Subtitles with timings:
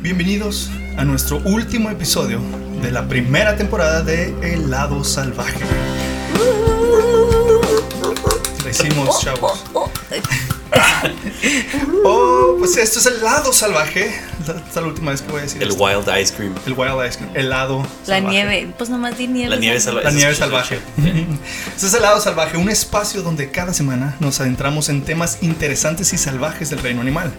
[0.00, 2.40] Bienvenidos a nuestro último episodio
[2.80, 5.64] de la primera temporada de El lado salvaje.
[8.62, 9.64] Lo hicimos, chavos.
[12.04, 14.14] Oh, pues esto es el lado salvaje.
[14.44, 15.82] Esta es la última vez que voy a decir El esto.
[15.82, 16.54] Wild Ice Cream.
[16.66, 17.30] El wild ice cream.
[17.34, 18.34] El lado La salvaje.
[18.34, 19.48] nieve, pues nomás di nieve.
[19.50, 20.06] La nieve salvaje.
[20.34, 20.80] salvaje.
[20.98, 21.34] La nieve salvaje.
[21.74, 26.12] Este es el lado salvaje, un espacio donde cada semana nos adentramos en temas interesantes
[26.12, 27.32] y salvajes del reino animal.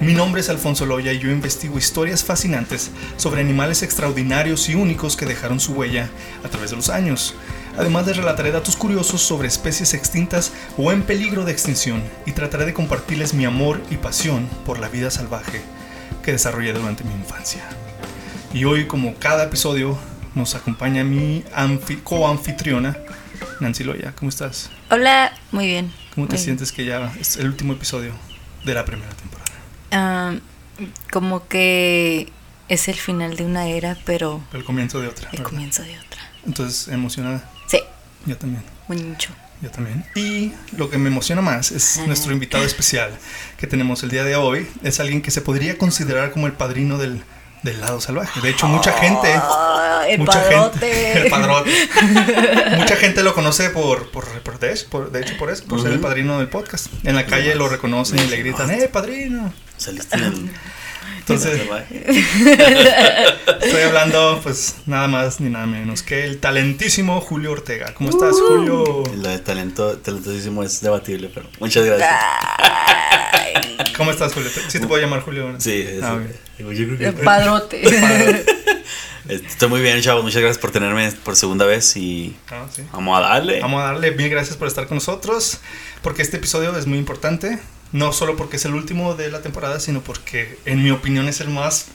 [0.00, 5.16] Mi nombre es Alfonso Loya y yo investigo historias fascinantes sobre animales extraordinarios y únicos
[5.16, 6.08] que dejaron su huella
[6.44, 7.34] a través de los años.
[7.76, 12.66] Además les relataré datos curiosos sobre especies extintas o en peligro de extinción y trataré
[12.66, 15.62] de compartirles mi amor y pasión por la vida salvaje
[16.22, 17.62] que desarrollé durante mi infancia.
[18.52, 19.98] Y hoy, como cada episodio,
[20.34, 22.96] nos acompaña mi anfi- co-anfitriona,
[23.60, 24.12] Nancy Loya.
[24.16, 24.70] ¿Cómo estás?
[24.90, 25.92] Hola, muy bien.
[26.14, 26.44] ¿Cómo te muy bien.
[26.44, 28.12] sientes que ya es el último episodio
[28.64, 30.40] de la primera temporada?
[31.12, 32.32] Como que
[32.68, 35.26] es el final de una era, pero El comienzo de otra.
[35.30, 35.44] el ¿verdad?
[35.50, 36.20] comienzo de otra.
[36.46, 37.48] Entonces, emocionada.
[37.68, 37.78] Sí,
[38.26, 38.62] Yo también.
[38.88, 39.30] mucho.
[39.64, 40.04] Yo también.
[40.14, 43.10] Y lo que me emociona más es nuestro invitado especial
[43.56, 44.68] que tenemos el día de hoy.
[44.82, 47.22] Es alguien que se podría considerar como el padrino del,
[47.62, 48.40] del lado salvaje.
[48.42, 49.28] De hecho, mucha gente...
[49.34, 50.78] Ah, el mucha padrote.
[50.80, 51.70] gente, el padrote.
[52.76, 55.80] Mucha gente lo conoce por, por, por de, eso, por- de hecho por eso, por
[55.80, 56.88] ser el padrino del podcast.
[57.04, 59.54] En la calle lo reconocen y le gritan, ¡eh, padrino!
[59.78, 60.50] Saliste en el.
[61.26, 61.60] Entonces,
[63.62, 67.94] estoy hablando, pues, nada más ni nada menos que el talentísimo Julio Ortega.
[67.94, 69.02] ¿Cómo estás, Julio?
[69.16, 72.10] Lo de talento, talentosísimo es debatible, pero muchas gracias.
[73.96, 74.50] ¿Cómo estás, Julio?
[74.68, 75.50] ¿Sí te puedo llamar Julio?
[75.52, 75.60] ¿no?
[75.60, 76.18] Sí, es- Ah,
[76.58, 77.82] yo creo que- el padrote.
[79.28, 80.22] Estoy muy bien, chavos.
[80.22, 82.82] Muchas gracias por tenerme por segunda vez y Ah, sí.
[82.92, 83.60] vamos a darle.
[83.60, 85.60] Vamos a darle mil gracias por estar con nosotros,
[86.02, 87.58] porque este episodio es muy importante,
[87.92, 91.40] no solo porque es el último de la temporada, sino porque en mi opinión es
[91.40, 91.86] el más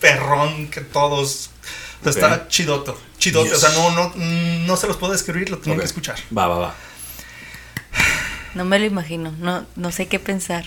[0.00, 1.50] perrón que todos.
[2.04, 2.32] O sea, Ok.
[2.32, 3.58] Está chidoto, chidote, Yes.
[3.58, 5.82] o sea, no, no, no se los puedo describir, lo tienen Ok.
[5.82, 6.18] que escuchar.
[6.36, 6.74] Va, va, va.
[8.56, 10.64] No me lo imagino, no, no sé qué pensar.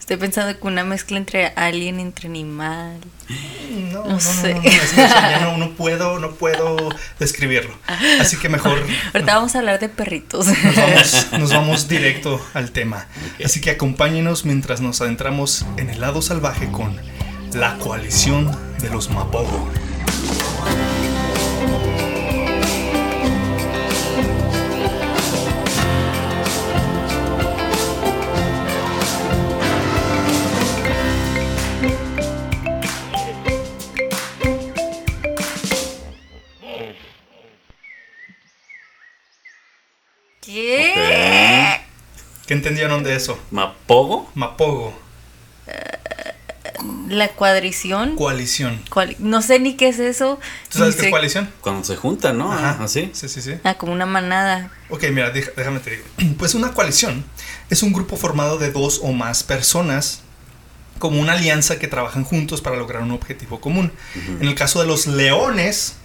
[0.00, 2.98] Estoy pensando que una mezcla entre alien, entre animal.
[3.92, 4.54] No, no, No sé.
[4.54, 6.88] no, no, es que, o sea, ya no, no puedo, no puedo
[7.20, 7.72] describirlo.
[8.18, 10.48] Así que mejor Ahorita vamos a hablar de perritos.
[10.48, 13.06] nos vamos, nos vamos directo al tema.
[13.44, 16.96] Así que acompáñenos mientras nos adentramos en el lado salvaje con
[17.54, 18.50] la coalición
[18.82, 19.70] de los Mapogo.
[42.50, 43.38] ¿Qué entendieron de eso?
[43.52, 44.28] ¿Mapogo?
[44.34, 44.92] Mapogo,
[47.08, 48.16] La cuadrición.
[48.16, 48.82] coalición.
[49.20, 50.40] No sé ni qué es eso.
[50.68, 51.48] ¿Tú sabes qué es coalición?
[51.60, 52.52] Cuando se juntan, ¿no?
[52.52, 52.82] Ajá.
[52.82, 53.08] Así.
[53.12, 53.54] Sí, sí, sí.
[53.62, 54.72] Ah, como una manada.
[54.88, 56.02] Ok, mira, déjame te digo.
[56.40, 57.24] Pues una coalición
[57.68, 60.22] es un grupo formado de dos o más personas
[61.00, 63.90] como una alianza que trabajan juntos para lograr un objetivo común.
[64.14, 65.96] En el caso de los leones,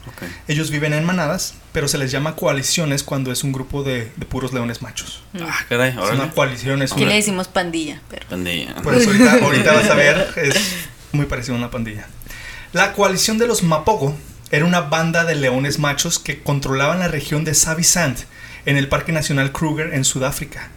[0.47, 4.25] ellos viven en manadas, pero se les llama coaliciones cuando es un grupo de, de
[4.25, 5.22] puros leones machos.
[5.39, 7.11] Ah, caray, Es una coalición, es Aquí una...
[7.11, 8.25] le decimos pandilla, pero.
[8.28, 8.73] Pandilla.
[8.81, 10.56] Por eso ahorita, ahorita vas a ver, es
[11.12, 12.07] muy parecido a una pandilla.
[12.73, 14.17] La coalición de los Mapogo
[14.50, 18.17] era una banda de leones machos que controlaban la región de Savisand
[18.66, 20.69] en el Parque Nacional Kruger en Sudáfrica.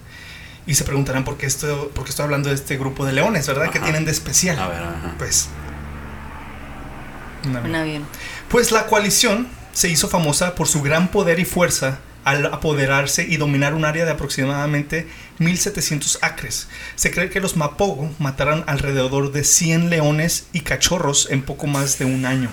[0.69, 3.47] Y se preguntarán por qué, esto, por qué estoy hablando de este grupo de leones,
[3.49, 3.71] ¿verdad?
[3.71, 3.87] ¿Qué Ajá.
[3.87, 4.59] tienen de especial?
[4.59, 5.15] A ver, ajá.
[5.19, 5.49] Pues.
[7.45, 8.06] Un avión.
[8.51, 13.39] pues la coalición se hizo famosa por su gran poder y fuerza al apoderarse y
[13.39, 15.09] dominar un área de aproximadamente
[15.39, 16.69] 1700 acres.
[16.97, 21.99] Se cree que los Mapogo mataron alrededor de 100 leones y cachorros en poco más
[21.99, 22.50] de un año.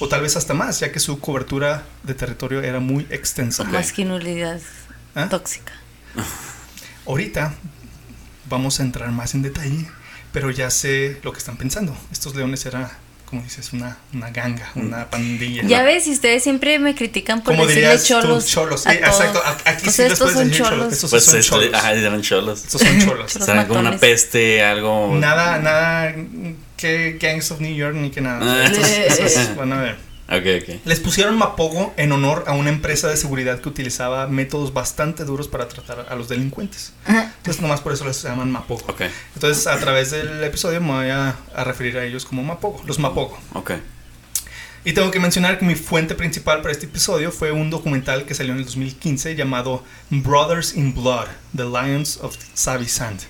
[0.00, 3.64] O tal vez hasta más, ya que su cobertura de territorio era muy extensa.
[3.64, 4.60] Masculinidad
[5.14, 5.28] ¿Ah?
[5.28, 5.74] tóxica.
[7.06, 7.54] Ahorita
[8.48, 9.86] vamos a entrar más en detalle,
[10.32, 11.96] pero ya sé lo que están pensando.
[12.12, 12.90] Estos leones era,
[13.26, 15.62] como dices, una, una ganga, una pandilla.
[15.64, 18.46] Ya ves, y ustedes siempre me critican por decirle dirías tú, cholos.
[18.46, 18.86] cholos.
[18.86, 19.42] a exacto.
[19.64, 20.78] Aquí O sí les estos puedes son decir cholos.
[20.80, 20.92] cholos.
[20.92, 21.74] Estos Pues son este, cholos.
[21.74, 22.64] ajá, eran cholos.
[22.64, 23.32] Estos son cholos.
[23.32, 23.46] Cholos.
[23.46, 25.14] Serán como una peste, algo.
[25.16, 26.14] nada, nada
[26.76, 28.40] que Gangs of New York ni que nada.
[28.42, 28.66] Ah.
[28.66, 30.11] Estos, estos van a ver.
[30.84, 35.48] Les pusieron Mapogo en honor a una empresa de seguridad que utilizaba métodos bastante duros
[35.48, 36.92] para tratar a los delincuentes.
[37.06, 38.82] Entonces, nomás por eso les llaman Mapogo.
[38.88, 39.02] Ok,
[39.34, 42.98] Entonces, a través del episodio me voy a, a referir a ellos como Mapogo, los
[42.98, 43.38] Mapogo.
[43.54, 43.72] ok.
[44.84, 48.34] Y tengo que mencionar que mi fuente principal para este episodio fue un documental que
[48.34, 51.26] salió en el 2015 llamado Brothers in Blood,
[51.56, 53.20] The Lions of Savvy Sand.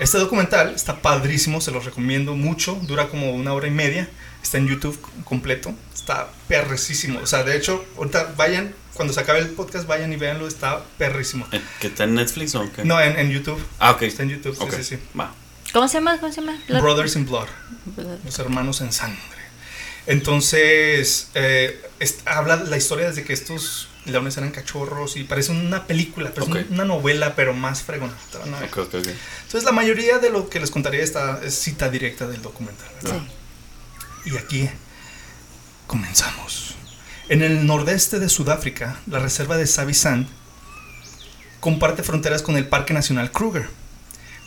[0.00, 4.08] Este documental está padrísimo, se los recomiendo mucho, dura como una hora y media,
[4.42, 7.20] está en YouTube completo, está perricísimo.
[7.20, 10.82] O sea, de hecho, ahorita vayan, cuando se acabe el podcast, vayan y véanlo, está
[10.98, 11.46] perrísimo.
[11.52, 12.84] Eh, ¿Que está en Netflix o qué?
[12.84, 13.62] No, en, en YouTube.
[13.78, 14.02] Ah, ok.
[14.02, 14.98] Está en YouTube, sí, Ok, sí, sí.
[15.18, 15.32] Va.
[15.72, 16.18] ¿Cómo se llama?
[16.18, 16.58] ¿Cómo se llama?
[16.68, 17.46] Blood- Brothers in Blood.
[18.24, 19.20] los hermanos en sangre.
[20.06, 25.86] Entonces, eh, es- habla la historia desde que estos leones eran cachorros y parece una
[25.86, 26.56] película, pero Ok.
[26.56, 28.12] es una novela, pero más fregona.
[28.30, 28.68] Te van a ver.
[28.68, 29.06] Ok, ok, ok.
[29.06, 32.86] Entonces, la mayoría de lo que les contaría está, es cita directa del documental.
[33.02, 33.20] ¿verdad?
[34.24, 34.30] Sí.
[34.30, 34.68] Y aquí
[35.86, 36.74] comenzamos.
[37.28, 40.26] En el nordeste de Sudáfrica, la reserva de Savi-Sand
[41.60, 43.68] comparte fronteras con el Parque Nacional Kruger.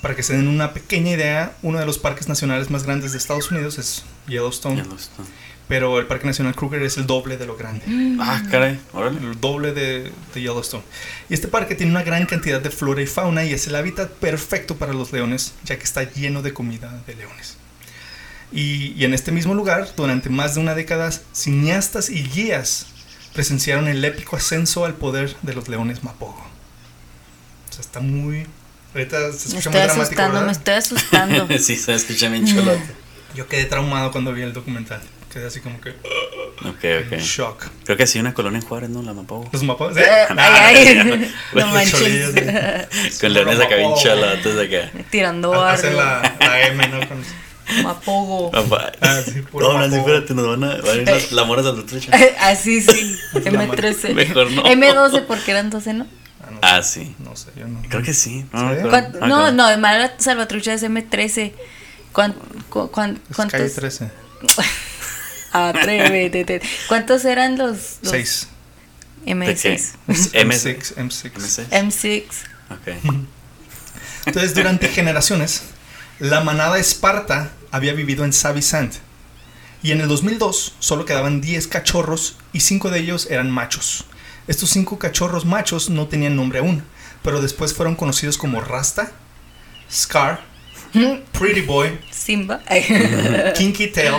[0.03, 3.17] Para que se den una pequeña idea, uno de los parques nacionales más grandes de
[3.17, 5.23] Estados Unidos es Yellowstone, está.
[5.67, 7.83] Pero el Parque Nacional Kruger es el doble de lo grande.
[8.19, 8.79] Ah, caray.
[8.93, 9.19] Órale.
[9.19, 10.83] El doble de, de Yellowstone.
[11.29, 14.09] Y este parque tiene una gran cantidad de flora y fauna y es el hábitat
[14.11, 17.57] perfecto para los leones, ya que está lleno de comida de leones.
[18.51, 22.87] Y, y en este mismo lugar, durante más de una década, cineastas y guías
[23.33, 26.45] presenciaron el épico ascenso al poder de los leones Mapogo.
[27.69, 28.47] O sea, está muy...
[28.93, 31.47] Ahorita se Me escucha estoy muy dramático, asustando, me estoy asustando.
[31.59, 32.95] sí, se escucha bien cholote.
[33.35, 35.01] Yo quedé traumado cuando vi el documental.
[35.37, 37.19] Quedé así como que Ok, en ok.
[37.19, 37.65] shock.
[37.85, 39.03] Creo que sí, una colonia en Juárez, ¿no?
[39.03, 39.47] La Mapogo.
[39.51, 39.95] ¿Los Mapogos?
[39.95, 40.25] Eh, ¿Eh?
[40.35, 43.19] ay, ay, no manches.
[43.21, 44.91] Con leones acá bien cholotes acá.
[45.11, 46.23] Tirando Hacen barro.
[46.39, 47.07] la, la M, ¿no?
[47.07, 48.49] Con- Mapogo.
[48.49, 48.91] Papá.
[49.01, 49.97] Ah, sí, puro No, Mapogo.
[49.97, 50.77] espérate, nos van a.
[50.77, 52.11] Van a ir las, la mora salvatrucha.
[52.39, 53.15] Así sí.
[53.35, 54.13] M13.
[54.15, 54.63] Mejor no.
[54.63, 56.07] M12 porque eran 12, ¿no?
[56.41, 57.15] Ah, no, Ah, sí.
[57.19, 57.83] no sé, yo no.
[57.87, 58.43] Creo que sí.
[58.51, 58.65] No, ¿Sí?
[58.65, 58.89] me acuerdo.
[58.89, 61.51] ¿Cuán- Ah, No, no, de Mara Salvatrucha es M13.
[62.11, 62.33] ¿Cuán,
[62.69, 63.59] cu- cuán- Es ¿Cuántos?
[63.59, 64.09] calle 13.
[65.51, 66.45] Atrévete.
[66.45, 68.47] te- ¿Cuántos eran los, los 6.
[69.25, 69.33] ¿De qué?
[69.35, 69.93] M6?
[70.07, 70.33] M6.
[70.33, 70.95] M6.
[70.95, 71.31] M6.
[71.35, 71.69] M6.
[71.69, 72.23] M6.
[72.69, 73.15] Ok.
[74.25, 75.63] Entonces, durante generaciones,
[76.19, 78.93] la manada Esparta había vivido en Savi-Sand.
[79.83, 84.05] Y en el 2002 solo quedaban 10 cachorros y 5 de ellos eran machos.
[84.47, 86.83] Estos 5 cachorros machos no tenían nombre aún,
[87.21, 89.11] pero después fueron conocidos como Rasta,
[89.91, 90.41] Scar,
[91.37, 92.61] Pretty Boy, Simba.
[93.55, 94.15] Kinky Tail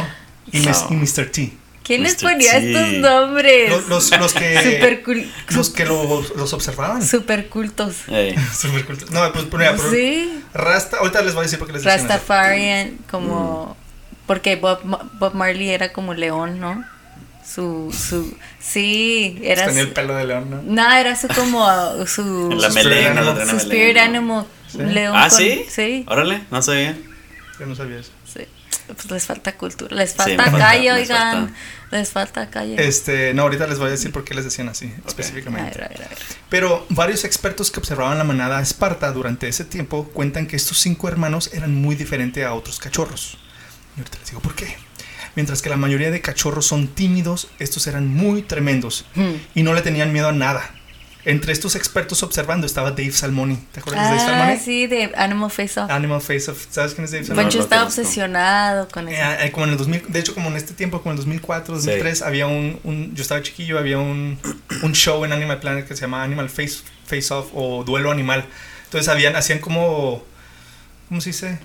[0.53, 0.89] y, Mis- No.
[0.91, 1.31] y Mr.
[1.31, 1.53] T.
[1.83, 2.71] ¿Quién les ponía T.
[2.73, 3.71] estos nombres?
[3.71, 5.27] Los, los- los que, cool.
[5.57, 7.03] los, que los, los observaban.
[7.07, 7.97] Super cultos.
[8.61, 8.99] Super cool.
[9.11, 10.43] No, pues mira, pero Sí.
[10.53, 11.85] Rasta, ahorita les voy a decir por qué les.
[11.85, 13.75] Rastafarian, como.
[13.81, 14.27] Mm.
[14.27, 16.85] Porque Bob, Ma- Bob Marley era como león, ¿no?
[17.47, 17.91] Su.
[17.99, 19.65] su sí, era.
[19.67, 20.61] Tenía el su- pelo de león, ¿no?
[20.63, 21.65] No, era su como.
[21.67, 22.51] uh, Su.
[22.61, 23.35] La Su melena, spirit animal.
[23.35, 24.05] traen su a spirit melena.
[24.05, 24.47] animal.
[24.71, 24.79] Sí.
[24.79, 25.65] un León Ah, con- ¿sí?
[25.71, 26.05] Sí.
[26.07, 26.99] Órale, no sabía.
[27.59, 28.11] Yo no sabía eso.
[28.31, 28.41] sí.
[28.95, 29.95] Pues les falta cultura.
[29.97, 31.49] Les falta calle, oigan.
[31.49, 31.97] falta.
[31.97, 32.75] Les falta calle.
[32.79, 35.71] Este, no, ahorita les voy a decir por qué les decían así, A específicamente.
[35.79, 36.19] ver, a ver, a ver.
[36.49, 41.09] Pero varios expertos que observaban la manada Esparta durante ese tiempo cuentan que estos cinco
[41.09, 43.39] hermanos eran muy diferentes a otros cachorros.
[43.97, 44.77] Y ahorita les digo por qué.
[45.37, 49.35] Mientras que la mayoría de cachorros son tímidos, estos eran muy tremendos Hmm.
[49.55, 50.75] y no le tenían miedo a nada.
[51.25, 53.57] Entre estos expertos observando estaba Dave Salmoni.
[53.73, 54.59] ¿Te acuerdas de Dave Ah, Salmoni?
[54.61, 55.91] sí, de Animal Face Off.
[55.91, 56.67] Animal Face of.
[56.71, 57.45] ¿Sabes quién es Dave No, Salmoni?
[57.47, 59.21] Poncho lo estaba obsesionado con eso.
[59.23, 61.25] Eh, eh, como en el 2000, de hecho, como en este tiempo, como en el
[61.25, 64.39] 2004, 2003, había un, un- yo estaba chiquillo, había un,
[64.83, 68.47] un show en Animal Planet que se llamaba Animal Face, Face Off o Duelo Animal.
[68.85, 70.25] Entonces habían, hacían como,
[71.09, 71.59] ¿cómo se dice?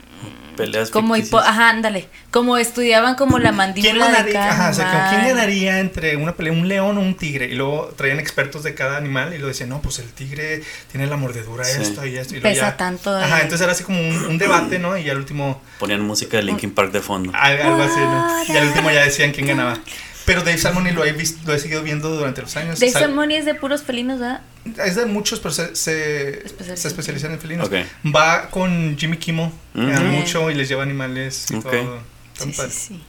[0.56, 2.08] Peleas Como hipo, ajá, ándale.
[2.30, 6.16] Como estudiaban como la ¿Quién mandíbula de ganaría, cada ajá, o sea, ¿quién ganaría entre
[6.16, 7.48] una pelea, un león o un tigre?
[7.48, 11.08] Y luego traían expertos de cada animal y lo decían, no, pues el tigre tiene
[11.08, 11.82] la mordedura Sí.
[11.82, 12.36] esto y esto.
[12.38, 13.20] Y Pesa ya- tanto.
[13.20, 13.24] eh.
[13.24, 14.96] Ajá, entonces era así como un, un debate, ¿no?
[14.96, 17.32] Y al último, Ponían música de Linkin Park de fondo.
[17.34, 18.54] Al- Algo así, ¿no?
[18.54, 19.80] Y al último ya decían quién ganaba.
[20.26, 22.80] Pero Dave Salmoni lo he, visto, lo he seguido viendo durante los años.
[22.80, 24.42] Sal- Salmoni es de puros felinos, ¿verdad?
[24.86, 27.68] es de muchos, pero se, se, Especializa se especializa en felinos.
[27.68, 27.74] Ok.
[28.16, 29.90] Va con Jimmy Kimmel Mm.
[29.90, 30.08] eh, Mm.
[30.12, 31.64] mucho y les lleva animales y Ok.
[31.72, 32.00] todo.
[32.40, 33.04] Sí, sí, sí.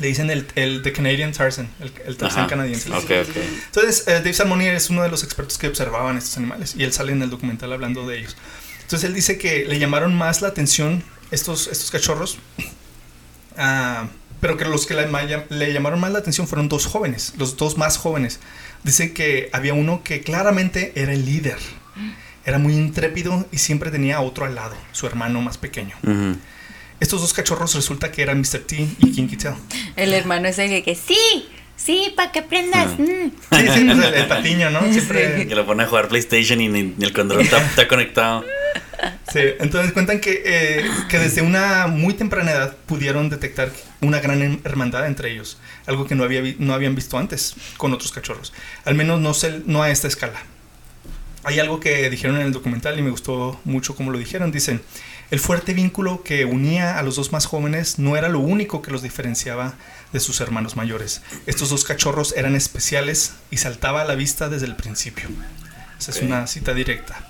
[0.00, 2.48] Le dicen el, el The Canadian Tarzan, el, el Tarzan Ajá.
[2.48, 2.90] canadiense.
[2.92, 3.36] Ok, ok.
[3.66, 6.92] Entonces, eh, Dave Salmoni es uno de los expertos que observaban estos animales y él
[6.92, 8.36] sale en el documental hablando de ellos.
[8.82, 12.38] Entonces, él dice que le llamaron más la atención estos, estos cachorros,
[13.56, 14.06] ah,
[14.40, 17.56] pero que los que le, ma- le llamaron más la atención fueron dos jóvenes, los
[17.56, 18.40] dos más jóvenes.
[18.84, 21.58] Dice que había uno que claramente era el líder,
[22.44, 25.96] era muy intrépido y siempre tenía a otro al lado, su hermano más pequeño.
[27.00, 28.60] Estos dos cachorros resulta que eran Mr.
[28.66, 29.54] T y Kinky Tail.
[29.96, 31.48] El hermano es el que sí,
[31.78, 32.88] sí, para que aprendas.
[32.90, 33.02] Ah.
[33.02, 33.30] mm".
[33.30, 34.92] Sí, sí, pues el, el patiño, ¿no?
[34.92, 35.46] Siempre...
[35.48, 38.44] Que lo pone a jugar PlayStation y ni, ni el control está, está conectado.
[39.32, 43.70] Sí, entonces cuentan que, eh, que desde una muy temprana edad pudieron detectar
[44.00, 47.92] una gran hermandad entre ellos, algo que no, había, vi- no habían visto antes con
[47.92, 48.52] otros cachorros,
[48.84, 50.40] al menos no, se- no a esta escala.
[51.44, 54.50] Hay algo que dijeron en el documental y me gustó mucho como lo dijeron.
[54.50, 54.82] Dicen,
[55.30, 58.90] el fuerte vínculo que unía a los dos más jóvenes no era lo único que
[58.90, 59.74] los diferenciaba
[60.12, 61.20] de sus hermanos mayores.
[61.46, 65.28] Estos dos cachorros eran especiales y saltaba a la vista desde el principio.
[65.98, 67.28] Esa es una cita directa.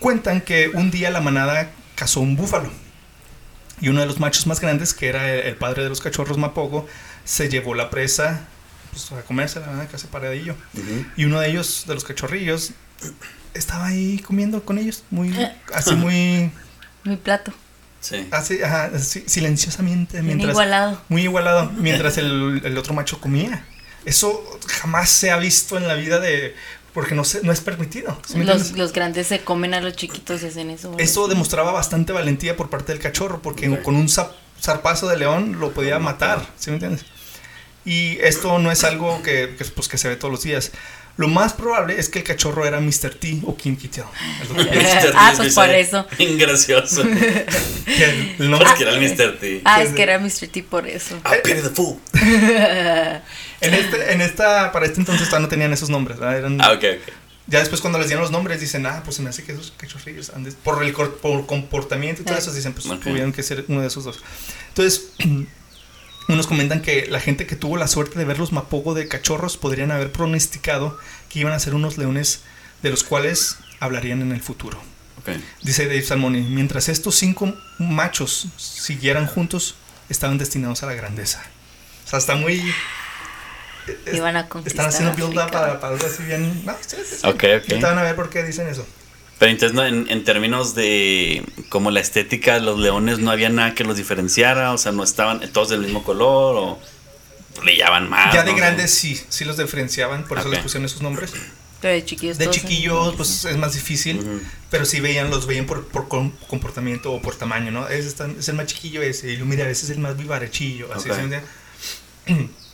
[0.00, 2.70] Cuentan que un día la manada cazó un búfalo
[3.80, 6.88] y uno de los machos más grandes, que era el, padre de los cachorros Mapogo,
[7.24, 8.46] se llevó la presa
[8.90, 9.88] pues, a comérsela, ¿verdad?
[9.90, 10.56] casi paradillo.
[10.74, 11.06] Ujú.
[11.16, 12.72] Y uno de ellos, de los cachorrillos,
[13.52, 15.34] estaba ahí comiendo con ellos, muy,
[15.74, 16.50] así muy,
[17.06, 17.52] Mi plato.
[18.00, 18.28] Sí.
[18.30, 21.00] así, ajá, así, silenciosamente, Bien mientras, igualado.
[21.08, 23.64] muy igualado, mientras el, el otro macho comía.
[24.04, 26.54] Eso jamás se ha visto en la vida de,
[26.94, 28.16] porque no, se, no es permitido.
[28.26, 30.94] ¿sí Los, los grandes se comen a los chiquitos y hacen eso.
[30.98, 33.82] Eso demostraba bastante valentía por parte del cachorro, porque Ok.
[33.82, 34.32] con un zap-
[34.62, 37.04] zarpazo de león lo podía matar, ¿sí me entiendes?
[37.84, 40.70] Y esto no es algo que, que, pues, que se ve todos los días.
[41.18, 43.14] Lo más probable es que el cachorro era Mr.
[43.18, 44.04] T o que pienso.
[44.54, 45.12] Mr.
[45.14, 46.06] Ah, T pues es por eso.
[46.18, 47.02] Bien gracioso.
[47.86, 48.04] Que
[48.38, 49.38] el- nombre- Porque era el Mr.
[49.38, 49.62] T.
[49.64, 50.48] Ah, es que era Mr.
[50.52, 51.18] T por eso.
[51.24, 51.98] Ah, pity the fool.
[52.12, 56.38] en, este, en esta, para este entonces todavía no tenían esos nombres, ¿verdad?
[56.38, 57.12] Eran- Ah, ok, ok.
[57.48, 59.72] Ya después cuando les dieron los nombres dicen, ah, pues se me hace que esos
[59.76, 62.38] cachorrillos, han de- por el cor- por comportamiento y todo Ah.
[62.38, 64.20] eso, dicen, pues tuvieron que ser uno de esos dos.
[64.68, 65.10] Entonces,
[66.28, 69.56] unos comentan que la gente que tuvo la suerte de ver los mapogo de cachorros
[69.56, 72.40] podrían haber pronosticado que iban a ser unos leones
[72.82, 74.78] de los cuales hablarían en el futuro.
[75.18, 75.30] Ok.
[75.62, 79.76] Dice Dave Salmoni, mientras estos cinco machos siguieran juntos,
[80.08, 81.42] estaban destinados a la grandeza.
[82.04, 82.62] O sea, está muy...
[84.12, 86.64] Iban a conquistar están haciendo build up para, para algo así bien...
[86.64, 87.26] No, sí, sí, sí.
[87.26, 87.82] Ok, Ahorita ok.
[87.82, 88.86] van a ver por qué dicen eso.
[89.38, 89.84] Pero entonces, ¿no?
[89.84, 93.96] en, en términos de como la estética de los leones, no había nada que los
[93.96, 96.78] diferenciara, o sea, no estaban todos del mismo color o
[97.60, 98.32] brillaban más.
[98.34, 98.56] ya de ¿no?
[98.56, 101.32] grandes sí, sí los diferenciaban, por eso les pusieron esos nombres.
[101.82, 102.38] Pero de chiquillos.
[102.38, 104.40] De chiquillos, pues es más difícil,
[104.70, 107.86] pero sí veían, los veían por, por com- comportamiento o por tamaño, ¿no?
[107.88, 111.16] Está- es el más chiquillo ese, y mira, ese es el más vivarechillo, así, Ok.
[112.26, 112.34] ¿sí?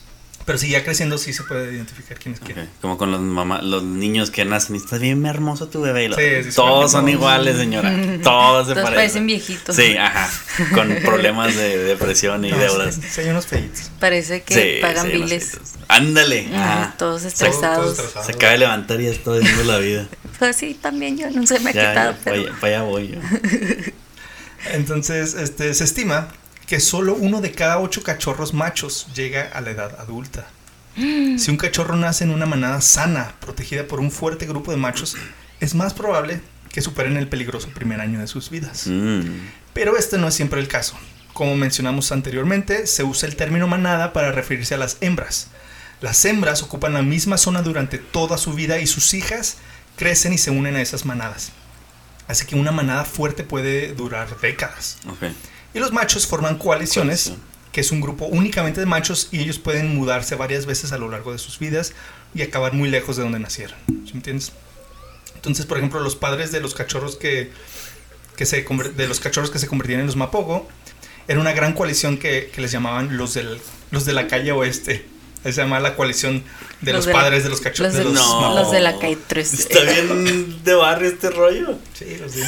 [0.45, 2.69] Pero sí, ya creciendo sí se puede identificar quién es quién.
[2.81, 6.03] Como con los mamá, los niños que nacen y está bien hermoso tu bebé.
[6.03, 6.55] y lo- Sí, sí, sí.
[6.55, 7.89] todos son iguales, señora.
[8.23, 8.93] Todos se Todos parecen.
[8.95, 9.75] parecen viejitos.
[9.75, 10.29] Sí, ajá.
[10.73, 12.95] Con problemas de depresión y No, deudas.
[12.95, 13.89] sí, sí, hay unos feitos.
[14.01, 15.57] Parece que Sí, pagan biles.
[15.87, 16.49] Ándale.
[16.53, 16.95] Ajá.
[16.97, 17.77] todos estresados.
[17.95, 18.25] todos estresados.
[18.27, 20.07] Se acaba de levantar y ya está viendo la vida.
[20.39, 22.35] Pues sí, también yo no se me ha Ya, quitado, ya, pero.
[22.35, 23.19] para allá- para allá voy yo.
[24.73, 26.29] Entonces, este, se estima
[26.67, 30.47] que solo uno de cada ocho cachorros machos llega a la edad adulta.
[30.95, 35.15] Si un cachorro nace en una manada sana, protegida por un fuerte grupo de machos,
[35.59, 36.41] es más probable
[36.71, 38.85] que superen el peligroso primer año de sus vidas.
[38.87, 39.21] Mm,
[39.73, 40.95] Pero este no es siempre el caso.
[41.33, 45.47] Como mencionamos anteriormente, se usa el término manada para referirse a las hembras.
[45.99, 49.57] Las hembras ocupan la misma zona durante toda su vida y sus hijas
[49.95, 51.51] crecen y se unen a esas manadas.
[52.27, 54.97] Así que una manada fuerte puede durar décadas.
[55.73, 57.47] Y los machos forman coaliciones, Coalición.
[57.71, 61.09] que es un grupo únicamente de machos y ellos pueden mudarse varias veces a lo
[61.09, 61.93] largo de sus vidas
[62.35, 63.77] y acabar muy lejos de donde nacieron.
[63.87, 64.51] ¿Sí me entiendes?
[65.35, 67.51] Entonces, por ejemplo, los padres de los cachorros que,
[68.37, 68.63] que se
[68.95, 70.67] de los cachorros que se convertían en los Mapogo
[71.27, 73.59] era una gran coalición que, que les llamaban los del
[73.91, 75.05] los de la calle oeste.
[75.43, 76.41] Se llamaba la coalición
[76.79, 77.93] de los, Los de la- padres de los cachorros.
[77.93, 78.55] los de de- los No.
[78.55, 79.53] Los de la calle 3.
[79.53, 81.77] Está bien de barrio este rollo.
[81.93, 82.43] Sí, los de,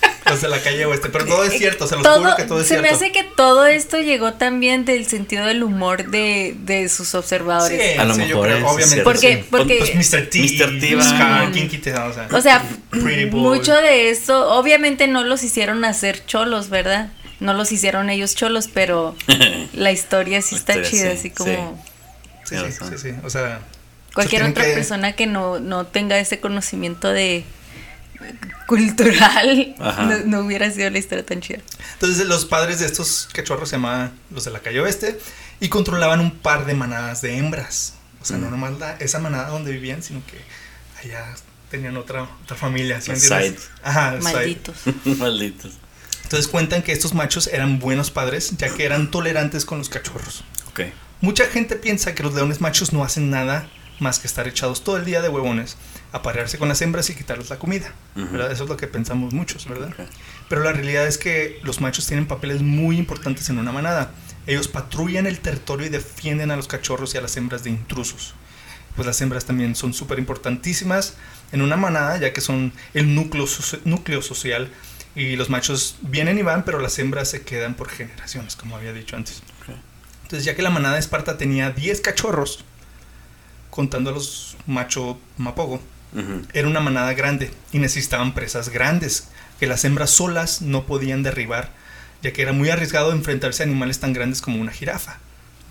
[0.26, 1.08] los de la calle oeste.
[1.10, 2.82] Pero todo es cierto, se los Todo, juro que todo es se cierto.
[2.88, 7.80] me hace que todo esto llegó también del sentido del humor de, de sus observadores.
[7.94, 9.02] Sí, A lo sí, yo mejor creo, es obviamente.
[9.02, 9.44] Porque- sí.
[9.50, 10.28] porque- Pues Mr.
[10.30, 10.80] T, Mr.
[10.80, 11.52] T, Scar.
[11.52, 12.28] Kinky o sea.
[12.32, 13.40] O sea, Pretty Boy.
[13.58, 17.08] mucho de eso, obviamente no los hicieron hacer cholos, ¿verdad?
[17.38, 19.14] No los hicieron ellos cholos, pero
[19.74, 21.82] la historia sí está historia, chida, sí, así como
[22.44, 23.60] Sí, sí, sí, sí, o sea.
[24.14, 27.44] cualquier otra que- persona que no, no tenga ese conocimiento de
[28.66, 31.58] cultural, no, no hubiera sido la historia tan chida.
[31.94, 35.18] Entonces, los padres de estos cachorros se llamaban los de la calle oeste
[35.60, 37.94] y controlaban un par de manadas de hembras.
[38.20, 38.50] O sea, no Mm.
[38.50, 40.38] nomás la- esa manada donde vivían, sino que
[41.06, 41.24] allá
[41.70, 43.00] tenían otra, otra familia.
[43.00, 43.10] ¿sí.
[43.82, 44.18] Ajá.
[44.22, 44.76] Malditos.
[45.04, 45.72] Malditos.
[46.24, 50.42] Entonces cuentan que estos machos eran buenos padres, ya que eran tolerantes con los cachorros.
[50.70, 50.80] Ok.
[51.20, 53.68] Mucha gente piensa que los leones machos no hacen nada
[54.00, 55.76] más que estar echados todo el día de huevones,
[56.12, 57.92] aparearse con las hembras y quitarles la comida.
[58.16, 58.32] Ujú.
[58.32, 58.52] ¿verdad?
[58.52, 59.88] Eso es lo que pensamos muchos, ¿verdad?
[59.88, 60.06] Ok.
[60.48, 64.12] Pero la realidad es que los machos tienen papeles muy importantes en una manada.
[64.46, 68.34] Ellos patrullan el territorio y defienden a los cachorros y a las hembras de intrusos.
[68.94, 71.14] Pues las hembras también son súper importantísimas
[71.52, 73.46] en una manada, ya que son el núcleo,
[73.84, 74.70] núcleo social
[75.14, 78.92] Y los machos vienen y van, pero las hembras se quedan por generaciones, como había
[78.92, 79.42] dicho antes.
[79.62, 79.74] Ok.
[80.24, 82.64] Entonces, ya que la manada de Esparta tenía 10 cachorros,
[83.70, 85.80] contando a los macho mapogo,
[86.52, 89.28] Era una manada grande y necesitaban presas grandes
[89.60, 91.70] que las hembras solas no podían derribar,
[92.22, 95.18] ya que era muy arriesgado enfrentarse a animales tan grandes como una jirafa.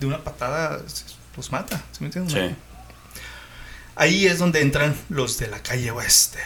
[0.00, 0.80] De una patada
[1.36, 1.82] los mata.
[2.30, 2.54] Sí.
[3.94, 6.38] Ahí es donde entran los de la calle oeste.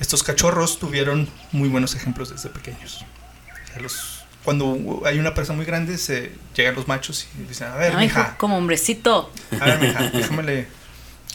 [0.00, 3.04] Estos cachorros tuvieron muy buenos ejemplos desde pequeños.
[3.64, 7.68] O sea, los- cuando hay una presa muy grande, se llegan los machos y dicen,
[7.68, 9.30] a ver, mija, hijo, como hombrecito.
[9.60, 10.66] a ver, mija, déjamele.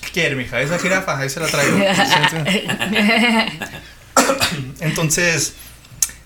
[0.05, 0.61] ¿Qué quiere, mija?
[0.61, 1.77] Esa jirafa, ahí se la traigo.
[4.79, 5.53] Entonces,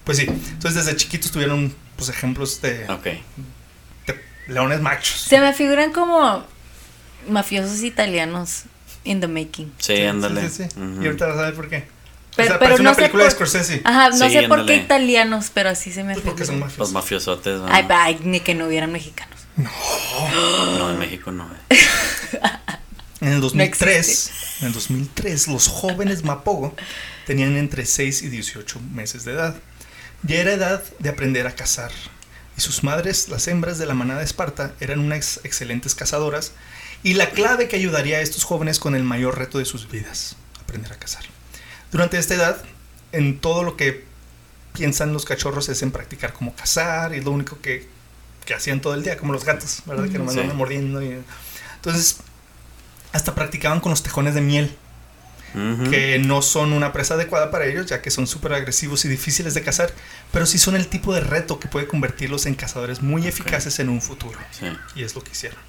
[0.04, 0.26] pues sí.
[0.28, 2.86] Entonces, desde chiquitos tuvieron pues ejemplos de,
[4.48, 5.22] leones machos.
[5.22, 6.44] Se me figuran como
[7.30, 8.64] mafiosos italianos
[9.04, 9.72] in the making.
[9.80, 10.50] Sí, ándale.
[10.50, 10.80] Sí, sí, sí.
[11.02, 11.88] Y ahorita vas a ver por qué.
[12.36, 13.82] Pero- o sea, pero parece no una sé película de por- Scorsese.
[13.84, 16.78] Ajá, no Sí, sé por qué italianos, pero así se me Pues porque son figuran.
[16.78, 17.38] Los mafiosos.
[17.40, 17.60] mafiosotes.
[17.60, 17.68] ¿no?
[17.74, 19.38] Ay, ay, ni que no hubieran mexicanos.
[19.58, 21.50] No, en México no.
[21.70, 21.78] eh.
[23.22, 24.34] En el 2003, existe.
[24.62, 26.74] en el 2003, los jóvenes Mapogo
[27.26, 29.56] tenían entre 6 y 18 meses de edad.
[30.24, 31.92] Ya era edad de aprender a cazar.
[32.58, 36.54] Y sus madres, las hembras de la manada de Esparta, eran unas excelentes cazadoras.
[37.04, 40.36] Y la clave que ayudaría a estos jóvenes con el mayor reto de sus vidas,
[40.62, 41.24] aprender a cazar.
[41.92, 42.62] Durante esta edad,
[43.12, 44.04] en todo lo que
[44.74, 47.14] piensan los cachorros es en practicar como cazar.
[47.14, 47.88] Y es lo único que,
[48.46, 50.10] que hacían todo el día, como los gatos, ¿verdad?
[50.10, 50.40] Que nomás Sí.
[50.42, 51.02] andan mordiendo.
[51.02, 51.22] y-
[51.78, 52.18] Entonces,
[53.12, 54.76] hasta practicaban con los tejones de miel,
[55.90, 59.56] que no son una presa adecuada para ellos, ya que son súper agresivos y difíciles
[59.56, 59.92] de cazar,
[60.32, 63.90] pero sí son el tipo de reto que puede convertirlos en cazadores muy eficaces en
[63.90, 64.38] un futuro.
[64.52, 64.68] Sí.
[64.96, 65.60] Y es lo que hicieron.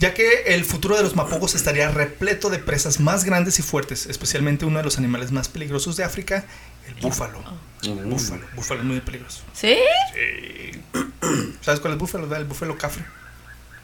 [0.00, 4.06] Ya que el futuro de los mapogos estaría repleto de presas más grandes y fuertes,
[4.06, 6.44] especialmente uno de los animales más peligrosos de África,
[6.88, 7.42] el búfalo.
[7.82, 8.44] El búfalo.
[8.54, 9.42] Búfalo es muy peligroso.
[9.54, 9.76] ¿Sí?
[10.12, 10.82] Sí.
[11.62, 12.36] ¿Sabes cuál es el búfalo?
[12.36, 13.04] El búfalo cafre.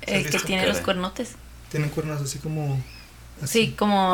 [0.03, 1.37] El que tiene los cuernotes.
[1.71, 2.83] Tienen cuernos así como...
[3.43, 4.13] así, Sí, como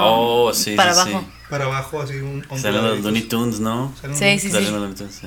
[0.49, 1.21] Oh, sí, para sí, abajo.
[1.21, 1.27] sí.
[1.51, 2.45] Para abajo, así un...
[2.59, 3.01] Salen los.
[3.01, 3.93] Looney Tunes, ¿no?
[4.01, 4.73] Salen Sí, sí, Salen sí.
[4.73, 5.27] los Looney Tunes, sí.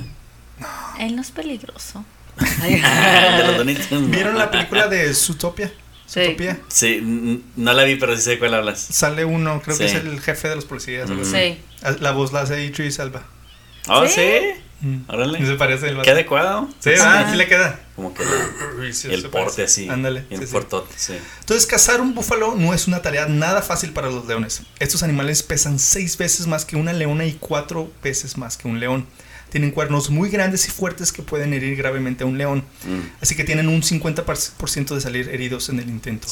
[0.99, 2.03] Él no es peligroso.
[4.09, 5.71] ¿Vieron la película de Zootopia?
[6.05, 6.21] Sí.
[6.23, 6.59] Zootopia.
[6.67, 8.79] Sí, no la vi, pero sí sé de cuál hablas.
[8.79, 11.09] Sale uno, creo que es el jefe de los policías.
[11.09, 11.25] así.
[11.25, 11.57] Sí.
[12.01, 12.99] La voz la hace Idris
[13.89, 14.13] Oh, ¿Sí?
[14.13, 14.61] sí.
[14.81, 15.01] Mm.
[15.07, 15.45] Órale.
[15.45, 16.05] Se parece el vato.
[16.05, 16.69] Qué adecuado.
[16.79, 16.91] Sí,
[17.35, 17.79] le queda.
[17.95, 18.23] Como que
[19.09, 19.89] el porte así.
[19.89, 20.25] Ándale.
[20.29, 20.53] Y el sí.
[20.53, 21.17] portote, sí.
[21.41, 24.61] Entonces, cazar un búfalo no es una tarea nada fácil para los leones.
[24.79, 28.79] Estos animales pesan seis veces más que una leona y cuatro veces más que un
[28.79, 29.05] león.
[29.49, 32.63] Tienen cuernos muy grandes y fuertes que pueden herir gravemente a un león.
[32.85, 32.99] Mm.
[33.19, 36.27] Así que tienen un 50% de salir heridos en el intento.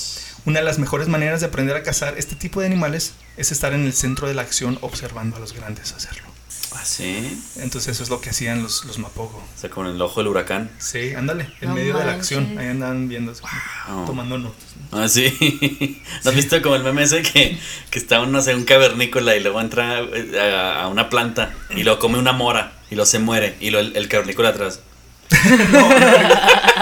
[0.46, 3.74] Una de las mejores maneras de aprender a cazar este tipo de animales es estar
[3.74, 6.37] en el centro de la acción observando a los grandes hacerlo.
[6.76, 7.42] Ah, sí.
[7.58, 9.38] Entonces eso es lo que hacían los, los Mapogo.
[9.38, 10.70] O sea, con el ojo del huracán.
[10.80, 12.58] Sí, ándale, en No medio de la acción.
[12.58, 13.34] Ahí andaban viendo,
[13.88, 14.06] Wow.
[14.06, 14.64] tomando notas.
[14.92, 16.02] Ah, sí.
[16.24, 17.58] ¿No has visto como el meme ese que,
[17.90, 21.54] que está uno, no sé, un cavernícola y luego entra eh, a, a una planta
[21.76, 24.82] y lo come una mora y lo se muere y lo, el, el cavernícola atrás?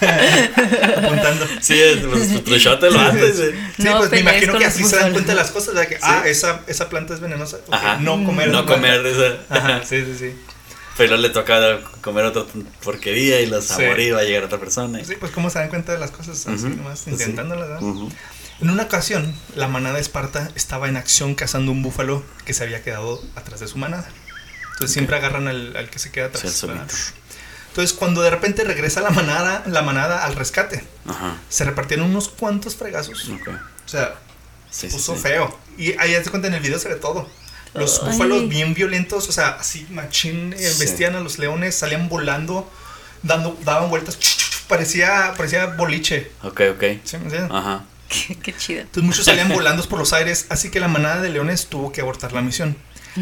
[0.96, 1.46] Apuntando.
[1.60, 3.38] Sí, es, pues, tu shot te lo haces.
[3.40, 3.54] eh.
[3.76, 5.98] Sí, No pues me imagino que así se dan cuenta de las cosas, de que,
[6.02, 7.58] ah, esa, esa planta es venenosa.
[7.70, 7.98] Ajá.
[8.00, 8.48] No comer.
[8.48, 9.36] No comer esa.
[9.48, 10.34] Ajá, sí, sí, sí.
[10.96, 12.44] Pero le toca comer otra
[12.82, 13.82] porquería y los a Sí.
[13.82, 14.98] morir va a llegar otra persona.
[15.04, 17.10] Sí, pues cómo se dan cuenta de las cosas, así nomás sí.
[17.10, 17.82] intentándolas, ¿verdad?
[17.82, 18.10] Ujú.
[18.60, 22.64] En una ocasión, la manada de Esparta estaba en acción cazando un búfalo que se
[22.64, 24.08] había quedado atrás de su manada.
[24.72, 26.52] Entonces siempre agarran al, al que se queda atrás.
[26.52, 27.14] Sí, el.
[27.78, 31.36] Entonces cuando de repente regresa la manada, la manada al rescate, Ajá.
[31.48, 33.28] se repartieron unos cuantos fregazos.
[33.28, 33.50] Ok.
[33.50, 34.16] O sea,
[34.68, 35.28] Sí, se puso sí, sí.
[35.28, 35.56] feo.
[35.78, 37.28] Y ahí se cuenta en el video se ve todo.
[37.74, 38.10] Los Ay.
[38.10, 40.80] búfalos bien violentos, o sea, así machín, eh, Sí.
[40.80, 42.68] vestían a los leones, salían volando,
[43.22, 44.18] dando, daban vueltas,
[44.66, 46.32] parecía, parecía boliche.
[46.42, 46.82] Ok, ok.
[47.04, 47.48] ¿sí me entiendes?
[47.52, 47.84] Ajá.
[48.08, 48.80] Qué, qué chido.
[48.80, 52.00] Entonces muchos salían volando por los aires, así que la manada de leones tuvo que
[52.00, 52.76] abortar la misión,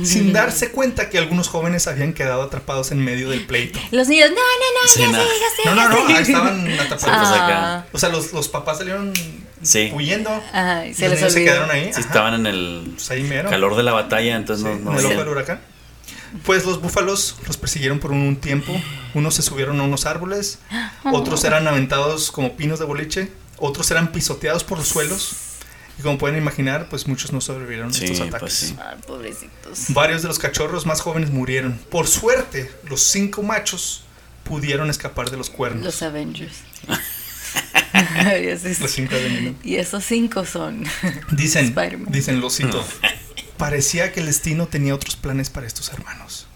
[0.05, 3.79] sin darse cuenta que algunos jóvenes habían quedado atrapados en medio del pleito.
[3.91, 5.75] Los niños, no, no, no, Sí, ya no.
[5.75, 7.29] No, no, no, estaban atrapados.
[7.29, 7.87] pues acá.
[7.93, 9.13] O sea, los, los papás salieron
[9.63, 9.91] Sí.
[9.95, 10.31] huyendo.
[10.53, 11.91] Ajá, y y se los les niños se quedaron ahí.
[11.93, 13.49] Sí, estaban en el Pues ahí mero.
[13.51, 15.61] calor de la batalla, entonces Sí, no, en no el ojo del huracán.
[16.45, 18.73] Pues los búfalos los persiguieron por un tiempo.
[19.15, 20.59] Unos se subieron a unos árboles,
[21.05, 25.33] otros eran aventados como pinos de boliche, otros eran pisoteados por los suelos.
[25.99, 28.55] Y como pueden imaginar, pues muchos no sobrevivieron a Sí, estos pues ataques.
[28.55, 28.77] sí.
[28.79, 29.85] Ay, pobrecitos.
[29.89, 31.79] Varios de los cachorros más jóvenes murieron.
[31.91, 34.05] Por suerte, los cinco machos
[34.45, 35.85] pudieron escapar de los cuernos.
[35.85, 36.57] Los Avengers.
[38.81, 39.15] Los cinco
[39.63, 40.85] y esos cinco son.
[41.33, 41.75] Dicen,
[42.09, 42.85] dicen, lo cito.
[43.57, 46.47] Parecía que el destino tenía otros planes para estos hermanos.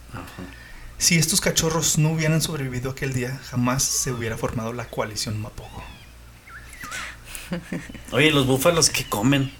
[0.98, 5.82] Si estos cachorros no hubieran sobrevivido aquel día, jamás se hubiera formado la coalición Mapogo.
[8.12, 9.52] Oye, los búfalos, ¿qué comen?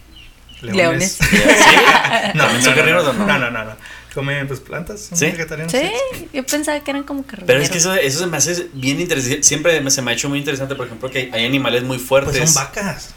[0.63, 1.13] Leones.
[1.21, 1.25] ¿Sí?
[2.35, 3.27] No, ¿También no, son no, no, o no?
[3.27, 3.77] no, no, no, no.
[4.15, 5.27] Comen pues plantas, son ¿Sí?
[5.27, 5.73] vegetarianos.
[5.73, 5.91] Sí,
[6.33, 7.47] yo pensaba que eran como carroñeros.
[7.47, 9.43] Pero es que eso, eso se me hace bien interesante.
[9.45, 12.37] Siempre me- se me ha hecho muy interesante, por ejemplo, que hay animales muy fuertes.
[12.37, 13.15] Pues son vacas.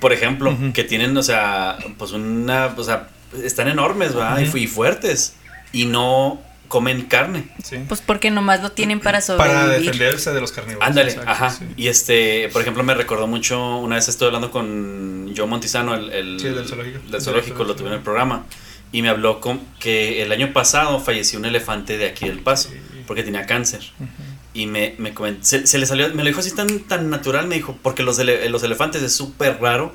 [0.00, 3.08] por ejemplo, que tienen, o sea, pues una, o sea,
[3.42, 4.40] están enormes, ¿va?
[4.40, 5.34] Y, fuertes.
[5.72, 6.40] Y no
[6.72, 7.44] comen carne.
[7.62, 7.76] Sí.
[7.86, 9.60] Pues porque nomás lo tienen para sobrevivir.
[9.60, 10.88] Para defenderse de los carnívoros.
[10.88, 11.50] Ándale, exacto, ajá.
[11.50, 11.66] sí.
[11.76, 16.10] Y este, por ejemplo, me recordó mucho, una vez estuve hablando con Joe Montizano, el,
[16.10, 16.98] el Sí, del zoológico.
[17.10, 18.46] del zoológico, lo tuve en el programa.
[18.90, 22.70] Y me habló con que el año pasado falleció un elefante de aquí del Paso,
[22.70, 22.76] Sí.
[23.06, 23.82] porque tenía cáncer.
[24.54, 27.46] Y me, me coment- se, se le salió, me lo dijo así tan, tan natural,
[27.48, 29.94] me dijo, porque los, ele- los elefantes es súper raro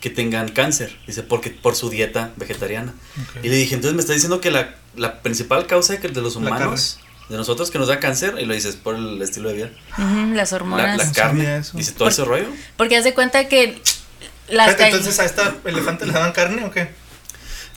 [0.00, 2.94] que tengan cáncer, dice, porque por su dieta vegetariana.
[3.42, 6.20] Y le dije, entonces me está diciendo que la, la principal causa de, que- de
[6.20, 9.48] los La humanos, de nosotros, que nos da cáncer, y lo dices, por el estilo
[9.48, 9.70] de vida.
[10.34, 10.98] Las La, hormonas.
[10.98, 12.46] la No carne, dice, todo ese rollo.
[12.76, 13.80] Porque hace cuenta que
[14.48, 16.88] las Espérate, entonces a esta elefante le daban carne o qué?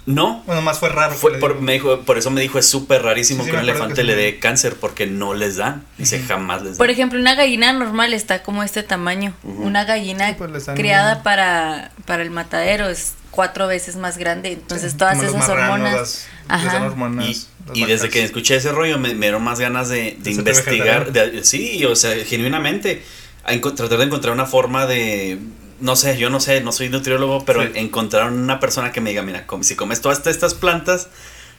[0.07, 1.13] No, Bueno, más fue raro.
[1.13, 3.63] fue por, me dijo, por eso me dijo, es súper rarísimo Sí, sí, que un
[3.63, 6.77] elefante que le dé cáncer, porque no les dan, dice, jamás les dan.
[6.79, 9.33] Por ejemplo, una gallina normal está como este tamaño.
[9.43, 14.53] Una gallina Sí, pues, criada para, para el matadero es cuatro veces más grande.
[14.53, 15.93] Entonces Sí, todas esas marranos, hormonas.
[15.93, 16.83] las- Ajá.
[16.85, 21.11] hormonas, Y, desde que escuché ese rollo me, me dieron más ganas de, investigar.
[21.13, 23.03] de- sí, o sea, genuinamente,
[23.43, 25.37] a tratar de encontrar una forma de.
[25.81, 27.69] No sé, yo no sé, no soy nutriólogo, pero Sí.
[27.75, 31.07] encontrar una persona que me diga, mira, si comes todas estas plantas,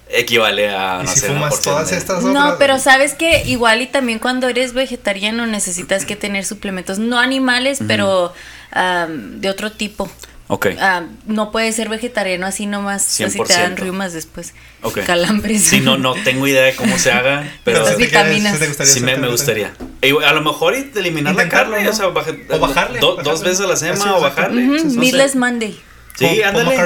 [0.08, 3.44] equivale a, Y no si sé, fumas todas de- estas No, otras- pero sabes que
[3.46, 8.32] igual y también cuando eres vegetariano necesitas que tener suplementos, no animales, pero
[9.08, 10.10] de otro tipo.
[10.54, 13.48] Ok, Ah, no puedes ser vegetariano así nomás, así te 100%.
[13.48, 14.98] dan riumas después, ok.
[15.06, 15.62] calambres.
[15.62, 18.52] Sí, no, no tengo idea de cómo se haga, pero si quieres- vitaminas.
[18.54, 19.72] si te gustaría sí me, me gustaría.
[20.02, 21.90] E a lo mejor eliminar la carne, ¿no?
[21.90, 23.30] o sea, baja- O bajarle, do- bajarle.
[23.30, 24.62] dos veces a la semana o bajarle.
[24.62, 24.98] Ujú, no sé.
[24.98, 25.80] Meatless Monday.
[26.18, 26.76] Sí, ándale.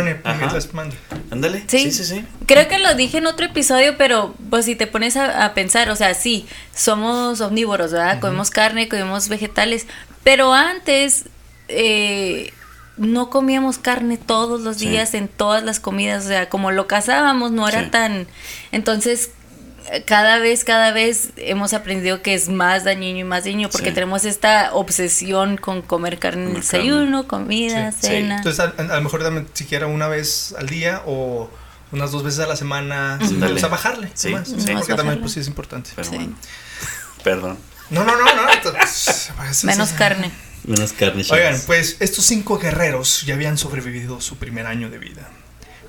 [1.32, 1.64] Ándale.
[1.66, 1.78] Sí.
[1.78, 2.24] Sí, sí, sí.
[2.46, 5.90] Creo que lo dije en otro episodio, pero pues si te pones a, a pensar,
[5.90, 8.20] o sea, sí, somos omnívoros, ¿verdad?
[8.20, 9.86] Comemos carne, comemos vegetales,
[10.22, 11.24] pero antes
[11.68, 12.52] eh,
[12.96, 14.88] no comíamos carne todos los Sí.
[14.88, 17.90] días en todas las comidas, o sea, como lo cazábamos, no era Sí.
[17.90, 18.26] tan...
[18.72, 19.30] Entonces,
[19.92, 23.90] eh, cada vez, cada vez hemos aprendido que es más dañino y más dañino porque
[23.90, 23.94] Sí.
[23.94, 28.06] tenemos esta obsesión con comer carne en el desayuno, comida, Sí, sí.
[28.08, 28.36] cena.
[28.38, 31.50] Entonces, a, a lo mejor también siquiera una vez al día o
[31.92, 33.18] unas dos veces a la semana.
[33.22, 34.10] O sea, bajarle.
[34.14, 34.72] Sí, sí.
[34.74, 35.90] Porque también, pues sí es importante.
[35.94, 36.16] Pero Sí.
[36.16, 36.34] bueno.
[37.22, 37.58] Perdón.
[37.90, 38.50] No, no, no, no.
[38.52, 40.32] entonces, pues, Menos carne.
[40.64, 41.24] Menos carne.
[41.30, 45.30] Oigan, pues estos cinco guerreros ya habían sobrevivido su primer año de vida.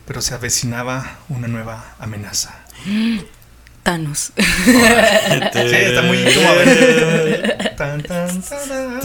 [0.06, 2.64] Pero se avecinaba una nueva amenaza.
[3.84, 4.34] Thanos.
[4.36, 4.42] Sí,
[4.74, 7.76] está muy como a ver.
[7.78, 9.00] Tan, tan, tan.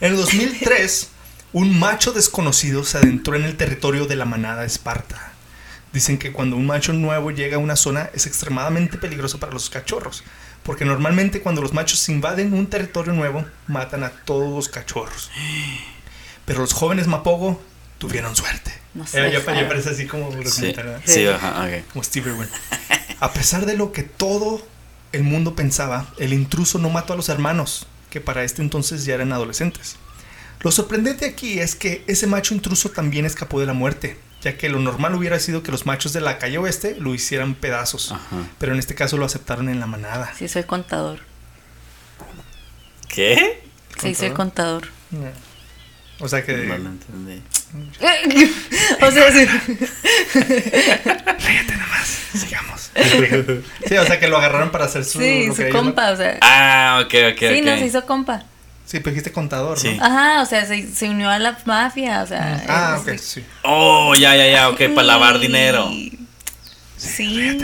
[0.00, 1.08] En el 2003,
[1.52, 5.32] un macho desconocido se adentró en el territorio de la manada Esparta.
[5.92, 9.68] Dicen que cuando un macho nuevo llega a una zona es extremadamente peligroso para los
[9.68, 10.22] cachorros,
[10.62, 15.30] porque normalmente cuando los machos invaden un territorio nuevo matan a todos los cachorros.
[16.44, 17.60] Pero los jóvenes Mapogo
[17.98, 18.72] tuvieron suerte.
[18.94, 20.30] No Eh, ya, ya parece así como
[21.04, 22.48] Sí, ajá, como Steve Irwin.
[23.20, 24.66] A pesar de lo que todo
[25.12, 29.14] el mundo pensaba, el intruso no mató a los hermanos, que para este entonces ya
[29.14, 29.96] eran adolescentes.
[30.60, 34.68] Lo sorprendente aquí es que ese macho intruso también escapó de la muerte, ya que
[34.68, 38.36] lo normal hubiera sido que los machos de la calle oeste lo hicieran pedazos, Ajá.
[38.58, 40.32] pero en este caso lo aceptaron en la manada.
[40.36, 41.20] Sí, soy contador.
[43.08, 43.62] ¿Qué?
[44.00, 44.88] Sí, soy contador.
[46.20, 46.56] O sea que...
[46.56, 47.42] No lo entendí.
[49.02, 49.46] o sea, sí.
[52.38, 52.90] Sigamos.
[53.86, 55.18] sí, o sea que lo agarraron para hacer su...
[55.18, 56.38] Sí, lo que su compa, o sea.
[56.40, 57.64] Ah, ok, ok, sí, ok.
[57.64, 58.44] no, se hizo compa.
[58.90, 59.94] Sí, pero dijiste contador, Sí.
[59.96, 60.04] ¿no?
[60.04, 62.64] Ajá, o sea, se, se unió a la mafia, o sea.
[62.68, 63.44] Ah, ok, sí.
[63.62, 65.42] Oh, ya, ya, ya, ok, para lavar Sí.
[65.46, 65.90] dinero.
[66.96, 67.38] Sí.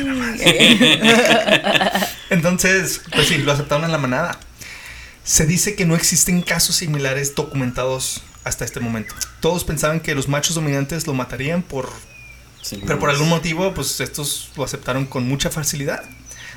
[2.31, 4.39] Entonces, pues sí, lo aceptaron en la manada.
[5.25, 9.15] Se dice que no existen casos similares documentados hasta este momento.
[9.41, 11.91] Todos pensaban que los machos dominantes lo matarían por...
[12.63, 16.03] Sí, Pero por algún motivo, pues estos lo aceptaron con mucha facilidad.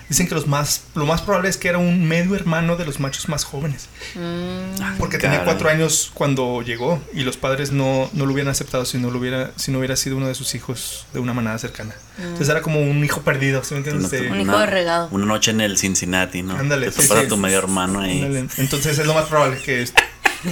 [0.09, 2.99] Dicen que los más, lo más probable es que era un medio hermano de los
[2.99, 3.87] machos más jóvenes.
[4.15, 8.85] Mm, Porque tenía cuatro años cuando llegó y los padres no, no lo hubieran aceptado
[8.85, 11.59] si no, lo hubiera, si no hubiera sido uno de sus hijos de una manada
[11.59, 11.93] cercana.
[12.17, 14.09] Entonces era como un hijo perdido, ¿sí me entiendes?
[14.09, 15.09] De- Un hijo de regado.
[15.11, 16.55] Una noche en el Cincinnati, ¿no?
[16.57, 17.13] Ándale, Te sí, sí.
[17.13, 18.23] a tu medio hermano ahí.
[18.23, 18.47] Ándale.
[18.57, 19.85] Entonces es lo más probable que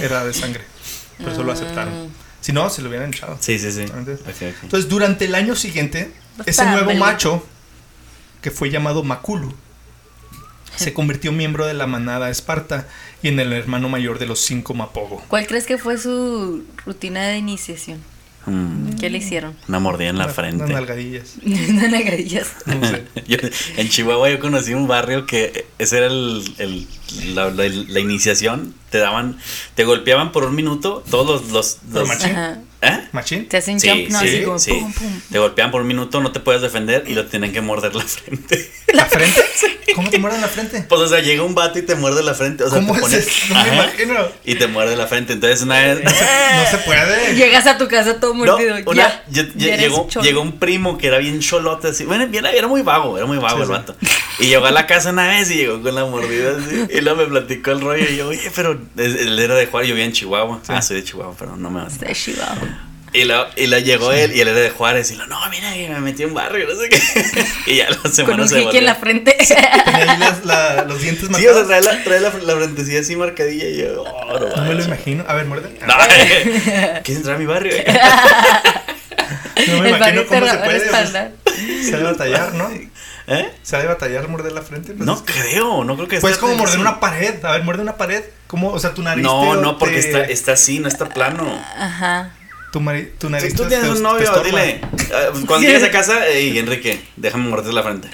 [0.00, 0.62] era de sangre.
[1.20, 2.10] Por eso lo aceptaron.
[2.40, 3.36] Si no, se lo hubieran echado.
[3.40, 3.86] Sí, sí, sí.
[3.92, 4.20] Antes.
[4.20, 4.62] Ok, ok.
[4.62, 6.12] Entonces, durante el año siguiente,
[6.46, 6.84] ese Bastante.
[6.84, 7.44] nuevo macho
[8.42, 9.52] que fue llamado Makulu,
[10.76, 12.86] se convirtió miembro de la manada Esparta
[13.22, 15.22] y en el hermano mayor de los cinco Mapogo.
[15.28, 17.98] ¿Cuál crees que fue su rutina de iniciación?
[18.46, 19.54] Mm, ¿Qué le hicieron?
[19.68, 20.58] Una mordida en la frente.
[20.64, 21.34] Unas nalgadillas.
[21.44, 22.52] Unas nalgadillas.
[22.66, 23.04] No sé.
[23.26, 23.36] Yo-
[23.76, 28.74] en Chihuahua yo conocí un barrio que ese era el, el- la, la- la iniciación.
[28.90, 29.36] Te daban,
[29.74, 31.78] te golpeaban por un minuto todos los...
[31.92, 32.58] los, ¿Por los-.
[32.80, 33.08] ¿Eh?
[33.12, 33.48] ¿Machín?
[33.48, 34.70] Te hacen Sí, jump, no, sí, así como sí.
[34.72, 35.20] pum, pum.
[35.32, 38.04] Te golpeaban por un minuto, no te puedes defender y lo tienen que morder la
[38.04, 38.70] frente.
[38.94, 39.40] ¿La frente?
[39.94, 40.84] ¿Cómo te muerden la frente?
[40.88, 42.62] Pues, o sea, llega un vato y te muerde la frente.
[42.64, 43.30] O sea, ¿Cómo te es pone- eso?
[43.48, 43.74] No me Ajá.
[43.74, 44.14] imagino.
[44.44, 45.32] Y te muerde la frente.
[45.34, 46.04] Entonces, una vez.
[46.04, 46.10] No
[46.70, 47.34] se puede.
[47.34, 48.76] Llegas a tu casa todo No, mordido.
[48.86, 49.24] una- ya.
[49.28, 52.04] yo- ya yo- eres llegó, llegó un primo que era bien cholote así.
[52.04, 53.72] Bueno, bien- era muy vago, era muy vago Sí, el sí.
[53.72, 53.96] vato.
[54.38, 56.86] Y llegó a la casa una vez y llegó con la mordida así.
[56.96, 58.04] Y luego me platicó el rollo.
[58.08, 60.60] Y yo, oye, pero él era de Juárez, yo vivía en Chihuahua.
[60.68, 62.56] Ah, soy de Chihuahua, pero no me Está chivado.
[63.12, 65.10] Y lo, y lo llegó él y él era de Juárez.
[65.10, 67.00] Y lo, no, mira, que me metí en un barrio, no sé qué.
[67.72, 69.36] y ya la Con semana un se en la frente.
[69.38, 71.66] Tenía ahí las- la- los dientes Sí, o sea, marcados.
[71.68, 74.84] trae la, trae la, la frentecilla así marcadilla y yo, oh, no, No me lo
[74.84, 75.24] imagino.
[75.26, 75.70] A ver, muerde.
[75.86, 75.94] No,
[77.02, 77.72] ¿Quieres entrar a mi barrio?
[79.68, 80.80] No me el imagino cómo se a puede.
[80.88, 81.10] pues,
[81.86, 82.70] se ha de batallar, ¿no?
[83.30, 83.50] ¿Eh?
[83.62, 84.92] Se ha de batallar morder la frente.
[84.94, 86.80] Pues, No es que- creo, no creo que Pues esté como morder así.
[86.80, 87.44] una pared.
[87.44, 88.22] A ver, muerde una pared.
[88.46, 88.70] ¿Cómo?
[88.70, 89.22] O sea, tu nariz.
[89.24, 91.44] No, te- no, porque te- está, está así, no está plano.
[91.76, 92.30] Ajá.
[92.72, 93.50] Tu, mari- tu nariz.
[93.50, 94.80] Si tú tienes te- un te novio, dile.
[95.14, 98.08] ah, Cuando llegues a casa, hey, Enrique, déjame morder la frente.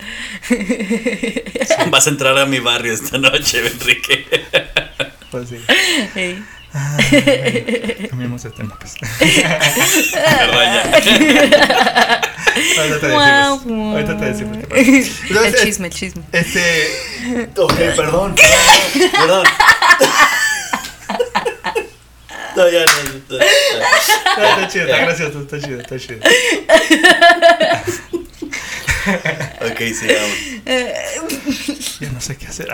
[1.91, 4.25] Vas a entrar a mi barrio esta noche, Enrique.
[5.33, 5.57] Pues sí.
[6.15, 6.45] Ey.
[6.77, 8.95] Ah, bueno, cambiemos de tema, pues.
[10.13, 10.83] Raya.
[12.77, 13.95] Ahorita te decimos.
[13.95, 14.57] Ahorita te decimos.
[14.59, 14.81] qué pasa.
[14.81, 14.89] El
[15.29, 16.23] Entonces, chisme, el chisme.
[16.33, 17.51] Este.
[17.57, 18.35] Ok, perdón.
[19.13, 19.45] Perdón.
[19.45, 19.51] No,
[22.57, 23.39] ya, no,
[24.49, 26.21] está chido, está gracioso, está chido, está chido.
[29.61, 30.39] Ok, sigamos.
[32.01, 32.69] Ya no sé qué hacer.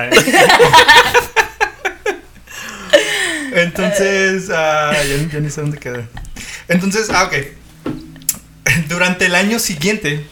[3.53, 6.07] Entonces, ah, ya, ya ni sé dónde quedé.
[6.69, 7.35] Entonces, ah, ok.
[8.88, 10.25] Durante el año siguiente,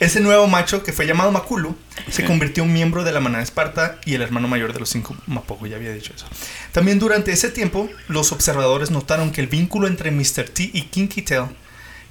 [0.00, 1.76] ese nuevo macho que fue llamado Makulu
[2.10, 5.16] se convirtió en miembro de la manada Esparta y el hermano mayor de los cinco
[5.26, 6.26] Mapogo, ya había dicho eso.
[6.72, 10.48] También durante ese tiempo, los observadores notaron que el vínculo entre Mr.
[10.48, 11.46] T y Kinky Tail,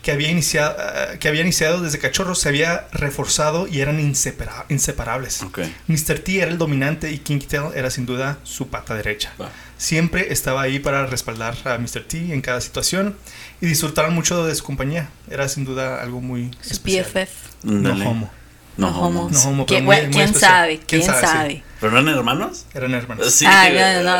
[0.04, 4.65] que había iniciado, ah, que había iniciado desde cachorros, se había reforzado y eran insepara-
[4.69, 5.41] inseparables.
[5.43, 5.60] Ok.
[5.88, 6.19] Mr.
[6.19, 9.34] T era el dominante y Kinky Tail era sin duda su pata derecha.
[9.78, 12.04] Siempre estaba ahí para respaldar a Mr.
[12.08, 13.16] T en cada situación
[13.62, 15.10] y disfrutaron mucho de su compañía.
[15.30, 17.06] Era sin duda algo muy Su especial.
[17.06, 17.30] BFF.
[17.63, 18.06] No Dale.
[18.06, 18.32] homo.
[18.78, 19.30] No, No homo.
[19.32, 20.52] No homo, ¿Quién, pero muy- bueno, muy ¿quién especial.
[20.52, 20.80] sabe?
[20.86, 21.50] ¿Quién ¿Quién sabe?
[21.52, 21.63] Sí.
[21.80, 22.66] ¿Pero no eran hermanos?
[22.74, 23.32] Eran hermanos.
[23.34, 23.46] Sí.
[23.48, 24.18] Ah, no, no.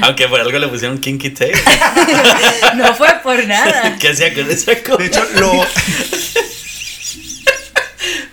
[0.06, 1.54] Aunque por algo le pusieron Kinky Tail.
[2.76, 3.96] No fue por nada.
[4.00, 4.96] ¿Qué hacía con esa cosa?
[4.96, 5.52] De hecho, lo,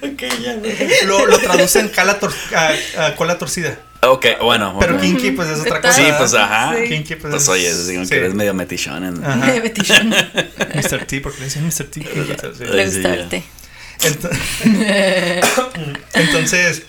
[0.03, 0.57] Ok, ya,
[1.05, 3.77] lo, lo traducen cala tor- a- a cola torcida.
[4.03, 4.77] Ok, bueno.
[4.79, 4.99] Pero.
[4.99, 5.93] Kinky, pues es otra cosa.
[5.93, 6.73] Sí, pues ajá.
[6.75, 6.89] Sí.
[6.89, 8.09] Kinky, pues, Pues es- oye, digo sí.
[8.09, 9.03] que eres medio metichón.
[9.03, 9.53] en- Ajá.
[9.61, 10.09] Petition.
[10.09, 11.05] Mr.
[11.05, 11.85] T, porque le decían Mr.
[11.85, 11.99] T.
[12.73, 13.43] Le gusta arte.
[14.01, 14.29] Ent-
[16.13, 16.83] Entonces,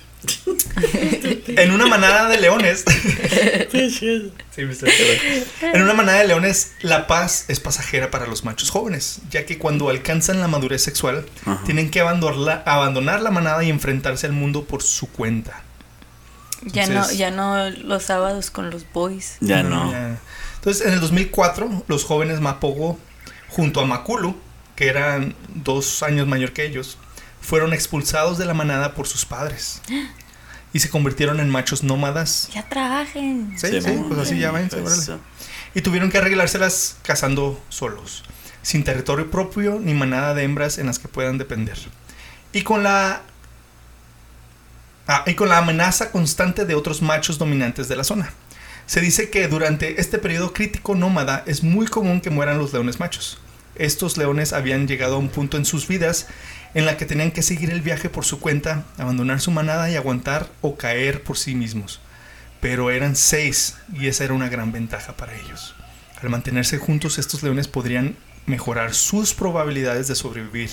[1.49, 2.85] en una manada de leones,
[3.73, 4.85] Sí, Mr.
[4.85, 5.45] T.
[5.73, 9.59] en una manada de leones, la paz es pasajera para los machos jóvenes, ya que
[9.59, 11.61] cuando alcanzan la madurez sexual, Ajá.
[11.65, 15.63] tienen que abandonar la manada y enfrentarse al mundo por su cuenta.
[16.67, 19.37] Ya no, ya no los sábados con los boys.
[19.41, 19.91] Ya no.
[19.91, 20.19] ya.
[20.57, 22.99] Entonces, en el 2004, los jóvenes Mapogo,
[23.49, 24.37] junto a Makulu,
[24.77, 26.99] que eran dos años mayor que ellos,
[27.41, 29.83] fueron expulsados de la manada por sus padres.
[30.73, 32.49] Y se convirtieron en machos nómadas.
[32.55, 33.55] Ya trabajen.
[33.59, 35.11] Sí, sí, pues así ya ven, Pues,
[35.75, 38.23] Y tuvieron que arreglárselas cazando solos,
[38.63, 41.77] sin territorio propio ni manada de hembras en las que puedan depender.
[42.53, 43.23] Y con la
[45.09, 48.33] Ah, y con la amenaza constante de otros machos dominantes de la zona.
[48.87, 53.01] Se dice que durante este periodo crítico nómada es muy común que mueran los leones
[53.01, 53.39] machos.
[53.75, 56.27] Estos leones habían llegado a un punto en sus vidas
[56.75, 59.97] en la que tenían que seguir el viaje por su cuenta, abandonar su manada y
[59.97, 62.01] aguantar o caer por sí mismos.
[62.61, 65.75] Pero eran seis y esa era una gran ventaja para ellos.
[66.23, 70.71] Al mantenerse juntos estos leones podrían mejorar sus probabilidades de sobrevivir.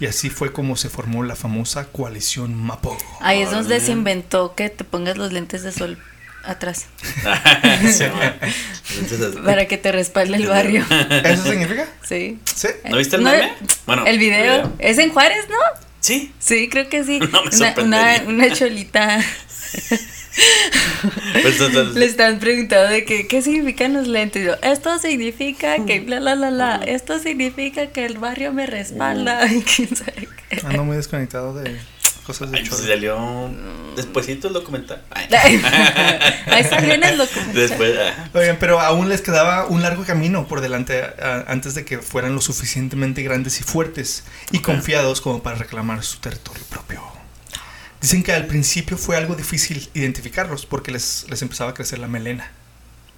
[0.00, 2.98] Y así fue como se formó la famosa coalición Mapogo.
[3.20, 5.98] Ahí es donde se inventó que te pongas los lentes de sol
[6.44, 6.86] atrás.
[7.92, 8.04] Sí,
[9.44, 10.84] Para que te respalde el barrio.
[11.24, 11.86] ¿Eso significa?
[12.02, 12.38] Sí.
[12.54, 12.68] Sí.
[12.88, 13.52] ¿No viste el No, meme?
[13.86, 14.72] Bueno, el video.
[14.78, 15.56] ¿Es en Juárez, no?
[16.00, 16.32] Sí.
[16.38, 17.18] Sí, creo que sí.
[17.32, 19.20] No me una, una, una cholita.
[21.42, 24.42] Pues, entonces- Le están preguntando de que, qué significan los lentes.
[24.42, 26.80] Y yo, esto significa que bla, bla, bla, bla.
[26.86, 29.46] Esto significa que el barrio me respalda.
[29.46, 30.60] Y quién sabe qué.
[30.66, 31.76] Ando muy desconectado de,
[32.26, 32.88] cosas de Ay, pues chorro.
[32.92, 33.50] salió
[33.96, 35.02] despuésito el documental.
[35.10, 35.28] Ay.
[36.46, 37.54] Ahí salió en el documental.
[37.54, 41.84] Después, ah, Oigan, pero aún les quedaba un largo camino por delante a- antes de
[41.84, 47.02] que fueran lo suficientemente grandes y fuertes y confiados como para reclamar su territorio propio.
[48.00, 52.06] Dicen que al principio fue algo difícil identificarlos porque les, les empezaba a crecer la
[52.08, 52.50] melena.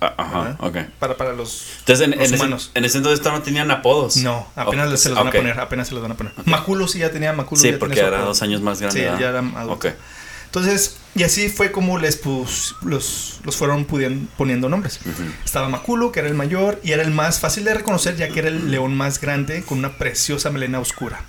[0.01, 0.57] ah, ajá, ¿verdad?
[0.61, 0.77] ok.
[0.99, 1.67] Para, para los...
[1.81, 2.71] Entonces, en, Los en ese, humanos.
[2.75, 4.17] en ese entonces no tenían apodos.
[4.19, 6.33] No, apenas se los van a poner, apenas se los van a poner.
[6.47, 7.61] Maculo sí ya tenía Maculo.
[7.61, 8.99] Sí, ya porque era dos años más grande.
[9.01, 9.19] Sí, ¿verdad?
[9.21, 9.93] ya era adulto.
[10.47, 14.99] Entonces, y así fue como les pus- los, los fueron pudien- poniendo nombres.
[15.45, 18.41] Estaba Maculo, que era el mayor, y era el más fácil de reconocer ya que
[18.41, 21.23] era el león más grande con una preciosa melena oscura.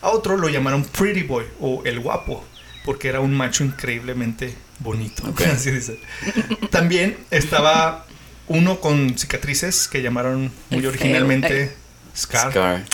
[0.00, 2.44] A otro lo llamaron Pretty Boy o el guapo,
[2.84, 5.22] porque era un macho increíblemente bonito.
[5.52, 5.98] Así dice.
[6.70, 8.06] También estaba
[8.48, 11.74] uno con cicatrices que llamaron muy originalmente
[12.16, 12.50] Scar.
[12.50, 12.84] Scar.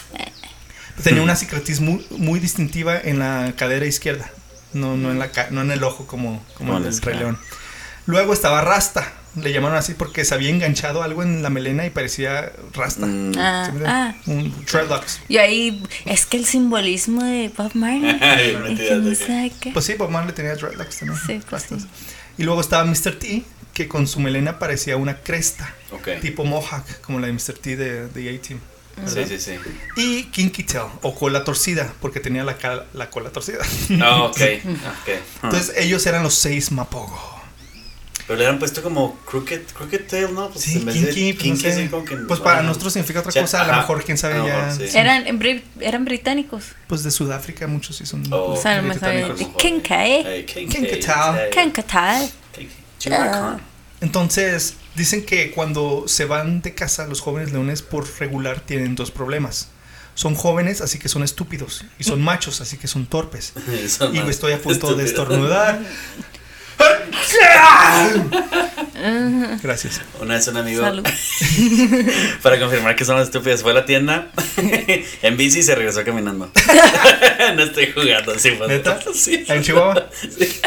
[1.03, 4.31] Tenía una cicatriz muy, muy distintiva en la cadera izquierda,
[4.73, 7.01] no, no, en, la ca- no en el ojo como, como Como el.
[7.01, 7.39] Rey León.
[8.09, 11.91] Luego estaba Rasta, le llamaron así porque se había enganchado algo en la melena y
[11.91, 13.05] parecía Rasta.
[13.05, 13.33] Mm.
[13.37, 14.15] Ah, ¿Sí me ah.
[14.25, 15.21] Un dreadlocks.
[15.29, 18.19] Y ahí es que el simbolismo de Bob Marley.
[19.69, 19.73] No.
[19.75, 21.21] Pues sí, Bob Marley tenía dreadlocks también.
[21.27, 21.77] Sí, pues sí.
[22.39, 23.19] Y luego estaba Mr.
[23.19, 23.43] T,
[23.75, 25.75] que con su melena parecía una cresta,
[26.23, 27.59] tipo mohawk, como la de Mr.
[27.61, 28.59] T de, de A-Team.
[29.05, 29.53] Sí, sí, sí.
[29.97, 32.57] Y Kinky Tail, o cola torcida, porque tenía la,
[32.95, 33.59] la cola torcida.
[34.01, 34.41] Ah, ok.
[34.65, 35.09] ok.
[35.43, 37.38] Entonces ellos eran los seis Mapogo.
[38.29, 40.51] Pero le han puesto como crooked, crooked tail, ¿no?
[40.51, 41.69] Pues Sí, en vez de kinky, pues, no kinky, sé.
[41.81, 42.69] así como que- Pues para bueno.
[42.69, 44.71] nosotros significa otra cosa, a lo mejor quién sabe ya.
[44.71, 44.85] sí.
[44.97, 45.25] Eran,
[45.81, 46.65] eran británicos.
[46.87, 48.23] Pues de Sudáfrica muchos sí son.
[48.31, 48.49] Oh.
[48.49, 49.39] pues, O sea, británicos.
[49.39, 50.27] de Kincaid.
[50.27, 51.51] Hey, kinky Kinky tail, tail.
[51.51, 51.51] tail.
[51.51, 52.31] ¿Qué qué tal?
[52.55, 52.75] Kinky.
[53.03, 53.61] Jamaican.
[54.03, 59.11] Entonces, dicen que cuando se van de casa, los jóvenes leones por regular tienen dos
[59.11, 59.69] problemas.
[60.15, 61.85] Son jóvenes, así que son estúpidos.
[61.99, 63.53] Y son machos, así que son torpes.
[63.89, 65.81] Son Y estoy a punto de estornudar.
[69.63, 70.01] Gracias.
[70.21, 71.05] Una vez un amigo, Salud.
[72.43, 74.31] para confirmar que somos estúpidos, fue a la tienda
[75.23, 76.51] en bici y se regresó caminando.
[77.57, 78.99] no estoy jugando, sí, fue ¿Neta?
[79.15, 79.45] Sí.
[79.49, 80.09] ¿En Chihuahua?
[80.21, 80.61] Sí.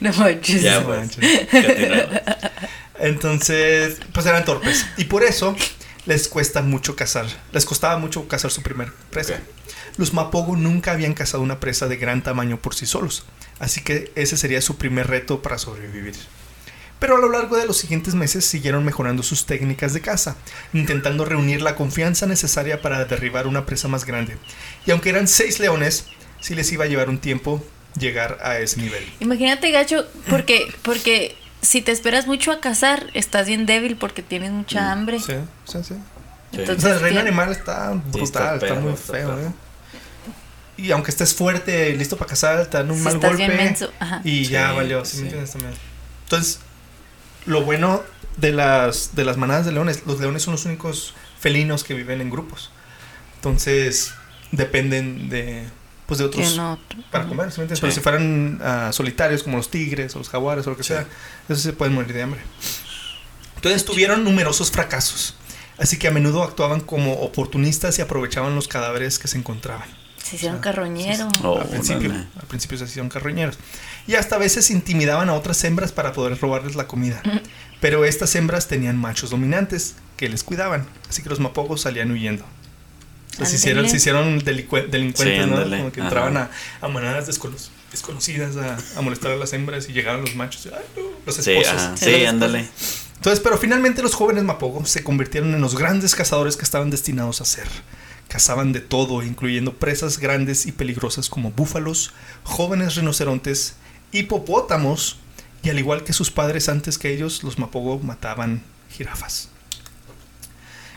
[0.00, 0.62] No manches.
[0.62, 0.98] Ya, No pues.
[0.98, 1.24] manches.
[2.98, 4.86] Entonces, pues eran torpes.
[4.96, 5.56] Y por eso
[6.06, 7.26] les cuesta mucho cazar.
[7.52, 9.40] Les costaba mucho cazar su primer presa.
[9.96, 13.24] Los Mapogo nunca habían cazado una presa de gran tamaño por sí solos.
[13.58, 16.14] Así que ese sería su primer reto para sobrevivir.
[16.98, 20.36] Pero a lo largo de los siguientes meses siguieron mejorando sus técnicas de caza,
[20.72, 24.36] intentando reunir la confianza necesaria para derribar una presa más grande.
[24.86, 26.06] Y aunque eran seis leones,
[26.40, 27.62] sí les iba a llevar un tiempo
[27.98, 29.04] llegar a ese nivel.
[29.20, 34.50] Imagínate, gacho, porque, porque si te esperas mucho a cazar, estás bien débil porque tienes
[34.52, 35.18] mucha hambre.
[35.20, 35.94] Sí, sí, sí.
[36.52, 36.58] Sí.
[36.58, 39.40] O Entonces, sea, el reino animal está brutal, está está, perro, muy feo.
[39.40, 39.52] ¿eh?
[40.76, 43.46] Y aunque estés fuerte y listo para te dan un Si mal estás golpe.
[43.46, 44.20] bien menso, ajá.
[44.24, 45.16] Y ya Sí, valió, ¿sí, sí.
[45.18, 45.74] me entiendes también?
[46.24, 46.58] Entonces,
[47.46, 48.02] lo bueno
[48.36, 52.20] de las, de las manadas de leones, los leones son los únicos felinos que viven
[52.20, 52.70] en grupos.
[53.36, 54.14] Entonces,
[54.50, 55.64] dependen de,
[56.06, 56.78] pues, de que otros no-
[57.12, 57.78] para comer, ¿sí me entiendes?
[57.78, 57.80] Sí.
[57.82, 60.88] Pero si fueran ah, solitarios como los tigres o los jaguares o lo que Sí.
[60.94, 61.06] sea,
[61.48, 62.40] esos se pueden morir de hambre.
[63.56, 65.36] Entonces tuvieron numerosos fracasos,
[65.78, 69.88] así que a menudo actuaban como oportunistas y aprovechaban los cadáveres que se encontraban.
[70.24, 71.28] Se hicieron carroñero.
[71.34, 71.40] sí, sí.
[71.44, 73.58] Oh, al, principio, al principio se hicieron carroñeros.
[74.06, 77.22] Y hasta a veces intimidaban a otras hembras para poder robarles la comida.
[77.80, 82.44] Pero estas hembras tenían machos dominantes que les cuidaban, así que los mapogos salían huyendo.
[83.42, 85.62] Se hicieron, se hicieron delincuentes, Sí, ¿no?
[85.64, 86.08] Como que Ajá.
[86.08, 87.56] entraban a, a manadas descono-
[87.90, 90.66] desconocidas a, a molestar a las hembras y llegaban los machos.
[90.66, 91.98] y, "Ay, no", los Sí, esposos.
[91.98, 92.68] Sí, sí, los ándale.
[93.16, 97.40] Entonces, pero finalmente los jóvenes Mapogo se convirtieron en los grandes cazadores que estaban destinados
[97.40, 97.66] a ser.
[98.28, 103.74] Cazaban de todo, incluyendo presas grandes y peligrosas como búfalos, jóvenes rinocerontes,
[104.12, 105.18] hipopótamos,
[105.62, 109.48] y al igual que sus padres antes que ellos, los Mapogo mataban jirafas.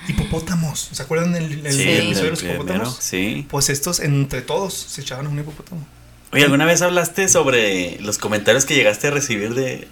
[0.08, 1.90] Hipopótamos, ¿se acuerdan del, del Sí, Sí.
[1.90, 2.98] episodio de los hipopótamos?
[3.02, 3.46] sí.
[3.50, 5.86] Pues estos, entre todos, se echaban a un hipopótamo.
[6.32, 9.88] Oye, ¿alguna vez hablaste sobre los comentarios que llegaste a recibir de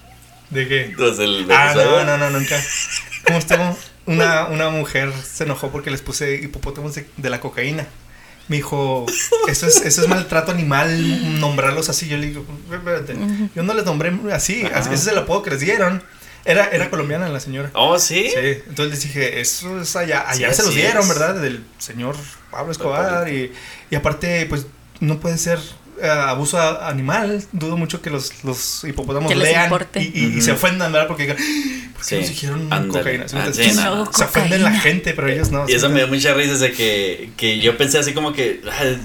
[0.51, 0.93] ¿De qué?
[0.97, 2.61] los del Ah, no, no, no, nunca.
[3.25, 7.87] Como estuvo, una, una mujer se enojó porque les puse hipopótamos de, de la cocaína.
[8.47, 9.07] Me dijo,
[9.47, 12.07] eso es, eso es maltrato animal, nombrarlos así.
[12.07, 13.15] Yo le digo, espérate,
[13.55, 14.79] yo no les nombré así, Ajá.
[14.81, 16.03] ese es el apodo que les dieron.
[16.47, 17.71] Era, era colombiana la señora.
[17.73, 18.29] Oh, ¿sí?
[18.29, 21.09] Sí, entonces les dije, eso es allá, allá Sí, se los así dieron, es.
[21.09, 21.35] ¿verdad?
[21.41, 22.15] Del señor
[22.51, 23.27] Pablo Escobar.
[23.33, 23.51] Y,
[23.89, 24.67] y aparte, pues
[24.99, 25.57] no puede ser
[26.01, 27.43] eh, abuso a- animal.
[27.51, 31.07] Dudo mucho que los, los hipopótamos Que lean y, se ofendan, ¿verdad?
[31.07, 33.25] Porque digan, ¿por qué Sí, nos dijeron cocaína?
[33.33, 34.11] Ah, Entonces, sí, no.
[34.13, 35.65] Se ofenden la gente, pero ellos no.
[35.67, 38.95] Y eso me dio mucha risa de que, que yo pensé así como que ah,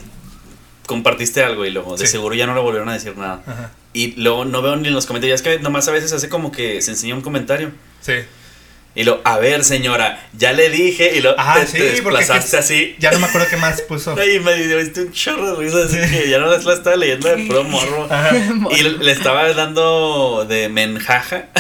[0.87, 2.13] compartiste algo y luego de Sí.
[2.13, 3.43] seguro ya no lo volvieron a decir nada.
[3.47, 3.71] Ajá.
[3.93, 5.41] Y luego no veo ni en los comentarios.
[5.41, 7.73] Es que nomás a veces hace como que se enseña un comentario.
[8.01, 8.15] Sí.
[8.95, 11.13] Y lo, a ver, señora, ya le dije.
[11.17, 12.97] Y lo Ajá, te, sí, te desplazaste que- así.
[12.99, 14.17] Ya no me acuerdo qué más puso.
[14.25, 15.85] Y me dio un chorro de risa.
[15.85, 18.07] Así que ya no la estaba leyendo de puro morro.
[18.11, 18.31] Ajá.
[18.77, 21.47] Y le, estaba dando de menjaja.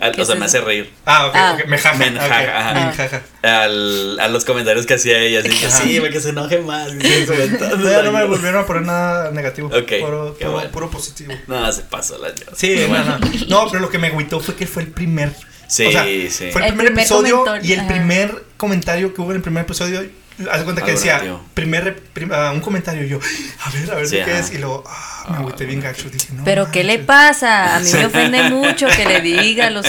[0.00, 0.90] Al- ¿Qué o sea, es me hace reír.
[1.06, 1.56] Ah, ok, Ah.
[1.58, 1.66] ok.
[1.66, 1.96] Me jaja.
[1.96, 2.58] Menjaja,
[3.04, 3.22] ajá.
[3.42, 5.40] Al, a los comentarios que hacía ella.
[5.40, 5.78] Así que Ajá.
[5.82, 6.88] sí, para que se enoje más.
[7.26, 7.76] comentando.
[7.78, 9.68] No, ya no me volvieron a poner nada negativo.
[9.68, 10.70] Ok, Puro, puro- bueno.
[10.70, 11.32] puro positivo.
[11.48, 12.44] No, se pasó la yo.
[12.54, 13.18] Sí, no, no.
[13.48, 15.32] No, pero lo que me agüitó fue que fue el primer.
[15.68, 16.28] Sí, o sea, sí.
[16.50, 17.88] Fue el, El primer, primer episodio comentario, y el ajá.
[17.88, 20.02] primer comentario que hubo en el primer episodio.
[20.50, 21.40] Haz cuenta que decía, negativo.
[21.54, 23.18] primer, prim- ah, un comentario y yo,
[23.64, 24.38] a ver, a ver Sí, qué ajá.
[24.38, 24.52] es.
[24.52, 26.08] Y luego, ah, me agüité bien gacho.
[26.10, 26.44] Dije, no.
[26.44, 27.76] Pero ¿qué le pasa?
[27.76, 29.86] A mí me ofende mucho que le diga a los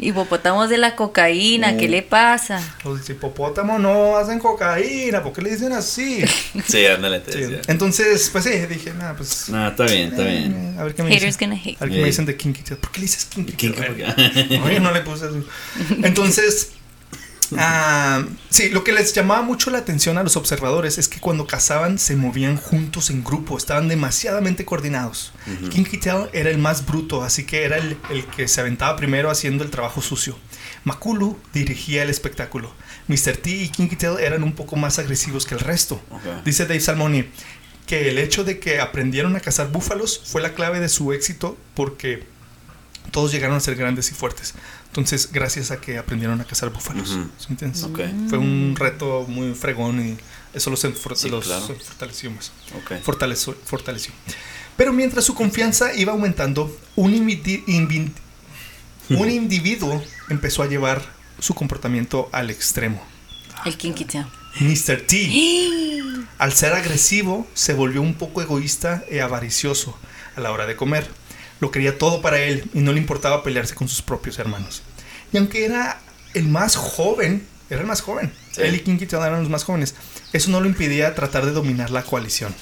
[0.00, 2.60] hipopótamos de la cocaína, ¿qué le pasa?
[2.84, 6.22] Los hipopótamos no hacen cocaína, ¿por qué le dicen así?
[6.66, 7.54] Sí, ándale, te Sí.
[7.66, 9.48] Entonces, pues sí, dije, nada, pues.
[9.48, 10.74] No, está bien, está bien.
[10.76, 11.50] eh, A ver qué me Haters dicen.
[11.50, 11.76] gonna hate.
[11.80, 12.00] A ver qué Sí.
[12.02, 12.62] me dicen de Kinky.
[12.74, 13.74] ¿Por qué le dices Kinky
[14.64, 15.42] Oye, no le puse así.
[16.02, 16.72] Entonces,
[17.58, 21.46] ah, sí, lo que les llamaba mucho la atención a los observadores es que cuando
[21.46, 25.32] cazaban se movían juntos en grupo, estaban demasiadamente coordinados.
[25.70, 29.30] Kinky Tail era el más bruto, así que era el, el que se aventaba primero
[29.30, 30.36] haciendo el trabajo sucio.
[30.84, 32.72] Makulu dirigía el espectáculo.
[33.08, 33.36] Mr.
[33.36, 36.00] T y Kinky Tail eran un poco más agresivos que el resto.
[36.44, 37.26] Dice Dave Salmoni
[37.86, 41.56] que el hecho de que aprendieron a cazar búfalos fue la clave de su éxito
[41.74, 42.24] porque
[43.10, 44.54] todos llegaron a ser grandes y fuertes.
[44.86, 47.10] Entonces, gracias a que aprendieron a cazar búfalos.
[47.10, 47.28] Ujú.
[47.38, 47.82] ¿Sí me entiendes?
[47.84, 50.16] Ok, Fue un reto muy fregón y
[50.54, 51.66] eso los, enfor- Sí, los claro.
[51.66, 52.52] fortaleció más.
[53.02, 54.12] Fortaleció, fortaleció.
[54.76, 57.14] Pero mientras su confianza iba aumentando, un,
[59.30, 61.02] individuo empezó a llevar
[61.38, 63.02] su comportamiento al extremo.
[63.64, 64.26] El Kinky Tail.
[64.60, 65.02] Mr.
[65.06, 66.00] T.
[66.38, 69.98] Al ser agresivo, se volvió un poco egoísta y avaricioso
[70.36, 71.08] a la hora de comer.
[71.60, 74.82] Lo quería todo para él y no le importaba pelearse con sus propios hermanos.
[75.32, 76.00] Y aunque era
[76.34, 78.62] el más joven, era el más joven, Sí.
[78.62, 79.94] él y Kinky Tail eran los más jóvenes,
[80.32, 82.54] eso no lo impedía tratar de dominar la coalición.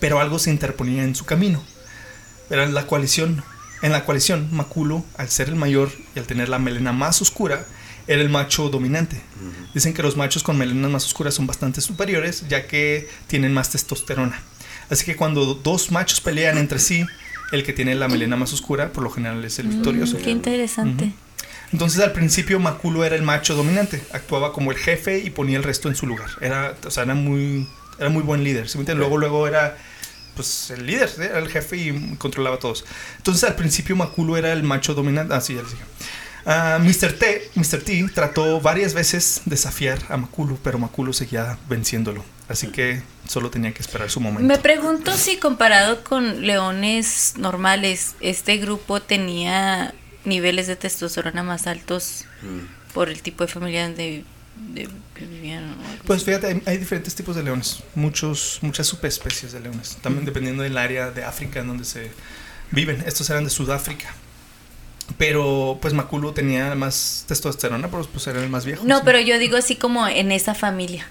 [0.00, 1.62] Pero algo se interponía en su camino.
[2.50, 3.42] Era la coalición.
[3.82, 7.66] En la coalición, Maculo, al ser el mayor y al tener la melena más oscura,
[8.06, 9.20] era el macho dominante.
[9.74, 13.70] Dicen que los machos con melenas más oscuras son bastante superiores, ya que tienen más
[13.70, 14.40] testosterona.
[14.90, 17.04] Así que cuando dos machos pelean entre sí,
[17.52, 20.18] el que tiene la melena más oscura, por lo general es el victorioso.
[20.18, 21.12] Mm, qué interesante.
[21.72, 25.62] Entonces al principio Maculo era el macho dominante, actuaba como el jefe y ponía el
[25.62, 26.30] resto en su lugar.
[26.40, 27.68] Era, o sea, era muy,
[27.98, 28.68] era muy buen líder.
[28.94, 29.76] Luego, luego era
[30.34, 31.22] pues el líder, ¿sí?
[31.22, 32.84] era el jefe y controlaba a todos.
[33.16, 35.34] Entonces al principio Maculo era el macho dominante.
[35.34, 35.84] Ah, sí, ya les dije.
[36.46, 37.12] Mr.
[37.14, 37.82] T, Mr.
[37.82, 42.24] T trató varias veces desafiar a Maculo, pero Maculo seguía venciéndolo.
[42.48, 44.46] Así que solo tenía que esperar su momento.
[44.46, 52.24] Me pregunto si comparado con leones normales, este grupo tenía niveles de testosterona más altos
[52.42, 52.92] Mm.
[52.92, 54.24] por el tipo de familia donde
[55.18, 55.74] vivían.
[56.06, 60.62] Pues fíjate, hay, hay diferentes tipos de leones, muchos, muchas subespecies de leones, también dependiendo
[60.62, 62.10] del área de África en donde se
[62.70, 63.02] viven.
[63.06, 64.14] Estos eran de Sudáfrica.
[65.18, 68.82] Pero pues Maculo tenía más testosterona, pues, pues era el más viejo.
[68.84, 69.02] No, sí.
[69.04, 71.06] pero yo digo así como en esa familia.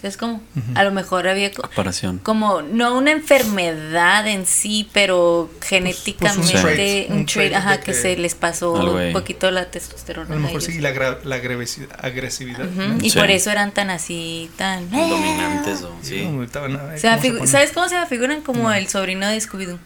[0.00, 0.62] Entonces, como, Ujú.
[0.76, 2.20] a lo mejor había Comparación.
[2.22, 7.92] como, no una enfermedad en sí, pero genéticamente trait, un un trait, trait ajá, que,
[7.92, 10.26] que- se les pasó un poquito la testosterona.
[10.34, 12.66] A lo a mejor sí, la, gra- la agresividad.
[12.66, 13.04] Ujú, ¿no?
[13.04, 13.18] Y Sí.
[13.18, 14.90] por eso eran tan así, tan...
[14.90, 17.46] Dominantes o Sí, no, Se me cómo se.
[17.46, 18.40] ¿Sabes cómo se me figuran?
[18.40, 19.78] Como el sobrino de Scooby-Doo.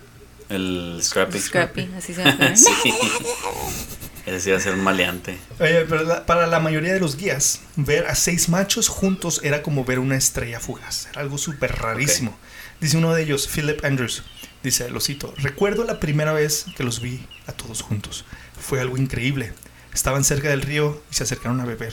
[0.48, 1.40] El Scrappy.
[1.40, 2.56] Scrappy, así se me figuran.
[2.56, 2.70] Sí.
[4.26, 5.38] Ese iba a ser un maleante.
[5.60, 9.62] Oye, pero la- para la mayoría de los guías, ver a seis machos juntos era
[9.62, 11.08] como ver una estrella fugaz.
[11.10, 12.36] Era algo súper rarísimo.
[12.80, 14.22] Dice uno de ellos, Philip Andrews.
[14.62, 18.24] Dice, lo cito, recuerdo la primera vez que los vi a todos juntos.
[18.58, 19.52] Fue algo increíble.
[19.92, 21.92] Estaban cerca del río y se acercaron a beber,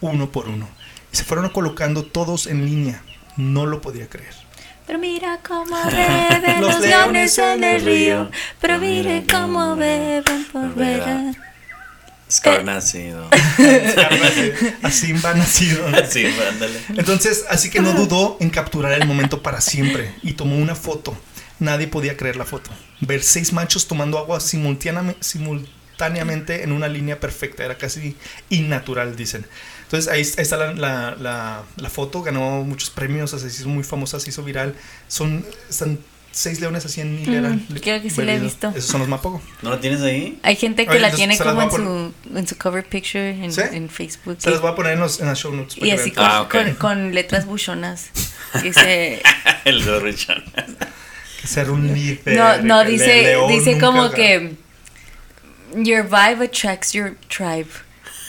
[0.00, 0.68] uno por uno.
[1.12, 3.02] Y se fueron colocando todos en línea.
[3.36, 4.34] No lo podía creer.
[4.88, 8.30] Pero mira cómo beben Los los leones en el río.
[8.60, 11.04] Pero mire cómo beben por ver.
[12.30, 13.28] Scar nacido.
[14.82, 15.84] Así va nacido.
[16.08, 16.80] Sí, ándale.
[16.96, 21.16] Entonces, así que no dudó en capturar el momento para siempre y tomó una foto.
[21.58, 22.70] Nadie podía creer la foto.
[23.00, 28.16] Ver seis machos tomando agua simultáneame- simultáneamente en una línea perfecta era casi
[28.48, 29.46] innatural, dicen.
[29.82, 33.68] Entonces ahí, ahí está la, la- la- la foto, ganó muchos premios, así, se hizo
[33.68, 34.74] muy famosa, se hizo viral.
[35.08, 35.98] Son, están
[36.32, 37.48] seis leones así en hilera.
[37.50, 38.68] Mm, creo que sí la he visto.
[38.70, 39.42] Esos son los Mapogo.
[39.62, 40.38] ¿No lo tienes ahí?
[40.42, 43.52] Hay gente que Oye, la tiene las como en su, en su cover picture en,
[43.52, 43.60] ¿Sí?
[43.72, 44.36] en Facebook.
[44.38, 44.62] Se las sí.
[44.62, 45.76] voy a poner en, los, en las show notes.
[45.78, 46.52] Y así con, Ah, ok.
[46.52, 48.10] con- con letras buchonas.
[48.62, 49.22] Dice,
[49.64, 50.42] el zorrichón.
[51.40, 52.36] Que ser un líder.
[52.36, 54.54] no, no, dice, dice como que
[55.74, 57.68] your vibe attracts your tribe.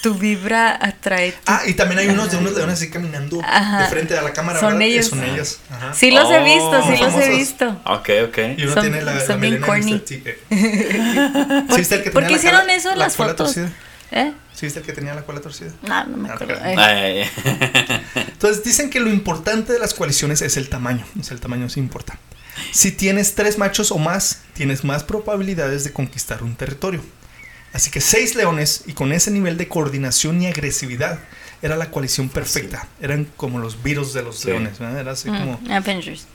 [0.01, 3.83] Tu vibra atrae tu Ah, y también hay unos de unos leones así caminando Ajá.
[3.83, 4.59] de frente a la cámara.
[4.59, 4.87] Son ¿verdad?
[4.87, 5.05] ellos.
[5.07, 5.59] Son ellos.
[5.69, 5.93] Ajá.
[5.93, 7.81] Sí los he Oh, visto, sí los he visto.
[7.85, 8.37] Ok, ok.
[8.57, 10.03] Y uno Son- tiene la, la son bien melena corny.
[10.09, 10.39] Eh.
[11.69, 13.29] ¿Sí viste el que ¿Por tenía qué la hicieron cola- eso en la las cola
[13.29, 13.53] fotos?
[13.53, 13.71] torcida?
[14.13, 14.33] ¿Eh?
[14.53, 15.71] ¿Sí viste el que tenía la cola torcida?
[15.83, 16.59] No, no me Ah, acuerdo.
[16.63, 17.23] Ay.
[18.15, 21.05] Entonces dicen que lo importante de las coaliciones es el tamaño.
[21.19, 22.17] O sea, el tamaño sí importa.
[22.71, 27.01] Si tienes tres machos o más, tienes más probabilidades de conquistar un territorio.
[27.74, 31.19] Así que seis leones y con ese nivel de coordinación y agresividad
[31.61, 32.88] era la coalición perfecta.
[32.99, 34.47] Eran como los virus de los Sí.
[34.47, 34.80] leones.
[34.80, 34.99] ¿verdad?
[34.99, 35.59] Era así como...
[35.61, 36.26] Mm, Avengers.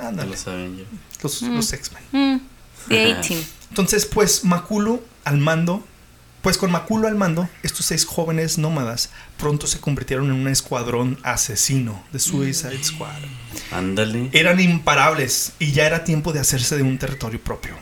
[0.00, 0.84] No Ándale, lo saben yo.
[1.22, 1.54] los, Mm.
[1.56, 2.02] los X-Men.
[2.12, 2.40] Mm,
[2.88, 3.40] The A-Team.
[3.70, 5.84] Entonces, pues Maculo al mando,
[6.42, 11.18] pues con Maculo al mando, estos seis jóvenes nómadas pronto se convirtieron en un escuadrón
[11.24, 13.16] asesino de Suicide Squad.
[13.72, 14.28] Ándale.
[14.32, 17.74] Eran imparables y ya era tiempo de hacerse de un territorio propio.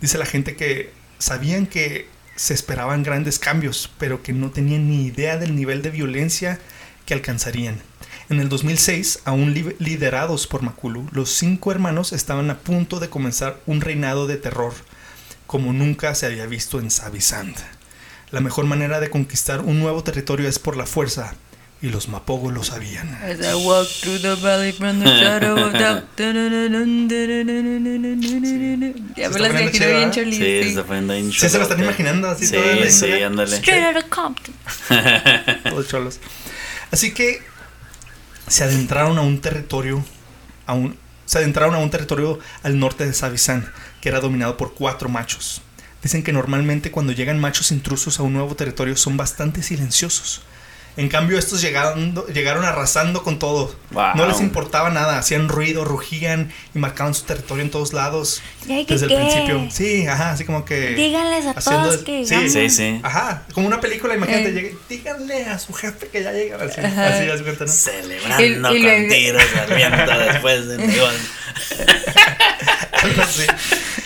[0.00, 2.08] Dice la gente que sabían que
[2.40, 6.58] se esperaban grandes cambios, pero que no tenían ni idea del nivel de violencia
[7.04, 7.78] que alcanzarían.
[8.30, 13.10] En el 2006, aún li- liderados por Makulu, los cinco hermanos estaban a punto de
[13.10, 14.72] comenzar un reinado de terror
[15.46, 17.56] como nunca se había visto en Savisand.
[18.30, 21.34] La mejor manera de conquistar un nuevo territorio es por la fuerza,
[21.82, 23.18] y los Mapogo lo sabían.
[30.32, 30.68] Sí, sí.
[30.74, 33.26] está poniendo bien Sí, se lo están imaginando así Sí, toda la sí, historia.
[33.26, 33.56] ándale.
[33.56, 34.54] Straight out of Compton.
[35.70, 36.20] Todos cholos.
[36.90, 37.42] Así que
[38.46, 40.04] se adentraron a un territorio,
[40.66, 43.70] a un, se adentraron a un territorio al norte de Savisan,
[44.00, 45.62] que era dominado por cuatro machos.
[46.02, 50.42] Dicen que normalmente cuando llegan machos intrusos a un nuevo territorio son bastante silenciosos.
[50.96, 53.74] En cambio, estos llegando, llegaron arrasando con todo.
[53.92, 54.16] Wow.
[54.16, 58.42] No les importaba nada, hacían ruido, rugían y marcaban su territorio en todos lados.
[58.66, 59.68] ¿Y hay que Desde el principio.
[59.70, 60.90] Sí, ajá, así como que.
[60.94, 62.50] Díganles a haciendo todos el- que sí.
[62.50, 63.00] Sí, sí.
[63.02, 64.52] Ajá, como una película, imagínate, Eh.
[64.52, 66.56] llegue- díganle a su jefe que ya llega.
[66.62, 67.06] Así, Ajá.
[67.08, 67.72] así ya se cuenta, ¿no?
[67.72, 71.18] Celebrando Y- y con luego- tiros al viento después de negocio.
[73.02, 73.46] Algo así.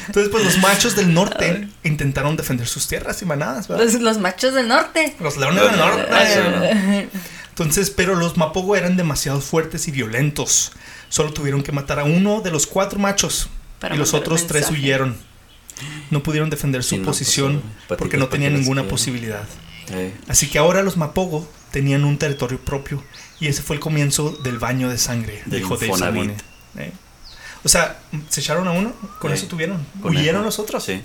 [0.07, 3.85] Entonces, pues los machos del norte intentaron defender sus tierras y manadas, ¿verdad?
[3.85, 5.17] Los, los machos del norte.
[5.21, 7.09] Los leones del norte.
[7.51, 10.73] Entonces, pero los Mapogo eran demasiado fuertes y violentos.
[11.09, 13.49] Solo tuvieron que matar a uno de los cuatro machos.
[13.79, 15.17] Para y los otros tres huyeron.
[16.11, 17.63] No pudieron defender su Sí, no, pues, posición
[17.99, 19.45] porque no tenían ninguna posibilidad.
[19.91, 23.03] Eh, Así que ahora los Mapogo tenían un territorio propio
[23.41, 26.37] y ese fue el comienzo del baño de sangre, Del dijo Dave.
[26.79, 26.93] Eh.
[27.65, 27.99] O sea,
[28.29, 29.85] se echaron a uno, con eso tuvieron.
[30.03, 30.45] con Huyeron eso.
[30.45, 30.85] los otros.
[30.85, 31.03] Sí.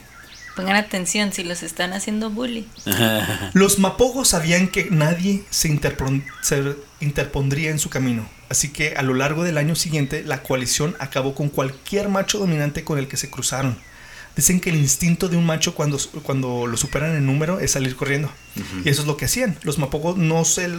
[0.55, 2.67] Pongan atención si los están haciendo bully.
[3.53, 9.01] Los Mapogos sabían que nadie se, interpon- se interpondría en su camino, así que a
[9.01, 13.15] lo largo del año siguiente la coalición acabó con cualquier macho dominante con el que
[13.15, 13.77] se cruzaron.
[14.35, 17.95] Dicen que el instinto de un macho cuando, cuando lo superan en número es salir
[17.95, 18.29] corriendo.
[18.83, 19.57] Y eso es lo que hacían.
[19.63, 20.69] Los Mapogos no se,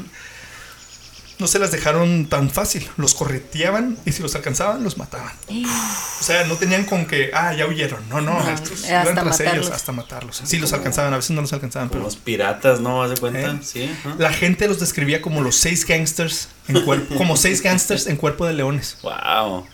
[1.41, 2.87] no se las dejaron tan fácil.
[2.97, 5.33] Los correteaban y si los alcanzaban, los mataban.
[5.49, 8.09] O sea, no tenían con que, ah, ya huyeron.
[8.09, 9.71] No, no, No, estos era iban hasta tras ellos matarlos.
[9.71, 10.43] hasta matarlos.
[10.45, 13.03] Sí, los alcanzaban, a veces no los alcanzaban, Como pero los piratas, ¿no?
[13.03, 13.41] ¿Haz de cuenta?
[13.41, 13.59] ¿Eh?
[13.63, 13.91] Sí.
[14.19, 18.47] la gente los describía como los seis gangsters en cuerpo, como seis gangsters en cuerpo
[18.47, 18.99] de leones.
[19.03, 19.67] Wow.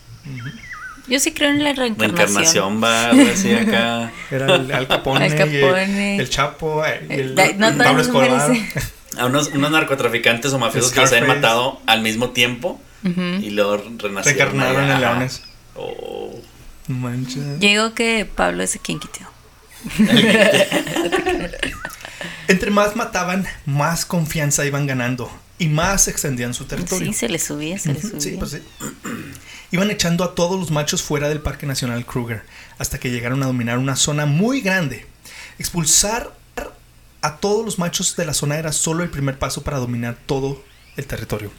[1.08, 2.74] Yo sí creo en la La reencarnación.
[2.74, 4.12] encarnación va así acá.
[4.30, 6.14] Era el Al Capone, Al y Capone.
[6.16, 8.50] el, el Chapo, eh, y el, Eh, no, el todo Pablo Escobar.
[9.18, 13.76] A unos, unos narcotraficantes o mafiosos que los habían matado al mismo tiempo y luego
[13.76, 14.24] renacieron.
[14.24, 14.94] Reencarnaron allá.
[14.94, 15.42] en leones.
[15.74, 16.34] Oh.
[16.88, 17.42] No manches.
[17.60, 19.20] Yo digo que Pablo es quien quitó.
[22.48, 27.12] Entre más mataban, más confianza iban ganando y más extendían su territorio.
[27.12, 28.20] Sí, se le subía, se le Ujú, subía.
[28.20, 28.62] Sí, pues sí.
[29.72, 32.42] Iban echando a todos los machos fuera del Parque Nacional Kruger
[32.78, 35.06] hasta que llegaron a dominar una zona muy grande.
[35.58, 36.36] Expulsar
[37.26, 40.62] a todos los machos de la zona era solo el primer paso para dominar todo
[40.96, 41.50] el territorio.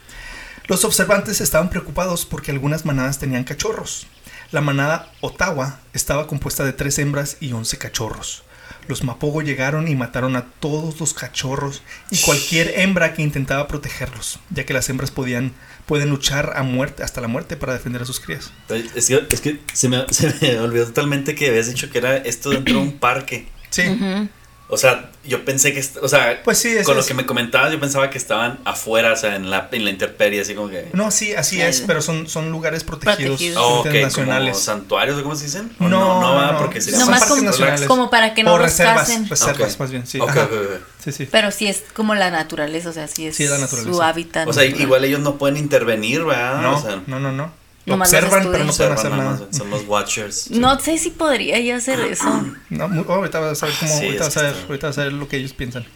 [0.66, 4.06] Los observantes estaban preocupados porque algunas manadas tenían cachorros.
[4.50, 8.44] La manada Ottawa estaba compuesta de tres hembras y once cachorros.
[8.86, 14.38] Los Mapogo llegaron y mataron a todos los cachorros y cualquier hembra que intentaba protegerlos,
[14.48, 15.52] ya que las hembras podían
[15.84, 18.52] pueden luchar a muerte hasta la muerte para defender a sus crías.
[18.94, 22.16] Es que, es que se, me, se me olvidó totalmente que habías dicho que era
[22.16, 23.48] esto dentro de un parque.
[23.68, 24.30] Sí, Ujú.
[24.70, 27.06] O sea, yo pensé que, o sea, pues sí, con lo es.
[27.06, 30.42] que me comentabas, yo pensaba que estaban afuera, o sea, en la, en la intemperie,
[30.42, 30.90] así como que.
[30.92, 33.62] No, sí, así es, pero son, son lugares protegidos, Protegidos.
[33.64, 35.70] Oh, ok, como santuarios, ¿o cómo se dicen?
[35.80, 37.86] ¿O No, no, va, no, porque Nomás parques como- nacionales.
[37.86, 39.26] como para que no o reservas, casen.
[39.26, 39.80] reservas Ok.
[39.80, 40.20] más bien, sí.
[40.20, 40.44] Ok, ajá.
[40.44, 40.80] ok, ok.
[41.02, 41.28] Sí, sí.
[41.32, 43.90] Pero sí es como la naturaleza, o sea, sí es, Sí es la naturaleza.
[43.90, 44.46] su hábitat.
[44.48, 44.82] O sea, natural.
[44.82, 46.60] igual ellos no pueden intervenir, ¿verdad?
[46.60, 47.50] No, O sea, no, no, no.
[47.88, 49.30] Nomás observan, pero no pueden hacer nada.
[49.48, 50.50] más, Son los watchers.
[50.50, 52.24] No sé si podría yo hacer eso.
[52.70, 54.98] No, muy- oh, ahorita vas a ver cómo, Sí, ahorita, vas a ver, ahorita vas
[54.98, 55.86] a ver lo que ellos piensan.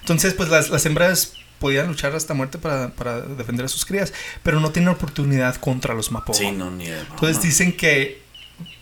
[0.00, 4.12] Entonces, pues las, las hembras podían luchar hasta muerte para, para defender a sus crías,
[4.42, 6.36] pero no tienen oportunidad contra los mapogo.
[6.38, 6.86] Sí, no, ni.
[6.88, 8.20] Entonces dicen que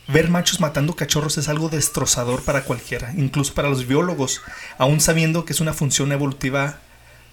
[0.08, 4.40] ver machos matando cachorros es algo destrozador para cualquiera, incluso para los biólogos,
[4.78, 6.80] aún sabiendo que es una función evolutiva,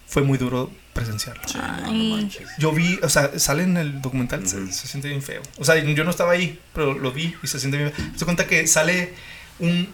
[0.08, 1.44] fue muy duro presenciarlo.
[1.48, 2.12] Sí, Ay.
[2.12, 2.48] manches.
[2.58, 5.42] Yo vi, o sea, sale en el documental, se- siente bien feo.
[5.58, 8.06] O sea, yo no estaba ahí, pero lo vi y se siente bien feo.
[8.16, 9.14] Se cuenta que sale
[9.60, 9.88] un,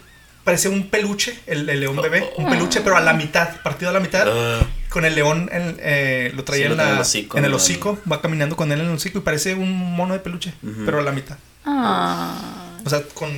[0.44, 3.94] parece un peluche, el, el león bebé, un peluche, pero a la mitad, partido a
[3.94, 7.38] la mitad, Ah, con el león, eh, lo traía Sí, lo en, la- el hocico,
[7.38, 10.20] en el hocico, va caminando con él en el hocico y parece un mono de
[10.20, 10.54] peluche,
[10.86, 11.38] pero a la mitad.
[11.66, 12.78] Ah.
[12.86, 13.30] O sea, con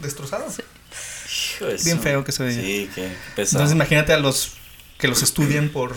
[0.00, 0.46] destrozado.
[1.60, 2.60] de Bien feo que se veía.
[2.60, 3.58] Sí, qué qué pesado.
[3.62, 4.52] Entonces imagínate a los
[4.98, 5.96] que los estudian por,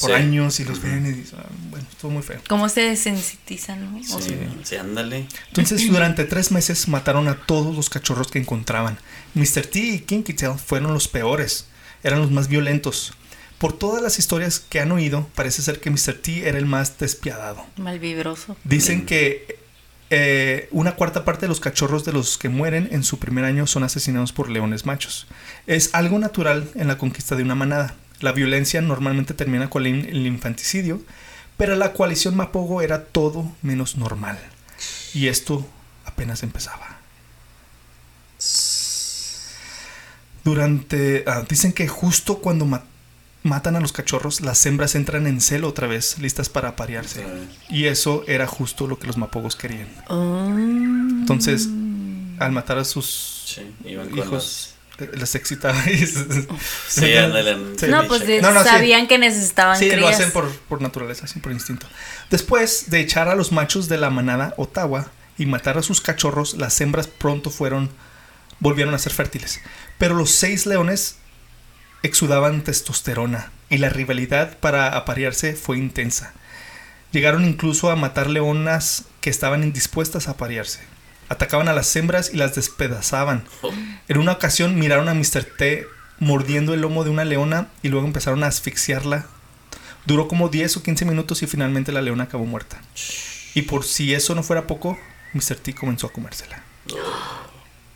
[0.00, 0.16] por Sí.
[0.16, 2.40] años y los ven y dicen, ah, bueno, estuvo muy feo.
[2.48, 4.02] ¿Cómo se desensitizan, no?
[4.02, 5.26] Sí, sí, ándale.
[5.48, 8.98] Entonces, durante tres meses mataron a todos los cachorros que encontraban.
[9.34, 9.66] Mr.
[9.66, 11.66] T y Kinky Tail fueron los peores,
[12.02, 13.12] eran los más violentos.
[13.58, 16.14] Por todas las historias que han oído, parece ser que Mr.
[16.20, 17.64] T era el más despiadado.
[17.78, 18.56] malvibroso.
[18.64, 19.06] Dicen Mm.
[19.06, 19.58] que
[20.10, 23.66] eh, una cuarta parte de los cachorros de los que mueren en su primer año
[23.66, 25.26] son asesinados por leones machos.
[25.66, 27.96] Es algo natural en la conquista de una manada.
[28.20, 31.02] La violencia normalmente termina con el infanticidio,
[31.56, 34.38] pero la coalición Mapogo era todo menos normal.
[35.14, 35.66] Y esto
[36.04, 36.96] apenas empezaba.
[40.44, 41.24] Durante.
[41.26, 42.84] ah, dicen que justo cuando ma-
[43.42, 47.24] matan a los cachorros, las hembras entran en celo otra vez, listas para aparearse.
[47.68, 49.88] Y eso era justo lo que los mapogos querían.
[50.08, 50.48] Oh.
[50.48, 51.68] Entonces,
[52.38, 53.62] al matar a sus Sí,
[54.14, 54.74] hijos,
[55.14, 55.78] les excitaba.
[55.90, 56.46] y se-
[56.88, 57.56] Sí, ándale.
[57.88, 58.68] No, pues de- No, no, sí.
[58.68, 61.86] sabían que necesitaban Sí, lo hacen por, por naturaleza, por instinto.
[62.30, 66.54] Después de echar a los machos de la manada Ottawa y matar a sus cachorros,
[66.54, 67.90] las hembras pronto fueron,
[68.60, 69.60] volvieron a ser fértiles.
[69.98, 71.16] Pero los seis leones
[72.02, 76.32] exudaban testosterona y la rivalidad para aparearse fue intensa.
[77.12, 80.80] Llegaron incluso a matar leonas que estaban indispuestas a aparearse.
[81.28, 83.44] Atacaban a las hembras y las despedazaban.
[83.62, 83.72] Oh,
[84.08, 85.44] En una ocasión miraron a Mr.
[85.44, 85.86] T
[86.18, 89.26] mordiendo el lomo de una leona y luego empezaron a asfixiarla.
[90.06, 92.80] Duró como 10 o 15 minutos y finalmente la leona acabó muerta.
[93.54, 94.96] Y por si eso no fuera poco,
[95.34, 95.56] Mr.
[95.56, 96.62] T comenzó a comérsela.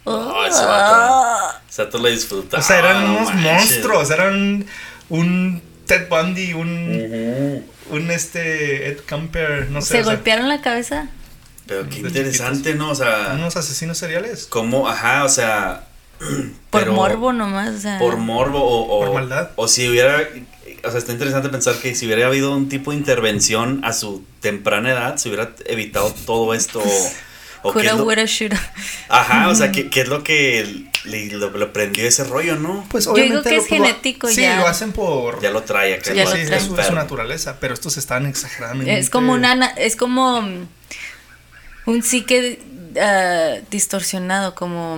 [0.05, 1.59] Oh, ese vato.
[1.69, 2.63] Ese vato lo disfrutaba.
[2.63, 3.53] O sea, eran no unos manches.
[3.53, 4.67] monstruos, eran
[5.09, 7.97] un Ted Bundy, un, Ujú.
[7.97, 9.89] un este Ed Camper, no sé.
[9.89, 11.09] ¿Se o sea, golpearon la cabeza?
[11.71, 12.91] Pero qué interesante, ¿no?
[12.91, 14.47] O sea, unos asesinos seriales.
[14.51, 15.87] cómo, ajá, o sea.
[16.19, 17.99] Por pero morbo nomás, o sea.
[18.01, 19.05] Por morbo o, o.
[19.07, 19.51] Por maldad.
[19.57, 20.21] O si hubiera.
[20.83, 24.25] O sea, está interesante pensar que si hubiera habido un tipo de intervención a su
[24.41, 26.81] temprana edad, se hubiera evitado todo esto.
[26.81, 28.05] O, o qué es Coulda, lo-
[29.09, 32.85] ajá, o sea, ¿qué, qué es lo que le, lo, lo prendió ese rollo, no?
[32.91, 34.59] Pues Yo digo obviamente que es genético sí, ya.
[34.59, 35.41] lo hacen por.
[35.41, 36.11] Ya lo trae acá.
[36.11, 38.99] Sí, Ya sí, es, su- es su naturaleza, pero estos estaban exageradamente.
[38.99, 40.43] Es como una, na- es como
[41.91, 42.61] un psique
[43.01, 44.97] ah, distorsionado, como,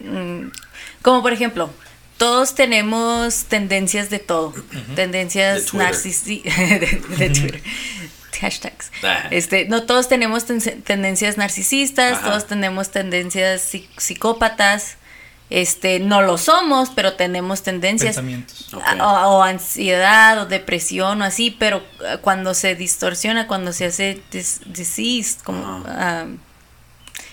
[0.00, 0.50] mm,
[1.02, 1.70] como por ejemplo,
[2.16, 7.62] todos tenemos tendencias de todo, De tendencias narcisistas, de, de Twitter.
[8.40, 8.90] Hashtags.
[9.02, 9.28] Ah.
[9.30, 12.28] Este, no todos tenemos ten- tendencias narcisistas, Ajá.
[12.28, 14.96] todos tenemos tendencias psi- psicópatas.
[15.48, 18.74] Este, no lo somos, pero tenemos tendencias Pensamientos.
[18.74, 18.82] Ok.
[18.84, 23.84] a- o, o ansiedad o depresión o así, pero ah, cuando se distorsiona, cuando se
[23.86, 25.84] hace dis- diseased, como,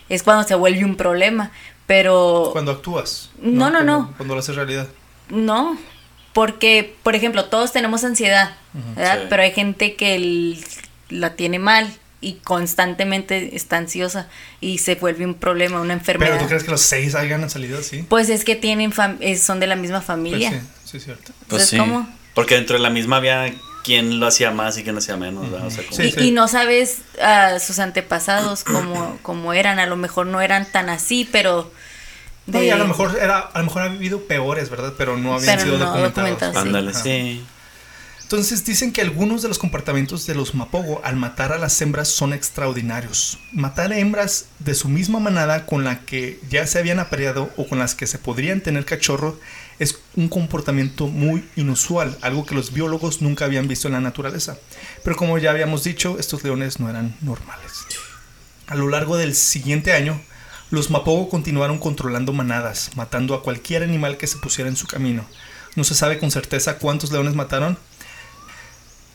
[0.09, 1.51] es cuando se vuelve un problema.
[1.85, 3.29] Pero Cuando actúas.
[3.39, 4.13] No, no, Cuando- no.
[4.15, 4.87] Cuando lo haces realidad.
[5.29, 5.77] no,
[6.33, 8.55] porque, por ejemplo, todos tenemos ansiedad,
[8.95, 9.19] ¿verdad?
[9.21, 9.25] Sí.
[9.29, 10.63] Pero hay gente que el-
[11.09, 11.91] la tiene mal
[12.23, 14.27] y constantemente está ansiosa
[14.61, 16.31] y se vuelve un problema, una enfermedad.
[16.31, 18.03] Pero tú crees que los seis hayan salido así?
[18.03, 20.49] Pues es que tienen eh, son de la misma Pues familia.
[20.51, 21.23] sí, sí, es cierto.
[21.25, 21.77] Pues Entonces, sí.
[21.77, 22.07] ¿cómo?
[22.33, 23.53] Porque dentro de la misma había
[23.83, 25.67] quien lo hacía más y quien lo hacía menos, ¿verdad?
[25.67, 26.19] O sea, como- Sí, y, sí.
[26.27, 30.89] y no sabes a sus antepasados cómo, cómo eran, a lo mejor no eran tan
[30.89, 31.69] así, pero...
[32.45, 34.93] No, de- y a lo mejor era, a lo mejor ha habido peores, ¿verdad?
[34.97, 36.55] Pero no habían Pero sido no documentados.
[36.55, 37.43] Ándale, sí.
[38.33, 42.07] Entonces dicen que algunos de los comportamientos de los Mapogo al matar a las hembras
[42.07, 43.37] son extraordinarios.
[43.51, 47.77] Matar hembras de su misma manada con la que ya se habían apareado o con
[47.77, 49.39] las que se podrían tener cachorro
[49.77, 54.57] es un comportamiento muy inusual, algo que los biólogos nunca habían visto en la naturaleza.
[55.03, 57.85] Pero como ya habíamos dicho, estos leones no eran normales.
[58.65, 60.19] A lo largo del siguiente año,
[60.71, 65.23] los Mapogo continuaron controlando manadas, matando a cualquier animal que se pusiera en su camino.
[65.75, 67.77] No se sabe con certeza cuántos leones mataron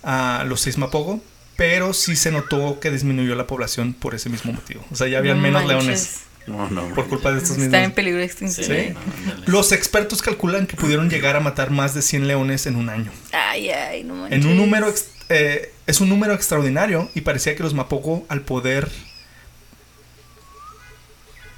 [0.03, 1.21] a los seis Mapogo,
[1.57, 4.85] pero sí se notó que disminuyó la población por ese mismo motivo.
[4.91, 5.85] O sea, ya habían No menos manches.
[5.85, 6.95] leones No, no.
[6.95, 7.95] por culpa de estos Está en mismos.
[7.97, 8.67] peligro de extinción.
[8.67, 8.93] Sí.
[8.95, 9.47] no, ándale.
[9.47, 13.11] Los expertos calculan que pudieron llegar a matar más de 100 leones en un año.
[13.33, 14.39] Ay, ay, no manches.
[14.41, 14.93] En un número
[15.31, 18.89] eh, es un número extraordinario y parecía que los Mapogo al poder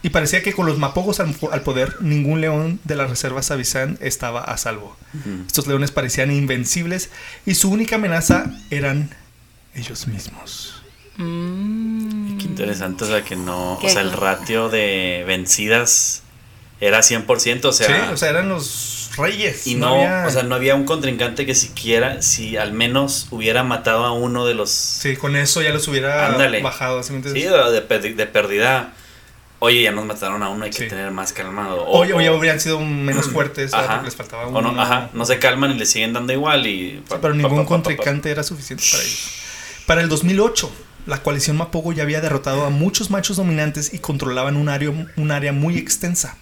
[0.03, 3.99] y parecía que con los Mapogos al, al poder ningún león de la reserva Savizán
[4.01, 4.97] estaba a salvo.
[5.47, 7.11] Estos leones parecían invencibles
[7.47, 9.11] y su única amenaza eran
[9.75, 10.83] ellos mismos.
[11.17, 12.39] Mm.
[12.39, 13.79] Qué interesante, o sea, que no.
[13.81, 16.23] Qué O sea, el ratio de vencidas
[16.81, 17.87] era 100%, o sea.
[17.87, 19.67] sí, o sea, eran los reyes.
[19.67, 23.63] y no, había- o sea, no había un contrincante que siquiera, si al menos hubiera
[23.65, 24.71] matado a uno de los.
[24.71, 26.63] Sí, con eso ya los hubiera Ándale.
[26.63, 27.03] bajado.
[27.03, 27.13] ¿sí?
[27.23, 28.95] Sí, de, de de pérdida.
[29.61, 30.89] Oye, ya nos mataron a uno, hay que Sí.
[30.89, 31.85] tener más calmado.
[31.85, 33.73] O, o ya habrían sido menos fuertes.
[33.75, 33.87] Ajá.
[33.89, 34.81] porque les faltaba O no, uno.
[34.83, 37.03] ajá, no se calman y le siguen dando igual y...
[37.09, 39.31] Sí, pero ningún contrincante era suficiente para ellos.
[39.87, 40.71] Para el 2008,
[41.07, 45.31] la coalición Mapogo ya había derrotado a muchos machos dominantes y controlaban un área, un
[45.31, 46.37] área muy extensa.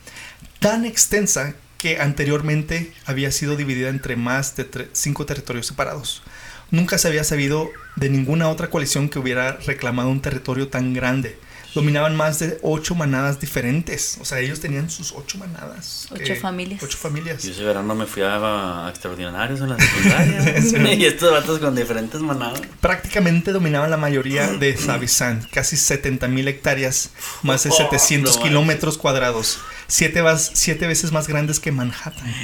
[0.60, 6.22] Tan extensa que anteriormente había sido dividida entre más de cinco territorios separados.
[6.70, 11.38] Nunca se había sabido de ninguna otra coalición que hubiera reclamado un territorio tan grande.
[11.74, 14.16] Dominaban más de ocho manadas diferentes.
[14.20, 16.08] O sea, ellos tenían sus ocho manadas.
[16.10, 16.82] Ocho que- familias.
[16.82, 17.42] Ocho familias.
[17.42, 20.58] Yo ese verano me fui a, a extraordinarios en la secundaria.
[20.94, 22.62] y estos vatos con diferentes manadas.
[22.80, 27.10] prácticamente dominaban la mayoría de Savizán, casi 70.000 hectáreas,
[27.42, 32.34] más de Oh, 700 no kilómetros cuadrados, siete, vas- siete veces más grandes que Manhattan.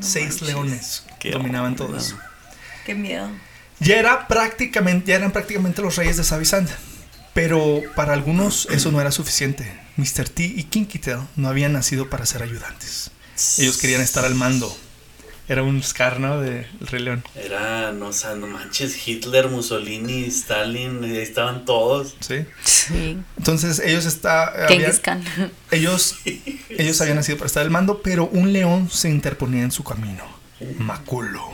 [0.00, 1.86] Seis manches, leones qué dominaban onda.
[1.86, 2.18] todo eso.
[2.84, 3.30] Qué miedo.
[3.78, 6.68] Ya, era prácticamente, ya eran prácticamente los reyes de Savizán,
[7.34, 9.70] pero para algunos eso no era suficiente.
[9.96, 10.28] Mr.
[10.28, 13.10] T y Kinky Tail no habían nacido para ser ayudantes.
[13.58, 14.74] Ellos querían estar al mando.
[15.46, 16.40] Era un Scar, ¿no?
[16.40, 17.22] De El Rey León.
[17.34, 22.16] Era, no, o sea, no manches, Hitler, Mussolini, Stalin, ahí estaban todos.
[22.20, 22.46] ¿Sí?
[22.64, 23.18] Sí.
[23.36, 25.22] Entonces ellos está, habían- Khan.
[25.70, 26.14] ellos,
[26.70, 30.24] ellos habían nacido para estar al mando, pero un león se interponía en su camino.
[30.78, 31.46] Maculo.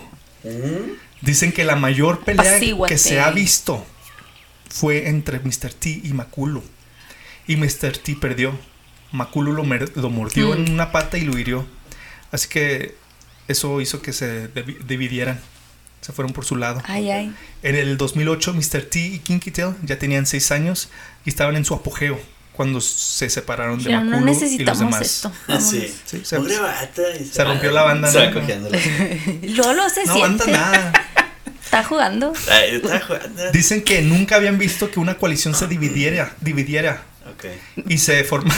[0.45, 0.93] ¿Mm?
[1.23, 2.95] Dicen que la mayor pelea Apacíguate.
[2.95, 3.85] que se ha visto
[4.71, 5.73] fue entre Mr.
[5.79, 6.63] T y Maculo.
[7.47, 7.99] Y Mr.
[7.99, 8.59] T perdió.
[9.13, 10.53] Maculo lo, mordió Mm.
[10.67, 11.67] en una pata y lo hirió.
[12.33, 12.95] Así que
[13.49, 14.49] eso hizo que se
[14.87, 15.41] dividieran.
[16.01, 16.81] Se fueron por su lado.
[16.87, 17.35] Ay, ay.
[17.63, 18.83] En el 2008, Mr.
[18.83, 20.89] T y Kinky Tail ya tenían 6 años
[21.27, 22.19] y estaban en su apogeo
[22.53, 25.01] cuando se separaron de Pero no y los demás.
[25.03, 25.33] esto.
[25.61, 25.93] Sí.
[26.07, 26.37] Sí, se-
[27.33, 28.69] se rompió la banda, ¿no?
[29.43, 30.53] Lolo se No aguanta siente.
[30.61, 30.93] nada.
[31.71, 32.33] Está jugando.
[33.53, 37.03] Dicen que nunca habían visto que una coalición se dividiera, dividiera
[37.33, 37.45] Ok.
[37.89, 38.53] y se forma,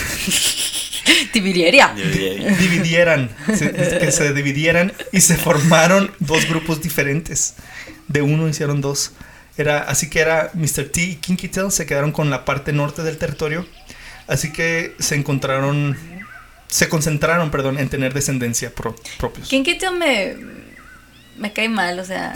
[1.32, 1.94] Tibiria.
[1.96, 7.54] Yo diría- dividieran, se- que se dividieran y se formaron dos grupos diferentes.
[8.08, 9.12] De uno hicieron dos.
[9.56, 10.84] Era, así que era Mr.
[10.90, 13.66] T y Kinky Tail se quedaron con la parte norte del territorio.
[14.26, 15.96] Así que se encontraron,
[16.68, 19.48] se concentraron, perdón, en tener descendencia pro- propios.
[19.48, 20.36] Kinky Tail me,
[21.38, 22.32] me cae mal, o sea,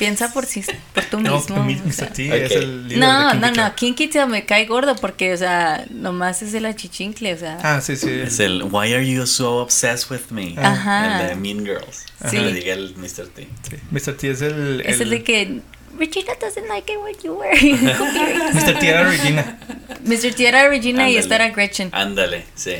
[0.00, 1.62] piensa por sí, por tú No, mismo.
[1.62, 2.08] mi- o sea.
[2.12, 3.74] Es el líder No, de no, no.
[3.76, 7.58] Kinky Tail me cae gordo porque, o sea, nomás es el achichincle, o sea.
[7.62, 8.10] Ah, sí, sí.
[8.10, 10.54] Es el Why are you so obsessed with me?
[10.58, 11.20] Ajá.
[11.22, 12.04] El de Mean Girls.
[12.28, 12.38] Sí.
[12.38, 13.28] Le diga el Mr.
[13.28, 13.46] T.
[13.68, 13.76] sí.
[13.92, 14.16] Mr.
[14.16, 15.60] T es el, es el el- de que
[15.98, 17.54] Regina doesn't like it when you wear.
[18.54, 18.78] Mr.
[18.80, 19.58] T era Regina.
[20.04, 20.34] Mr.
[20.34, 21.90] T era Regina y esta era Gretchen.
[21.92, 22.74] Ándale, sí.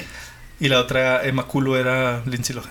[0.59, 2.71] Y la otra, Emma Culo, era Lindsay Lohan.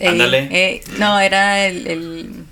[0.00, 0.48] Ándale.
[0.50, 2.44] eh, no, era el,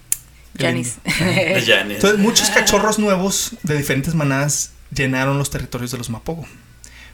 [1.67, 1.97] Janis.
[1.97, 6.47] Entonces, muchos cachorros nuevos de diferentes manadas llenaron los territorios de los Mapogo.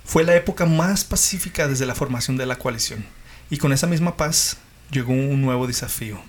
[0.05, 3.05] Fue la época más pacífica desde la formación de la coalición.
[3.51, 4.57] Y con esa misma paz
[4.91, 6.21] llegó un nuevo desafío: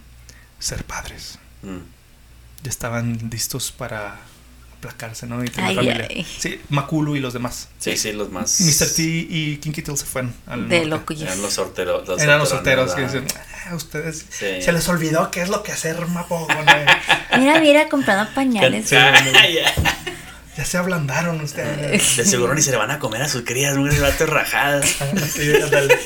[0.60, 1.40] ser padres.
[1.62, 1.78] Mm.
[2.64, 4.20] Ya estaban listos para
[4.88, 5.44] aplacarse, ¿no?
[5.44, 6.08] Y tener Ay, familia.
[6.10, 6.26] ay.
[6.40, 7.68] Sí, Makulu y los demás.
[7.80, 8.60] Sí, sí, los más.
[8.62, 8.88] Mr.
[8.96, 10.90] T y Kinky Tail se fueron al de norte.
[10.90, 11.24] locuyes.
[11.24, 12.08] Eran los sorteros.
[12.08, 13.26] Los Eran los solteros que dicen,
[13.70, 14.62] "Ah, ustedes Sí.
[14.62, 16.48] se les olvidó qué es lo que hacer Mapogo.
[17.32, 17.38] ¿no?
[17.40, 18.90] Mira, mira, comprando pañales.
[18.90, 18.96] Sí.
[18.96, 19.14] Ah,
[19.54, 19.74] ya.
[20.58, 22.18] ya se ablandaron ustedes.
[22.18, 24.86] De seguro ni se le van a comer a sus crías, unas vatos rajadas.
[25.34, 25.98] Sí, ándale.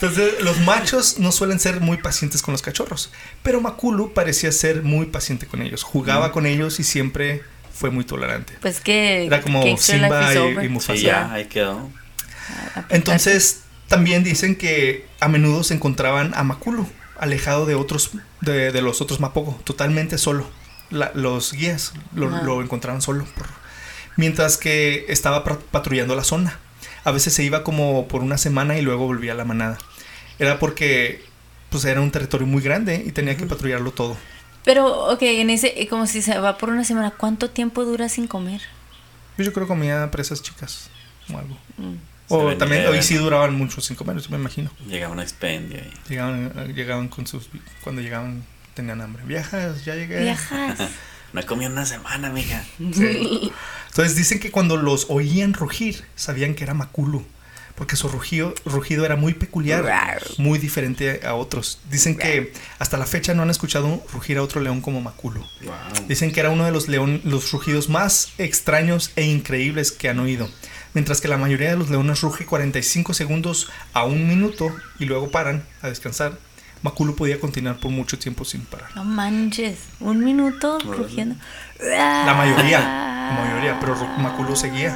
[0.00, 3.10] Entonces, los machos no suelen ser muy pacientes con los cachorros,
[3.42, 5.82] pero Makulu parecía ser muy paciente con ellos.
[5.82, 7.42] Jugaba con ellos y siempre
[7.72, 8.54] fue muy tolerante.
[8.60, 9.24] Pues que.
[9.26, 10.34] Era como Simba
[10.64, 10.98] y- Mufasa.
[10.98, 11.90] Sí, ya, ahí quedó.
[12.90, 16.86] Entonces, también dicen que a menudo se encontraban a Makulu
[17.18, 18.10] alejado de otros
[18.42, 20.48] de, de los otros Mapogo, totalmente solo.
[20.90, 23.24] La- los guías lo, lo encontraban solo.
[23.36, 23.46] por-
[24.16, 26.58] mientras que estaba patrullando la zona.
[27.06, 29.78] A veces se iba como por una semana y luego volvía a la manada.
[30.40, 31.24] Era porque
[31.70, 34.16] pues era un territorio muy grande y tenía que patrullarlo todo.
[34.64, 38.26] Pero, ok, en ese, como si se va por una semana, ¿cuánto tiempo dura sin
[38.26, 38.60] comer?
[39.38, 40.90] Yo creo que comía presas chicas
[41.32, 41.56] o algo.
[41.76, 41.94] Mm.
[42.28, 44.72] O también, hoy sí duraban mucho sin comer, eso me imagino.
[44.88, 45.92] Llegaba un expendio ahí.
[46.08, 47.48] Llegaban, eh, llegaban con sus.
[47.82, 48.44] Cuando llegaban,
[48.74, 49.22] tenían hambre.
[49.24, 50.22] Viajas, ya llegué.
[50.22, 50.80] Viajas.
[51.32, 52.64] No he comido una semana, mija.
[52.78, 53.52] Sí.
[53.88, 57.24] Entonces dicen que cuando los oían rugir, sabían que era Maculu.
[57.74, 59.84] Porque su rugido, rugido era muy peculiar,
[60.38, 61.78] muy diferente a otros.
[61.90, 65.40] Dicen que hasta la fecha no han escuchado rugir a otro león como Maculu.
[65.40, 66.06] Wow.
[66.08, 70.20] Dicen que era uno de los, león, los rugidos más extraños e increíbles que han
[70.20, 70.48] oído.
[70.94, 75.30] Mientras que la mayoría de los leones ruge 45 segundos a un minuto y luego
[75.30, 76.38] paran a descansar,
[76.82, 78.90] Maculu podía continuar por mucho tiempo sin parar.
[78.94, 81.34] No manches, un minuto rugiendo.
[81.80, 84.94] La mayoría, la mayoría, pero Maculu seguía.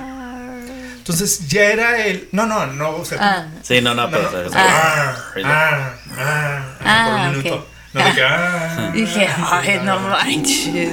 [0.98, 2.28] Entonces ya era el...
[2.30, 2.90] No, no, no.
[2.90, 4.30] O sea, Ah, Sí, no, no, no, pero.
[4.30, 7.66] no, ah, ah, ah, Ah, por un minuto.
[7.92, 10.90] No de que, ah, dije, ay, no manches.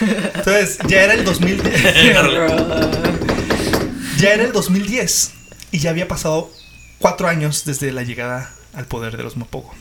[0.00, 1.82] Entonces ya era el 2010.
[4.16, 5.32] ya era el 2010
[5.70, 6.50] y ya había pasado
[6.98, 9.72] cuatro años desde la llegada al poder de los Mapogo.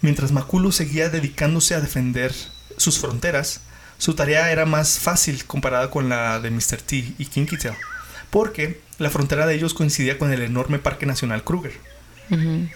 [0.00, 2.34] Mientras Makulu seguía dedicándose a defender
[2.76, 3.60] sus fronteras,
[3.98, 6.82] su tarea era más fácil comparada con la de Mr.
[6.84, 7.74] T y Kinky Tail,
[8.30, 11.72] porque la frontera de ellos coincidía con el enorme Parque Nacional Kruger,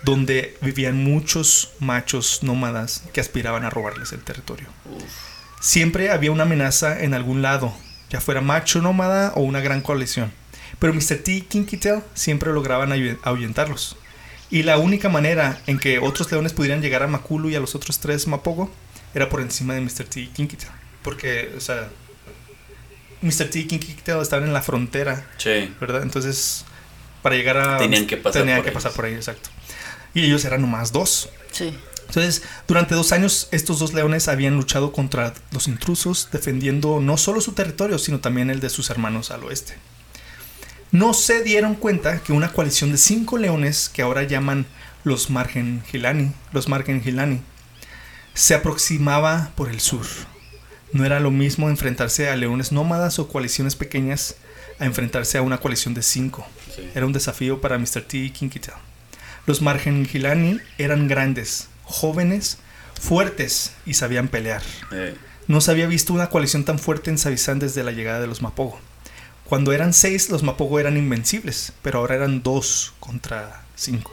[0.04, 4.68] donde vivían muchos machos nómadas que aspiraban a robarles el territorio.
[5.60, 7.74] Siempre había una amenaza en algún lado,
[8.10, 10.32] ya fuera macho nómada o una gran coalición.
[10.78, 11.16] Pero Mr.
[11.24, 13.96] T y Kinky Tail siempre lograban ahu- ahuyentarlos.
[14.50, 17.74] Y la única manera en que otros leones pudieran llegar a Makulu y a los
[17.74, 18.70] otros tres Mapogo
[19.14, 20.04] era por encima de Mr.
[20.04, 20.30] T y.
[21.02, 21.88] Porque, o sea,
[23.22, 23.50] Mr.
[23.50, 25.74] T y Kinky Tail estaban en la frontera Sí.
[25.80, 26.02] ¿verdad?
[26.02, 26.64] Entonces,
[27.22, 27.78] para llegar a...
[27.78, 28.82] Tenían que pasar tenían por que ellos.
[28.82, 29.50] pasar por ahí, exacto.
[30.14, 31.28] Y ellos eran nomás dos.
[31.50, 31.74] Sí.
[32.08, 37.40] Entonces, durante dos años, estos dos leones habían luchado contra los intrusos, defendiendo no solo
[37.40, 39.76] su territorio, sino también el de sus hermanos al oeste.
[40.96, 44.64] No se dieron cuenta que una coalición de cinco leones, que ahora llaman
[45.04, 47.42] los Margengilani, los Margengilani,
[48.32, 50.06] se aproximaba por el sur.
[50.92, 54.36] No era lo mismo enfrentarse a leones nómadas o coaliciones pequeñas
[54.78, 56.46] a enfrentarse a una coalición de cinco.
[56.74, 56.88] sí.
[56.94, 58.00] Era un desafío para Mr.
[58.00, 58.78] T y Kinky Tail.
[59.44, 62.56] Los Margengilani eran grandes, jóvenes,
[62.98, 64.62] fuertes y sabían pelear.
[64.92, 65.14] Eh,
[65.46, 68.40] No se había visto una coalición tan fuerte en Savizán desde la llegada de los
[68.40, 68.80] Mapogo.
[69.48, 74.12] Cuando eran seis, los Mapogo eran invencibles, pero ahora eran dos contra cinco.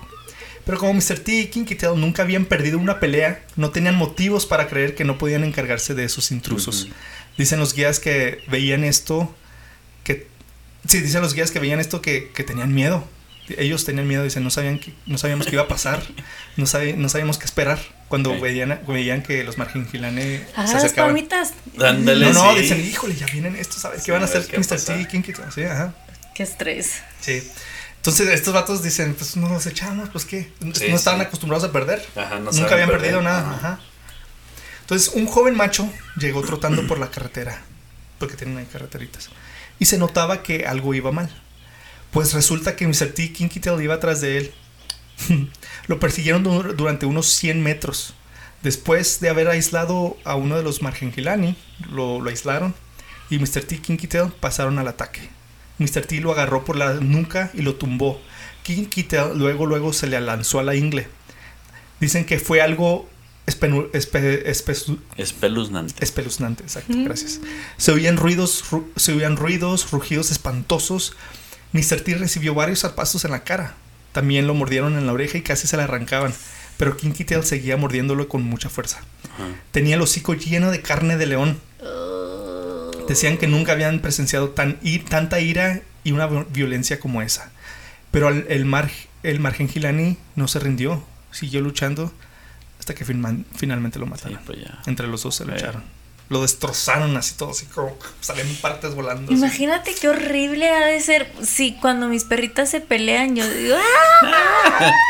[0.66, 1.20] Pero como Mr.
[1.20, 5.18] T y Tail nunca habían perdido una pelea, no tenían motivos para creer que no
[5.18, 6.88] podían encargarse de esos intrusos.
[7.38, 9.34] Dicen los guías que veían esto,
[10.04, 10.28] que...
[10.88, 13.04] Sí, dicen los guías que veían esto que, que tenían miedo.
[13.58, 16.02] Ellos tenían miedo, dicen, no, sabían que, no sabíamos qué iba a pasar,
[16.56, 21.12] no, sabíamos qué esperar cuando veían, veían que los Margingilane se Haga las acercaban.
[21.14, 21.54] palomitas.
[21.84, 22.62] Ándale, No, no, sí.
[22.62, 25.08] dicen, híjole, ya vienen estos, a ver Sí, qué van a hacer Tail?
[25.54, 25.94] Sí, ajá.
[26.34, 27.02] Qué estrés.
[27.20, 27.44] Sí.
[27.98, 30.52] Entonces estos vatos dicen, pues no nos echamos, pues qué.
[30.74, 31.26] Sí, no estaban sí.
[31.26, 32.06] acostumbrados a perder.
[32.16, 33.02] Ajá, no Nunca habían perder.
[33.02, 33.40] perdido nada.
[33.42, 33.56] Ajá.
[33.56, 33.80] Ajá.
[34.82, 37.62] Entonces un joven macho llegó trotando por la carretera,
[38.20, 39.30] porque tienen ahí carreteritas,
[39.80, 41.30] y se notaba que algo iba mal.
[42.14, 43.08] Pues resulta que Mr.
[43.14, 43.28] T
[43.62, 44.52] Tail iba atrás de él.
[45.88, 48.14] Lo persiguieron dur- durante unos 100 metros.
[48.62, 51.58] Después de haber aislado a uno de los Margengilani,
[51.90, 52.74] lo, lo aislaron
[53.30, 53.64] y Mr.
[53.66, 55.30] T Tail pasaron al ataque.
[55.80, 56.06] Mr.
[56.06, 58.22] T lo agarró por la nuca y lo tumbó.
[58.64, 61.08] Kinky Tail luego, luego se le lanzó a la ingle.
[62.00, 63.10] Dicen que fue algo
[63.48, 65.96] espenu- espe- espesu- Espeluznante.
[66.02, 67.42] espeluznante, exacto, gracias.
[67.76, 71.16] Se oían ruidos, ru- se oían ruidos, rugidos espantosos.
[71.74, 72.02] Mr.
[72.02, 73.74] T recibió varios zarpazos en la cara.
[74.12, 76.34] También lo mordieron en la oreja y casi se le arrancaban.
[76.78, 79.00] Pero Kinky Tail seguía mordiéndolo con mucha fuerza.
[79.72, 81.60] Tenía el hocico lleno de carne de león.
[83.08, 87.52] Decían que nunca habían presenciado tan, tanta ira y una vi- violencia como esa.
[88.12, 88.90] Pero el, el, mar,
[89.24, 92.14] el Margengilani no se rindió, siguió luchando
[92.80, 94.40] hasta que finalmente lo Sí, mataron.
[94.46, 94.60] pues.
[94.86, 95.84] Entre los dos se lucharon.
[96.34, 99.32] Lo destrozaron así todo, así como salen partes volando.
[99.32, 99.34] así.
[99.40, 101.32] Imagínate qué horrible ha de ser.
[101.46, 104.92] Sí, cuando mis perritas se pelean, yo digo, ¡ah!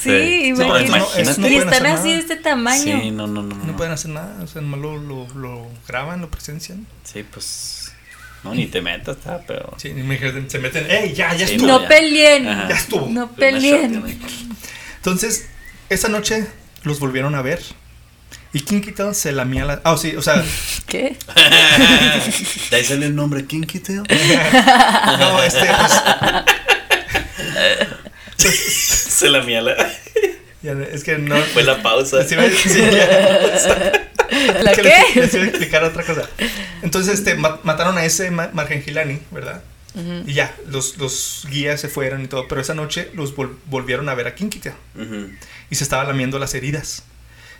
[0.00, 0.10] Sí.
[0.10, 0.88] Sí, imagínate.
[0.88, 3.00] no- no y están así de este tamaño.
[3.00, 3.54] Sí, no, no, no.
[3.54, 6.86] No, No pueden hacer nada, o sea, nomás lo, lo, lo graban, lo presencian.
[7.04, 7.92] Sí, pues.
[8.44, 9.74] No, ni te metas, está, pero.
[9.78, 11.68] Sí, y me dijeron, se meten, ¡ey, ya, ya Sí, estuvo!
[11.68, 11.88] No ya.
[11.88, 12.48] peleen.
[12.48, 12.68] Ajá.
[12.68, 13.00] Ya estuvo.
[13.06, 14.20] No Una peleen.
[14.96, 15.46] Entonces,
[15.88, 16.46] esa noche
[16.82, 17.62] los volvieron a ver.
[18.52, 19.80] Y Kinky Tail se lamía la.
[19.84, 20.42] Ah, sí, o sea.
[20.86, 21.16] ¿Qué?
[22.70, 24.02] De ahí sale el nombre Kinky Tail.
[25.18, 25.68] no, este.
[28.40, 29.62] Pues, Se la ya
[30.62, 31.36] Ya, es que no.
[31.36, 32.24] Fue la pausa.
[32.26, 34.04] Sí, me- sí, ya.
[34.62, 35.02] ¿La que qué?
[35.14, 36.22] Les, les iba a explicar otra cosa.
[36.82, 39.62] Entonces, este, ma- mataron a ese Ma- Margengilani, ¿verdad?
[40.26, 42.46] Y ya, los, los guías se fueron y todo.
[42.46, 44.74] Pero esa noche los vol- volvieron a ver a Kinkita.
[44.94, 45.30] Ujú.
[45.70, 47.02] Y se estaba lamiendo las heridas.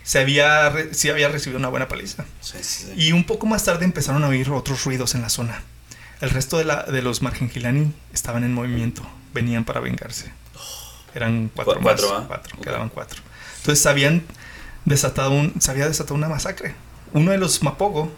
[0.09, 2.25] Se había, sí había recibido una buena paliza.
[2.41, 2.93] Sí, sí, sí.
[2.95, 5.61] Y un poco más tarde empezaron a oír otros ruidos en la zona.
[6.19, 9.03] El resto de, la, de los Margengilani estaban en movimiento.
[9.35, 10.31] Venían para vengarse.
[11.13, 12.25] Eran cuatro, Cu- cuatro, más, ¿ah?
[12.27, 13.21] cuatro, quedaban cuatro.
[13.57, 14.23] Entonces habían
[14.83, 16.73] desatado un, se había desatado una masacre.
[17.13, 18.11] Uno de los Mapogo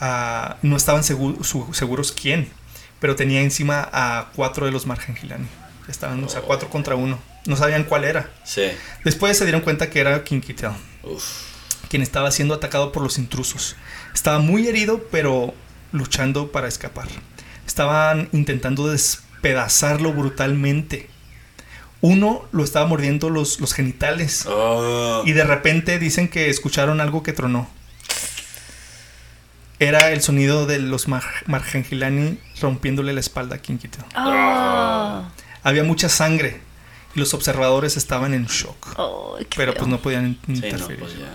[0.00, 2.50] ah, no estaban segu- su- seguros quién,
[2.98, 5.46] pero tenía encima a cuatro de los Margengilani.
[5.86, 7.20] Estaban, o sea, cuatro contra uno.
[7.46, 8.30] No sabían cuál era.
[8.44, 8.70] Sí.
[9.04, 10.70] Después se dieron cuenta que era Kinkitel
[11.02, 11.24] Uf.
[11.88, 13.76] quien estaba siendo atacado por los intrusos.
[14.14, 15.54] Estaba muy herido, pero
[15.92, 17.06] luchando para escapar.
[17.66, 21.10] Estaban intentando despedazarlo brutalmente.
[22.00, 24.44] Uno lo estaba mordiendo los, los genitales.
[24.46, 25.22] Oh.
[25.24, 27.68] Y de repente dicen que escucharon algo que tronó.
[29.80, 34.04] Era el sonido de los Mar- Margengilani rompiéndole la espalda a Kinkitel.
[34.16, 35.24] Oh.
[35.62, 36.60] Había mucha sangre
[37.14, 38.94] y los observadores estaban en shock.
[38.98, 39.78] Oh, qué Pero feo.
[39.80, 40.98] pues no podían Sí, no, interferir.
[40.98, 41.32] pues ya.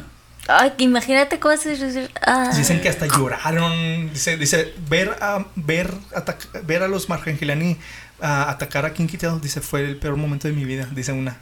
[0.47, 2.09] Ay, imagínate cómo se.
[2.25, 2.51] Ah.
[2.55, 4.11] Dicen que hasta lloraron.
[4.11, 7.77] Dice, dice ver a ver atac- ver a los Margengilani
[8.19, 11.37] a atacar a Kinkitel, dice, fue el peor momento de mi vida, dice una.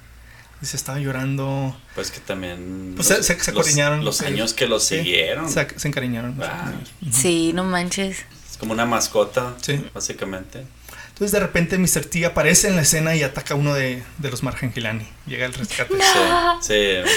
[0.60, 1.78] Dice, estaba llorando.
[1.96, 2.94] Pues que también.
[2.98, 4.04] Pues los, se- se- se los-.
[4.04, 5.50] Los años que los Sí, siguieron.
[5.50, 6.36] Se, se encariñaron.
[6.44, 6.72] Ah.
[7.12, 8.26] Sí, no manches.
[8.52, 9.54] Es como una mascota.
[9.62, 9.86] Sí.
[9.94, 10.66] Básicamente.
[11.18, 12.06] Entonces de repente Mr.
[12.06, 15.04] T aparece en la escena y ataca a uno de, de los Margengilani.
[15.26, 15.96] Llega el rescate.
[15.96, 16.00] Sí.
[16.62, 17.14] Sí.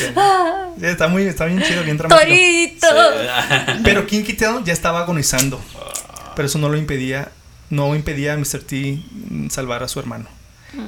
[0.81, 2.27] Sí, Está muy, está bien chido, bien dramático.
[2.27, 2.87] ¡Torito!
[2.87, 3.81] Sí.
[3.85, 5.63] Pero Kinkitel ya estaba agonizando.
[6.35, 7.31] Pero eso no lo impedía,
[7.69, 8.63] no impedía a Mr.
[8.67, 9.03] T
[9.51, 10.27] salvar a su hermano.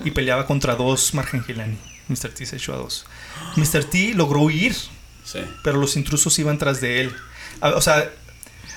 [0.04, 1.76] Y peleaba contra dos Margengilani.
[2.08, 2.30] Mr.
[2.30, 3.04] T se echó a dos.
[3.56, 3.84] Mr.
[3.84, 4.74] T logró huir,
[5.22, 5.40] Sí.
[5.62, 7.14] pero los intrusos iban tras de él.
[7.60, 8.08] O sea,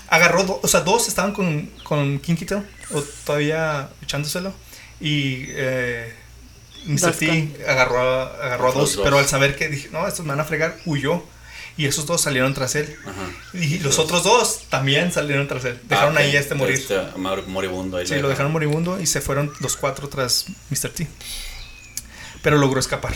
[0.10, 2.60] agarró, do- o sea, dos estaban con, con Kinkitel,
[2.92, 4.54] o todavía echándoselo.
[5.02, 6.14] Y eh,
[6.86, 7.00] Mr.
[7.02, 9.04] Dos T agarró, a- agarró a dos, dos.
[9.04, 11.24] pero al saber que dije, no, estos me van a fregar, huyó.
[11.78, 12.96] Y esos dos salieron tras él.
[13.06, 13.58] Ajá.
[13.58, 15.78] Y los otros dos también salieron tras él.
[15.90, 16.76] Dejaron Ah, ahí a este morir.
[16.78, 17.98] Este, mor- moribundo.
[17.98, 20.90] ahí Sí, lo dejaron moribundo y se fueron los cuatro tras Mr.
[20.92, 21.06] T.
[22.42, 23.14] Pero logró escapar.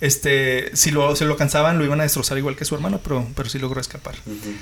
[0.00, 3.26] Este, si lo, si lo alcanzaban, lo iban a destrozar igual que su hermano, pero,
[3.34, 4.14] pero sí logró escapar.
[4.26, 4.54] Ujú.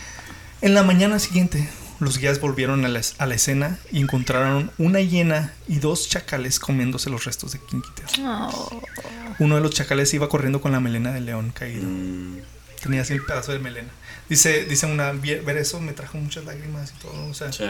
[0.62, 1.68] En la mañana siguiente,
[2.00, 6.08] los guías volvieron a la, es- a la escena y encontraron una hiena y dos
[6.08, 8.06] chacales comiéndose los restos de Kinkitel.
[8.24, 8.80] Oh.
[9.38, 11.84] Uno de los chacales iba corriendo con la melena del león caído.
[11.86, 12.38] Mm,
[12.82, 13.88] Tenía así el pedazo de melena.
[14.28, 17.26] Dice, dice una, "Vie- ver eso me trajo muchas lágrimas y todo.
[17.28, 17.64] O sea, sí.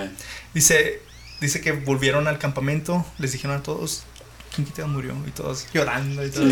[0.53, 1.01] Dice,
[1.41, 4.03] dice que volvieron al campamento, les dijeron a todos,
[4.55, 6.47] Kinkitel murió y todos llorando y todo.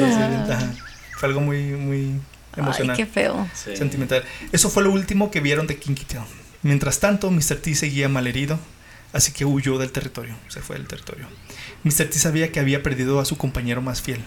[1.18, 2.20] Fue algo muy, muy
[2.56, 3.48] Ay, emocional, qué feo.
[3.54, 3.76] sí.
[3.76, 4.24] sentimental.
[4.52, 6.20] Eso fue lo último que vieron de Kinkitel.
[6.62, 7.56] Mientras tanto, Mr.
[7.56, 8.58] T seguía malherido,
[9.12, 11.26] así que huyó del territorio, se fue del territorio.
[11.84, 12.06] Mr.
[12.08, 14.20] T sabía que había perdido a su compañero más fiel,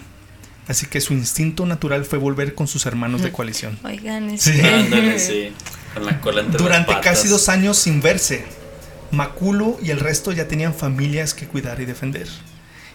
[0.68, 3.78] así que su instinto natural fue volver con sus hermanos de coalición.
[3.82, 4.50] Oigan, Sí.
[4.50, 5.52] este- Ándale, sí.
[5.94, 7.16] Con la cola entre Durante las patas.
[7.18, 8.44] casi dos años sin verse,
[9.10, 12.28] Makulu y el resto ya tenían familias que cuidar y defender.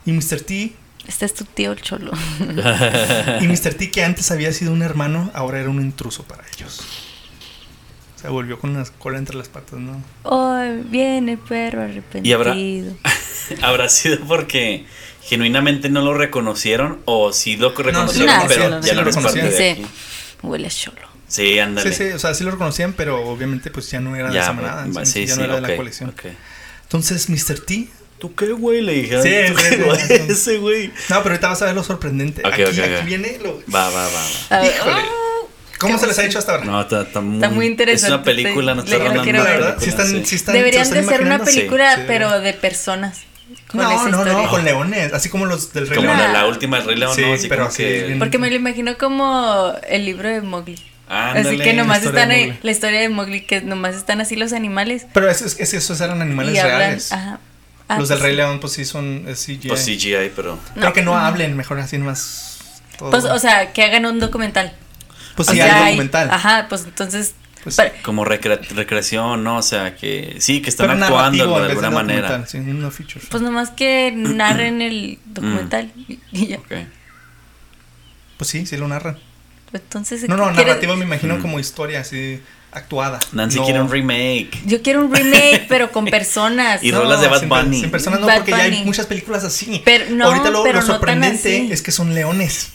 [0.05, 0.41] Y Mr.
[0.41, 0.73] T,
[1.07, 2.11] Este es tu tío el cholo.
[3.41, 3.73] y Mr.
[3.73, 6.81] T que antes había sido un hermano, ahora era un intruso para ellos.
[8.21, 10.01] Se volvió con la cola entre las patas, ¿no?
[10.23, 12.23] Ay, viene el perro arrepentido.
[12.23, 12.55] Y habrá-
[13.61, 14.85] ¿Habrá sido porque
[15.23, 19.53] genuinamente no lo reconocieron o sí lo reconocieron, sí pero ya sí no lo reconocieron.
[19.53, 19.85] aquí?
[20.41, 21.01] Huele a cholo.
[21.27, 21.93] Sí, ándale.
[21.93, 24.53] Sí, sí, o sea, sí lo reconocían, pero obviamente pues ya no era de esa
[24.53, 26.13] manada, sí, sí, ya sí, no era de la colección.
[26.83, 27.59] Entonces, Mr.
[27.59, 27.89] T...
[28.23, 28.79] ¿Tú qué, güey?
[28.79, 29.21] Le dije.
[29.21, 29.29] Sí.
[30.31, 30.87] Ese, güey.
[31.09, 32.41] No, pero ahorita vas a ver lo sorprendente.
[32.45, 32.79] Ok, aquí, ok, ok.
[32.79, 33.57] aquí viene lo...
[33.69, 34.59] Va, va, va.
[34.61, 34.65] va.
[34.65, 35.01] Híjole.
[35.01, 36.63] oh, ¿Cómo se les ha hecho hasta ahora?
[36.63, 39.43] No, está, está muy, Está muy interesante, Es una película, no está hablando de ver.
[39.43, 39.83] ¿verdad?
[39.83, 40.21] Están, sí.
[40.25, 42.01] sí están, Deberían de ser una película, sí.
[42.07, 43.23] pero de personas.
[43.73, 44.47] No, no, no, historia.
[44.47, 46.19] con leones, así como los del Rey Como León.
[46.21, 46.33] la, Nah.
[46.43, 47.33] la última del Rey León, Sí, ¿no?
[47.33, 48.15] Así pero como así, que.
[48.19, 50.81] Porque me lo imagino como el libro de Mowgli.
[51.09, 54.37] Ándale, así que nomás la están ahí, la historia de Mowgli, que nomás están así
[54.37, 55.05] los animales.
[55.13, 56.77] Pero es, es, es- esos eran animales y hablan.
[56.79, 57.11] reales.
[57.11, 57.39] Ajá.
[57.87, 58.37] Ah, los del pues Rey sí.
[58.37, 59.67] León, pues sí son es CGI.
[59.67, 60.57] Pues CGI, pero.
[60.75, 62.59] Creo que no hablen, mejor así más.
[62.97, 63.09] todo.
[63.11, 64.73] Pues, o sea, que hagan un documental.
[65.35, 66.29] Pues O sí, sea, hay hay- documental.
[66.31, 67.35] Ajá, pues entonces.
[67.63, 69.55] Pues Como recre- recreación, ¿no?
[69.57, 72.29] O sea, que sí, que están actuando de alguna manera.
[72.29, 73.25] documental, Sí, no feature.
[73.31, 75.91] pues nomás que narren el documental.
[75.95, 75.99] Mm.
[76.11, 76.57] y- y ya.
[76.57, 76.71] Ok.
[78.37, 79.17] Pues sí, sí lo narran.
[79.71, 80.27] Entonces.
[80.27, 81.41] No, no, ¿quieres- narrativo me imagino Mm.
[81.41, 82.41] como historia así
[82.73, 83.19] actuada.
[83.31, 84.61] Nancy No- quiere un remake.
[84.65, 86.83] Yo quiero un remake, pero con personas.
[86.83, 87.81] Y No, rolas de Bad sin- Bunny.
[87.81, 89.81] Sin personas no, Bad porque ya hay muchas películas así.
[89.85, 92.71] Pero no, Ahorita lo, pero lo sorprendente es que son leones.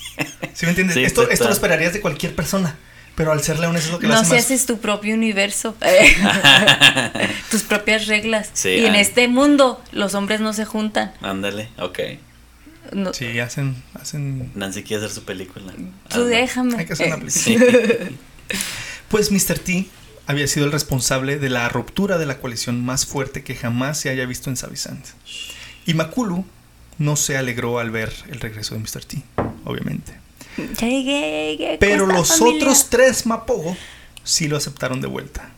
[0.54, 0.94] ¿Sí me entiendes?
[0.94, 2.76] Sí, esto, esto lo esperarías de cualquier persona.
[3.14, 4.44] Pero al ser leones es lo que lo No hace si más.
[4.44, 5.74] haces tu propio universo,
[7.50, 8.50] tus propias reglas.
[8.52, 9.00] Sí, y en ah.
[9.00, 11.12] este mundo los hombres no se juntan.
[11.20, 11.98] Ándale, ok.
[12.92, 14.50] No, Sí, hacen, hacen.
[14.54, 15.72] Nancy quiere hacer su película.
[16.08, 16.78] Tú déjame.
[16.78, 17.42] Hay que hacer una película.
[17.42, 17.56] Sí.
[19.08, 19.58] Pues Mr.
[19.58, 19.86] T
[20.26, 24.10] había sido el responsable de la ruptura de la coalición más fuerte que jamás se
[24.10, 25.02] haya visto en Savisand.
[25.86, 26.44] Y Makulu
[26.98, 29.04] no se alegró al ver el regreso de Mr.
[29.04, 29.22] T,
[29.64, 30.12] obviamente.
[30.58, 31.66] Ya llegué, llegué.
[31.66, 32.56] ¿cómo Pero los familia?
[32.64, 33.76] otros tres Mapogo
[34.24, 35.48] sí lo aceptaron de vuelta.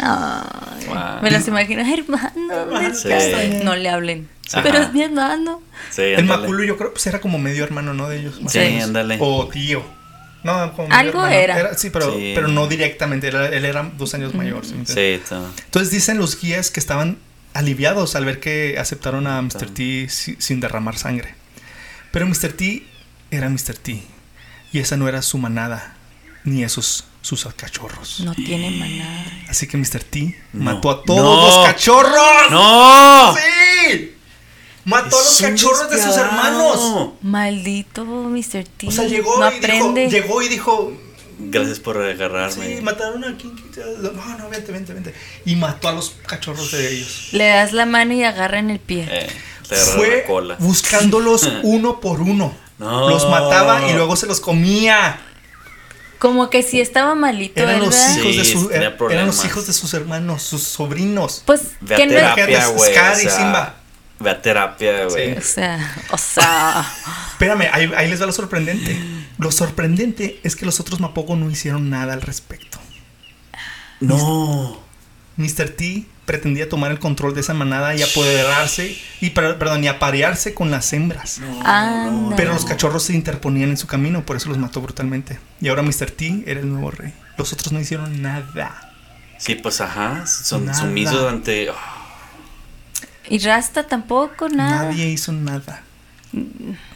[0.00, 1.22] Ay, Wow.
[1.22, 2.66] Me las imagino, hermano.
[2.66, 3.08] ¿dónde Sí.
[3.10, 3.64] está?
[3.64, 4.28] No le hablen.
[4.52, 4.62] Ajá.
[4.62, 5.62] Pero es mi hermano.
[5.90, 6.24] Sí, El.
[6.24, 8.08] Makulu yo creo pues era como medio hermano, ¿no?
[8.08, 8.40] De ellos.
[8.40, 9.18] más Sí, ándale.
[9.20, 9.84] O tío.
[10.42, 11.60] No, como Algo hermano.
[11.60, 11.74] era.
[11.78, 12.32] Sí, pero, Sí.
[12.34, 13.28] pero no directamente.
[13.28, 14.64] Era- él era dos años mayor.
[14.64, 14.74] ¿sí?
[14.86, 15.20] Sí.
[15.64, 17.18] Entonces dicen los guías que estaban
[17.52, 19.68] aliviados al ver que aceptaron a Mr.
[19.70, 21.34] T si- sin derramar sangre.
[22.12, 22.52] Pero Mr.
[22.52, 22.84] T
[23.30, 23.74] era Mr.
[23.76, 24.02] T.
[24.72, 25.94] Y esa no era su manada,
[26.44, 28.20] ni esos sus cachorros.
[28.20, 29.24] No tiene manada.
[29.48, 30.02] Así que Mr.
[30.02, 30.64] T No.
[30.64, 31.46] mató a todos No.
[31.58, 32.50] los cachorros.
[32.50, 33.34] ¡No!
[33.36, 34.14] ¡Sí!
[34.84, 37.10] Mató a los cachorros de sus hermanos.
[37.22, 38.64] Maldito Mr.
[38.76, 38.88] T.
[38.88, 40.06] O sea, llegó no y aprende.
[40.08, 40.92] dijo, llegó y dijo,
[41.42, 42.76] Gracias por agarrarme.
[42.76, 43.54] sí, mataron a quien
[44.02, 45.14] No, no, vente, vente, vente.
[45.46, 47.28] Y mató a los cachorros de ellos.
[47.32, 49.06] Le das la mano y agarra en el pie.
[49.10, 49.26] Eh,
[49.68, 50.56] te Fue la cola.
[50.58, 52.54] buscándolos uno por uno.
[52.78, 53.08] No.
[53.08, 55.18] Los mataba y luego se los comía.
[56.18, 59.72] Como que sí estaba malito, Eran los hijos de su- er- eran los hijos de
[59.72, 61.42] sus hermanos, sus sobrinos.
[61.46, 62.66] Pues, que no terapia.
[62.68, 62.90] güey.
[62.90, 63.79] O sea, Simba.
[64.20, 65.32] Ve a terapia, güey.
[65.36, 66.86] O sea, o sea.
[67.32, 68.98] Espérame, ahí, ahí les va lo sorprendente.
[69.38, 72.78] Lo sorprendente es que los otros Mapogo no hicieron nada al respecto.
[74.00, 74.78] No.
[75.36, 75.70] Mr.
[75.70, 80.52] T pretendía tomar el control de esa manada y apoderarse, y per- perdón, y aparearse
[80.54, 81.40] con las hembras.
[81.64, 82.36] Anda.
[82.36, 85.38] Pero los cachorros se interponían en su camino, por eso los mató brutalmente.
[85.60, 86.10] Y ahora Mr.
[86.10, 87.14] T era el nuevo rey.
[87.38, 88.92] Los otros no hicieron nada.
[89.38, 90.26] Sí, pues ajá.
[90.26, 90.78] Son Nada.
[90.78, 91.68] sumisos ante.
[91.70, 91.99] ah,
[93.30, 94.84] Y Rasta tampoco, nada.
[94.90, 95.82] Nadie hizo nada.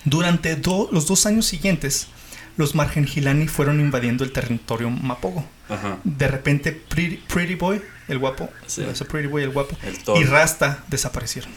[0.05, 2.09] Durante do- los dos años siguientes,
[2.57, 5.45] los Margengilani fueron invadiendo el territorio Mapogo.
[5.69, 5.99] Ajá.
[6.05, 8.83] De repente, Pretty, Pretty Boy, el guapo, Sí.
[8.83, 11.51] ese Pretty Boy, el guapo, El y Rasta desaparecieron.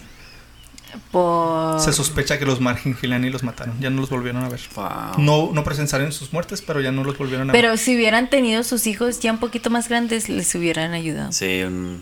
[1.11, 1.79] Por...
[1.81, 3.79] Se sospecha que los Margengilani los mataron.
[3.79, 4.61] Ya no los volvieron a ver.
[4.75, 4.87] Wow.
[5.19, 7.61] No, no presenciaron sus muertes, pero ya no los volvieron a ver.
[7.61, 11.31] Pero si hubieran tenido sus hijos ya un poquito más grandes, les hubieran ayudado.
[11.33, 12.01] Sí, un-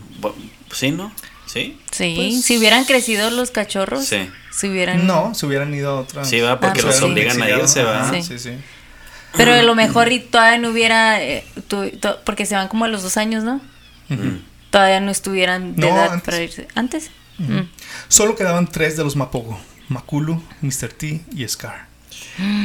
[0.72, 1.12] sí, ¿no?
[1.56, 1.78] Sí.
[1.90, 4.28] Sí, Pues- si hubieran crecido los cachorros, Sí.
[4.52, 5.06] si hubieran...
[5.06, 6.24] No, se hubieran ido a otra.
[6.24, 7.04] Sí, va, porque Ah, los sí.
[7.04, 8.10] obligan a irse, va.
[8.12, 8.22] Sí.
[8.22, 8.50] sí, sí.
[9.36, 11.22] Pero a lo mejor y todavía no hubiera...
[11.22, 13.60] eh, tu- to- porque se van como a los dos años, ¿no?
[14.70, 16.22] Todavía no estuvieran de No, edad antes.
[16.22, 16.68] para irse.
[16.74, 17.10] ¿Antes?
[17.38, 17.60] Mm.
[18.08, 20.88] Solo quedaban tres de los Mapogo: Makulu, Mr.
[20.92, 21.86] T y Scar.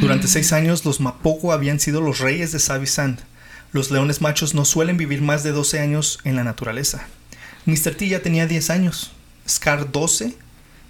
[0.01, 3.19] Durante seis años, los Mapogo habían sido los reyes de Savisand.
[3.73, 7.05] Los leones machos no suelen vivir más de 12 años en la naturaleza.
[7.65, 7.95] Mr.
[7.95, 9.11] T ya tenía 10 años,
[9.47, 10.35] Scar 12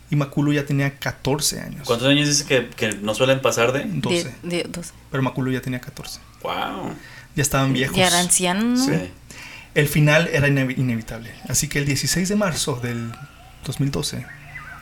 [0.10, 1.82] y Makulu ya tenía 14 años.
[1.88, 3.84] ¿Cuántos años dices que, que no suelen pasar de?
[3.86, 4.36] 12.
[4.44, 4.92] Die- die- doce.
[5.10, 6.20] Pero Makulu ya tenía 14.
[6.44, 6.94] Wow.
[7.36, 7.96] Ya estaban viejos.
[7.98, 8.86] Ya era anciano, ¿no?
[8.86, 8.92] Sí.
[9.74, 11.32] El final era inevi- inevitable.
[11.48, 13.12] Así que el 16 de marzo del
[13.66, 14.26] 2012,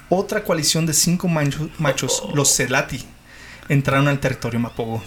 [0.10, 3.04] otra coalición de cinco machos, los Selati,
[3.68, 5.04] entraron al territorio Mapogo.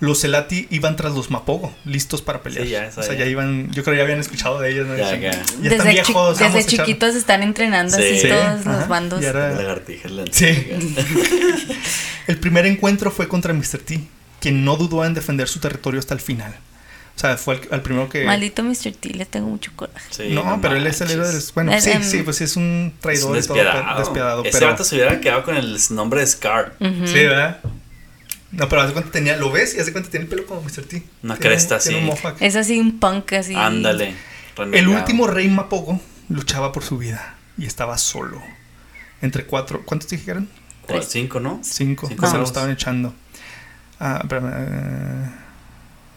[0.00, 2.64] Los Selati iban tras los Mapogo, listos para pelear.
[2.64, 3.20] Sí, ya, o sea, ya.
[3.20, 4.86] ya iban, yo creo que ya habían escuchado de ellos.
[4.86, 4.96] ¿no?
[4.96, 5.30] Ya, ya.
[5.60, 6.86] Desde, chi- viejos, vamos desde a echar".
[6.86, 8.02] chiquitos están entrenando Sí.
[8.04, 9.20] así Sí, todos ajá, los bandos.
[9.20, 10.46] ya era- Lagartija, la- Sí.
[12.26, 13.78] el primer encuentro fue contra Mr.
[13.84, 14.00] T,
[14.40, 16.54] quien no dudó en defender su territorio hasta el final.
[17.16, 18.24] O sea, fue el, al primero que...
[18.24, 18.92] Maldito Mr.
[19.00, 20.06] T, le tengo mucho coraje.
[20.10, 21.42] Sí, no, pero él es el héroe del...
[21.52, 23.84] Bueno, Es, sí, em, sí, pues sí es un Es traidor un y todo, despiadado.
[23.88, 24.66] pero- despiadado, Ese pero...
[24.70, 26.76] vato se hubiera quedado con el nombre de Scar.
[26.78, 27.06] Ujú.
[27.08, 27.58] Sí, ¿verdad?
[28.50, 30.84] No, pero hace cuenta tenía, lo ves y hace cuenta tiene el pelo como Mr.
[30.84, 31.02] T.
[31.22, 31.94] Una Tiene cresta así.
[32.40, 33.54] Es así un punk así.
[33.54, 34.14] Ándale.
[34.72, 38.42] El último rey Mapogo luchaba por su vida y estaba solo.
[39.20, 40.48] Entre cuatro, ¿cuántos dije que eran?
[40.82, 41.60] Cuatro, Cinco, ¿no?
[41.62, 43.14] Cinco, Cinco se lo estaban echando.
[44.00, 45.30] Ah, espérame, eh,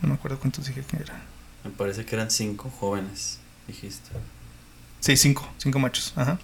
[0.02, 1.22] no me acuerdo cuántos dije que eran.
[1.64, 4.10] Me parece que eran cinco jóvenes, dijiste.
[5.00, 6.14] Sí, cinco, cinco machos.
[6.16, 6.40] Ajá.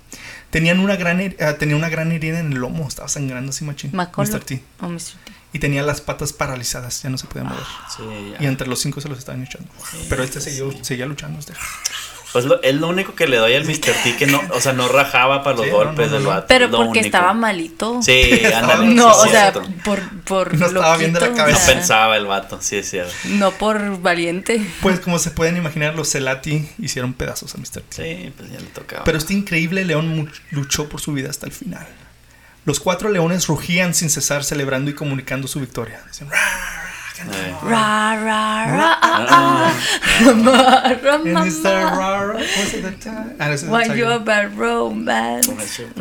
[0.49, 3.63] Tenían una gran, her- ah, tenía una gran herida en el lomo, estaba sangrando así
[3.63, 3.91] machín.
[3.93, 4.27] Macolo.
[4.27, 4.43] Mr.
[4.43, 4.63] T.
[4.81, 4.99] O Mr.
[5.23, 5.31] T.
[5.57, 7.63] Y tenía las patas paralizadas, ya no se podía mover.
[7.95, 8.03] Sí,
[8.39, 9.67] Y entre los cinco se los estaban echando.
[10.07, 11.39] Pero este siguió, seguía luchando.
[11.39, 11.53] Este.
[12.31, 13.93] Pues lo- es lo único que le doy al Mr.
[14.03, 16.45] T que no, o sea, no rajaba para los Sí, no, golpes no, del vato.
[16.47, 17.05] Pero porque único.
[17.05, 17.99] estaba malito.
[18.03, 18.21] Sí,
[18.53, 18.85] ándale.
[18.93, 19.53] No, sí o sea,
[19.83, 21.57] por, por No estaba bien de la loquito, cabeza.
[21.57, 23.13] No o sea, pensaba el vato, sí es cierto.
[23.29, 24.61] No por valiente.
[24.81, 27.81] Pues como se pueden imaginar, los Celati hicieron pedazos a Mr.
[27.81, 27.81] T.
[27.89, 29.03] Sí, pues ya le tocaba.
[29.05, 31.87] Pero este increíble león luchó por su vida hasta el final.
[32.67, 36.01] Los cuatro leones rugían sin cesar, celebrando y comunicando su victoria.
[36.19, 37.55] Eh.
[38.69, 39.73] Ah, ah.
[43.07, 43.23] Ah?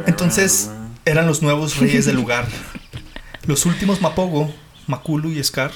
[0.08, 0.68] Entonces
[1.04, 2.46] eran los nuevos reyes del lugar.
[3.46, 4.52] Los últimos Mapogo,
[4.88, 5.70] Makulu y Scar,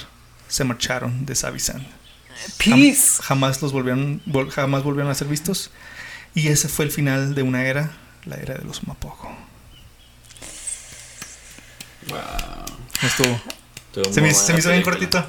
[0.48, 1.86] se marcharon de Savisan.
[3.22, 5.70] Jamás los volvieron, vol- jamás volvieron a ser vistos.
[6.34, 7.92] Y ese fue el final de una era,
[8.24, 9.30] la era de los Mapogo.
[12.08, 12.18] Wow.
[13.02, 13.40] Estuvo.
[13.86, 15.24] Estuvo Se me, buena se me hizo bien cortito.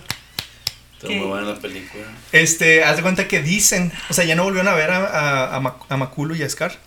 [0.93, 2.03] Estuvo muy buena la película.
[2.31, 5.55] Este, haz de cuenta que dicen, o sea, ya no volvieron a ver a, a,
[5.55, 6.77] a Ma- a Makulu y a Scar.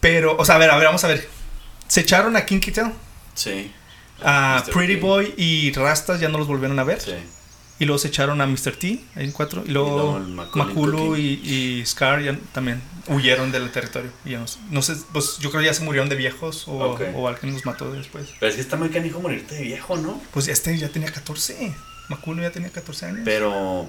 [0.00, 1.28] Pero, o sea, a ver, a ver, vamos a ver.
[1.88, 2.92] Se echaron a Kinky Tail,
[3.34, 3.70] Sí.
[4.22, 4.72] a Mr.
[4.72, 4.96] Pretty.
[4.96, 7.00] Boy y Rastas, ya no los volvieron a ver.
[7.00, 7.14] Sí.
[7.78, 8.76] Y luego se echaron a Mr.
[8.78, 9.64] T, ahí en cuatro.
[9.66, 10.12] Y luego,
[10.74, 11.22] Makulu y,
[11.80, 14.10] y Scar ya también huyeron del territorio.
[14.24, 16.68] Y ya no, sé- no sé, pues yo creo que ya se murieron de viejos
[16.68, 18.26] o alguien los mató después.
[18.38, 20.22] Pero es que está muy canijo morirte de viejo, ¿no?
[20.32, 21.74] Pues este ya tenía 14.
[22.08, 23.20] Makulu ya tenía 14 años.
[23.24, 23.88] Pero,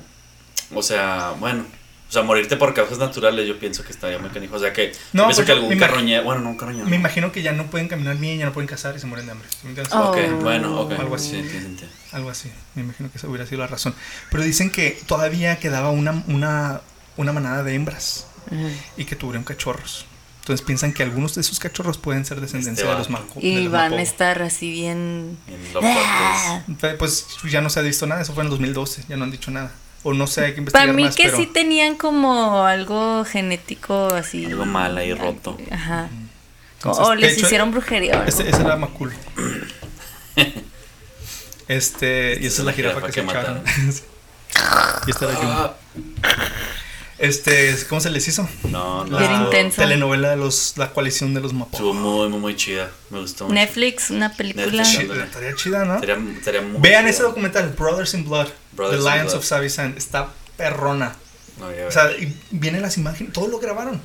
[0.74, 1.66] o sea, bueno.
[2.08, 4.56] O sea, morirte por causas naturales yo pienso que estaría muy canijo.
[4.56, 6.86] O sea que No, yo pienso pues que algún carroñero, bueno, no un carroñero.
[6.88, 9.26] Me imagino que ya no pueden caminar bien, ya no pueden cazar y se mueren
[9.26, 9.48] de hambre.
[9.50, 9.94] ¿sí me entiendes?
[9.94, 10.12] Oh.
[10.12, 10.92] Ok, bueno, ok.
[10.94, 11.32] Algo así.
[11.32, 11.90] Sí, tiene sentido.
[12.12, 12.52] Algo así.
[12.76, 13.96] Me imagino que esa hubiera sido la razón.
[14.30, 16.82] Pero dicen que todavía quedaba una, una,
[17.18, 18.70] una manada de hembras Ujú.
[18.98, 20.06] y que tuvieron cachorros.
[20.42, 23.08] Entonces piensan que algunos de esos cachorros pueden ser descendencia Este de los
[23.42, 25.40] de Y los van a estar así bien.
[25.48, 26.78] En los cortes.
[26.80, 29.32] Pe- Pues ya no se ha visto nada, eso fue en 2012, ya no han
[29.32, 29.72] dicho nada.
[30.08, 33.26] O no sé, hay que investigar Para mí más, que pero sí tenían como algo
[33.26, 34.46] genético así.
[34.46, 35.58] Algo mal ahí roto.
[35.72, 36.10] Ajá.
[36.76, 38.12] Entonces, o les hecho, hicieron brujería.
[38.12, 38.30] o algo.
[38.30, 39.14] este, ese era Macul.
[41.68, 43.64] Este, y esa es la jirafa que se mataron.
[45.08, 45.74] y esta era Jumbo.
[47.18, 48.48] Este, ¿cómo se les hizo?
[48.70, 49.44] No, no.
[49.46, 49.82] Intenso.
[49.82, 51.72] telenovela de los, la coalición de los Mapo.
[51.78, 52.92] Estuvo muy, muy, muy chida.
[53.10, 53.54] Me gustó mucho.
[53.56, 54.66] Netflix, una película.
[54.66, 54.92] Netflix.
[55.00, 55.96] Chida, estaría chida, ¿no?
[55.96, 57.10] Estaría, estaría muy Vean chida.
[57.12, 59.38] ese documental, Brothers in Blood, Brothers The Lions Blood.
[59.38, 59.96] of Savisan.
[59.98, 61.16] Está perrona.
[61.60, 64.02] No, ya O sea, y vienen las imágenes, todo lo grabaron.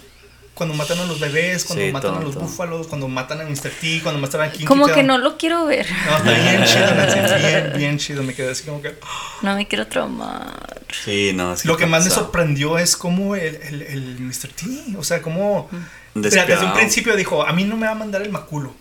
[0.60, 2.44] Cuando matan a los bebés, cuando Sí, matan a los todo.
[2.44, 3.70] búfalos, cuando matan a Mr.
[3.80, 5.86] T, cuando matan a King Como que no lo quiero ver.
[6.06, 8.22] No, está bien chido, bien, bien chido.
[8.22, 8.94] Me quedé así como que.
[9.40, 10.82] No me quiero traumar.
[11.02, 11.56] Sí, no.
[11.56, 14.48] sí Lo que más me sorprendió es cómo el, el, el Mr.
[14.54, 15.70] T, o sea, cómo.
[15.72, 16.66] Mira, desde Despiadado.
[16.66, 18.74] un principio dijo: A mí no me va a mandar el maculo.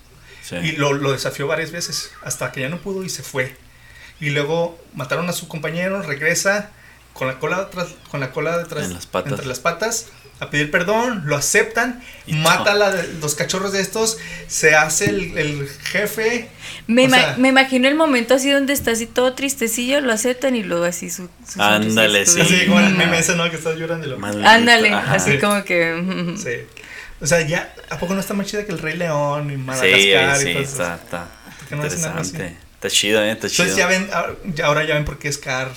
[0.44, 0.58] Sí.
[0.58, 3.56] Y lo, lo desafió varias veces, hasta que ya no pudo y se fue.
[4.20, 6.72] Y luego mataron a su compañero, regresa
[7.14, 9.32] con la cola, tras- con la cola detrás, En las patas.
[9.34, 10.08] entre las patas
[10.40, 14.18] a pedir perdón, lo aceptan, Y mata a la- los cachorros de estos,
[14.48, 16.48] se hace el, el jefe.
[16.88, 20.56] Me, ima- sea- me imagino el momento así donde está así todo tristecillo, lo aceptan
[20.56, 21.28] y luego así su.
[21.46, 22.40] su Ándale, sí.
[22.40, 23.50] Así como el meme ese, ¿no?
[23.50, 24.48] Que estás llorando y lo- Maldito.
[24.48, 25.16] Ándale, Ajá.
[25.16, 25.38] así Sí.
[25.40, 26.36] como que.
[26.42, 26.84] Sí.
[27.22, 29.58] O sea, ya, ¿a poco no está más chida que el Rey León y Sí,
[29.58, 30.72] Madagascar sí, y todo eso?
[30.72, 31.28] está, está
[31.68, 32.58] qué no interesante.
[32.76, 33.66] Está chido, eh, está chido.
[33.68, 35.70] Entonces ya ven, ahora- ya- ahora ya ven por qué Scar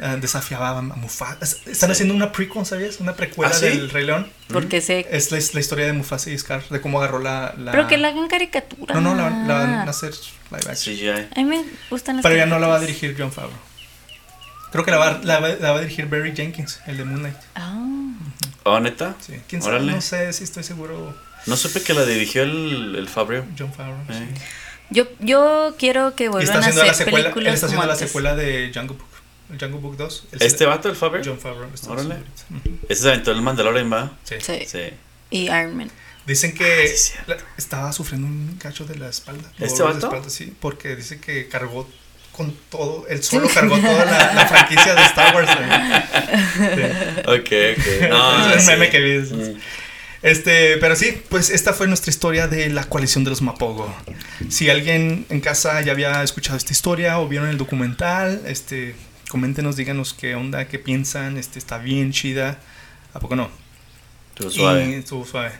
[0.00, 1.38] eh, desafiaba a Mufasa.
[1.40, 1.92] Es- Están Sí.
[1.92, 2.98] haciendo una prequel, ¿sabías?
[3.00, 3.66] Una precuela ¿Ah, sí?
[3.66, 4.28] del Rey León.
[4.52, 5.06] Porque sé.
[5.10, 7.54] Es la, la historia de Mufasa y Scar, de cómo agarró la...
[7.58, 8.94] la- Pero que la hagan caricatura.
[8.94, 10.12] No, no, la, la van a hacer
[10.50, 10.94] live action.
[10.96, 11.08] CGI.
[11.10, 13.58] A mí me gustan las Pero ya no la va a dirigir John Favreau.
[14.72, 17.20] Creo que la va, la, va- la va a dirigir Barry Jenkins, el de Moon
[17.20, 17.36] Knight.
[17.54, 17.80] Ah.
[18.64, 19.14] ¿Oh, neta?
[19.24, 19.34] Sí.
[19.48, 19.80] ¿Quién sabe?
[19.80, 21.14] No sé si estoy seguro
[21.46, 23.44] No supe que la dirigió el, el Fabio.
[23.56, 23.98] John Favreau.
[24.08, 24.28] Eh.
[24.34, 24.40] sí.
[24.90, 27.92] Yo, yo quiero que vuelvan a hacer la secuela, él películas está como haciendo la
[27.94, 28.08] antes.
[28.08, 29.08] secuela de Jungle Book.
[29.52, 30.28] El Jungle Book 2.
[30.32, 31.20] Él ¿Este vato, el Fabio?
[31.24, 31.68] John Favreau.
[31.88, 32.14] Órale.
[32.14, 32.30] ahorita.
[32.50, 32.78] Ujú.
[32.88, 34.12] Ese se aventó el Mandalorian, ¿va?
[34.24, 34.36] Sí.
[34.40, 34.58] Sí.
[34.66, 34.80] Sí.
[35.30, 35.90] Y Iron Man.
[36.26, 37.34] Dicen que Ah, sí, cierto.
[37.34, 39.50] la- estaba sufriendo un cacho de la espalda.
[39.58, 39.98] ¿Este de vato?
[40.06, 41.86] espalda, sí, porque dice que cargó
[42.32, 45.50] con todo, él solo cargó toda la, la franquicia de Star Wars.
[45.50, 45.58] Sí.
[47.26, 48.08] Ok, ok.
[48.10, 48.66] No, es un sí.
[48.68, 49.18] meme que vi.
[49.18, 49.58] Mm.
[50.22, 53.94] Este, pero sí, pues esta fue nuestra historia de la coalición de los Mapogo.
[54.48, 58.94] Si alguien en casa ya había escuchado esta historia o vieron el documental, este,
[59.34, 62.60] coméntenos, díganos qué onda, qué piensan, este, está bien chida,
[63.14, 63.48] ¿a poco no?
[64.28, 64.90] Estuvo suave.
[64.90, 65.50] Y estuvo suave.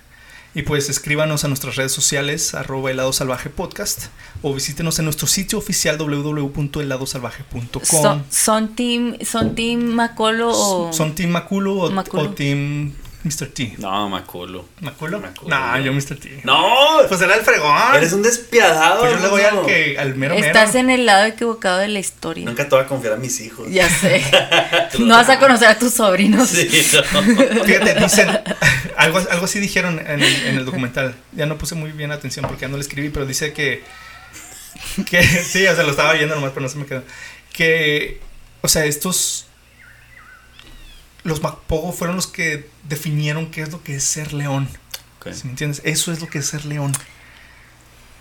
[0.54, 4.02] Y pues escríbanos a nuestras redes sociales, arroba helado salvaje podcast,
[4.42, 7.82] o visítenos en nuestro sitio oficial www.heladosalvaje.com.
[7.82, 12.22] Son, son team, son team Macolo o ¿Son Team Maculo o, Maculo.
[12.22, 12.92] o Team
[13.24, 13.46] Mr.
[13.46, 13.74] T?
[13.78, 14.68] No, Maculo.
[14.80, 15.18] ¿Maculo?
[15.18, 15.48] Maculo.
[15.48, 16.16] No, yo Mr.
[16.16, 16.42] T.
[16.44, 16.98] ¡No!
[17.08, 17.94] Pues era el fregón.
[17.94, 19.00] Eres un despiadado.
[19.00, 19.60] Pues yo le voy Alonso.
[19.62, 20.46] al, que, al mero mero.
[20.46, 22.44] estás en el lado equivocado de la historia.
[22.44, 23.66] Nunca te voy a confiar a mis hijos.
[23.70, 24.22] Ya sé.
[24.98, 26.50] no vas a conocer a tus sobrinos.
[26.50, 26.68] Sí,
[27.14, 27.22] no.
[27.64, 28.28] Fíjate, dicen,
[28.98, 31.14] algo, algo así dijeron en el, en el documental.
[31.32, 33.82] Ya no puse muy bien atención porque ya no le escribí, pero dice que,
[35.08, 37.02] que sí, o sea, lo estaba viendo nomás, pero no se me quedó.
[37.54, 38.20] Que,
[38.60, 39.43] o sea, estos,
[41.24, 44.68] los Mapogo fueron los que definieron qué es lo que es ser león.
[45.20, 45.32] Ok.
[45.32, 45.80] ¿Sí me entiendes?
[45.84, 46.92] Eso es lo que es ser león.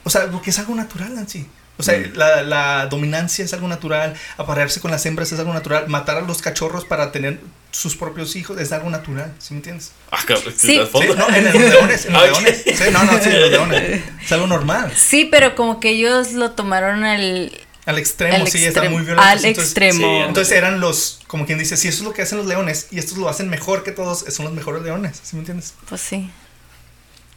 [0.03, 1.47] O sea, lo que es algo natural, Nancy.
[1.77, 2.13] O sea, Mm.
[2.15, 6.21] la, la dominancia es algo natural, aparearse con las hembras es algo natural, matar a
[6.21, 7.39] los cachorros para tener
[7.71, 9.91] sus propios hijos es algo natural, ¿sí me entiendes?
[10.11, 10.77] Ah, cabrón, Sí.
[10.77, 12.29] ¿al Sí, no, en los leones, en los Ok.
[12.29, 12.63] leones.
[12.63, 14.03] Sí, no, no, sí, en los leones.
[14.23, 14.93] Es algo normal.
[14.95, 17.51] Sí, pero como que ellos lo tomaron al,
[17.85, 18.95] Al extremo, al sí, están extremo.
[18.97, 19.25] muy violentos.
[19.31, 19.97] Al entonces- extremo.
[19.99, 22.87] sí, Entonces eran los, como quien dice, si eso es lo que hacen los leones
[22.91, 25.73] y estos lo hacen mejor que todos, son los mejores leones, ¿sí me entiendes?
[25.89, 26.29] Pues sí.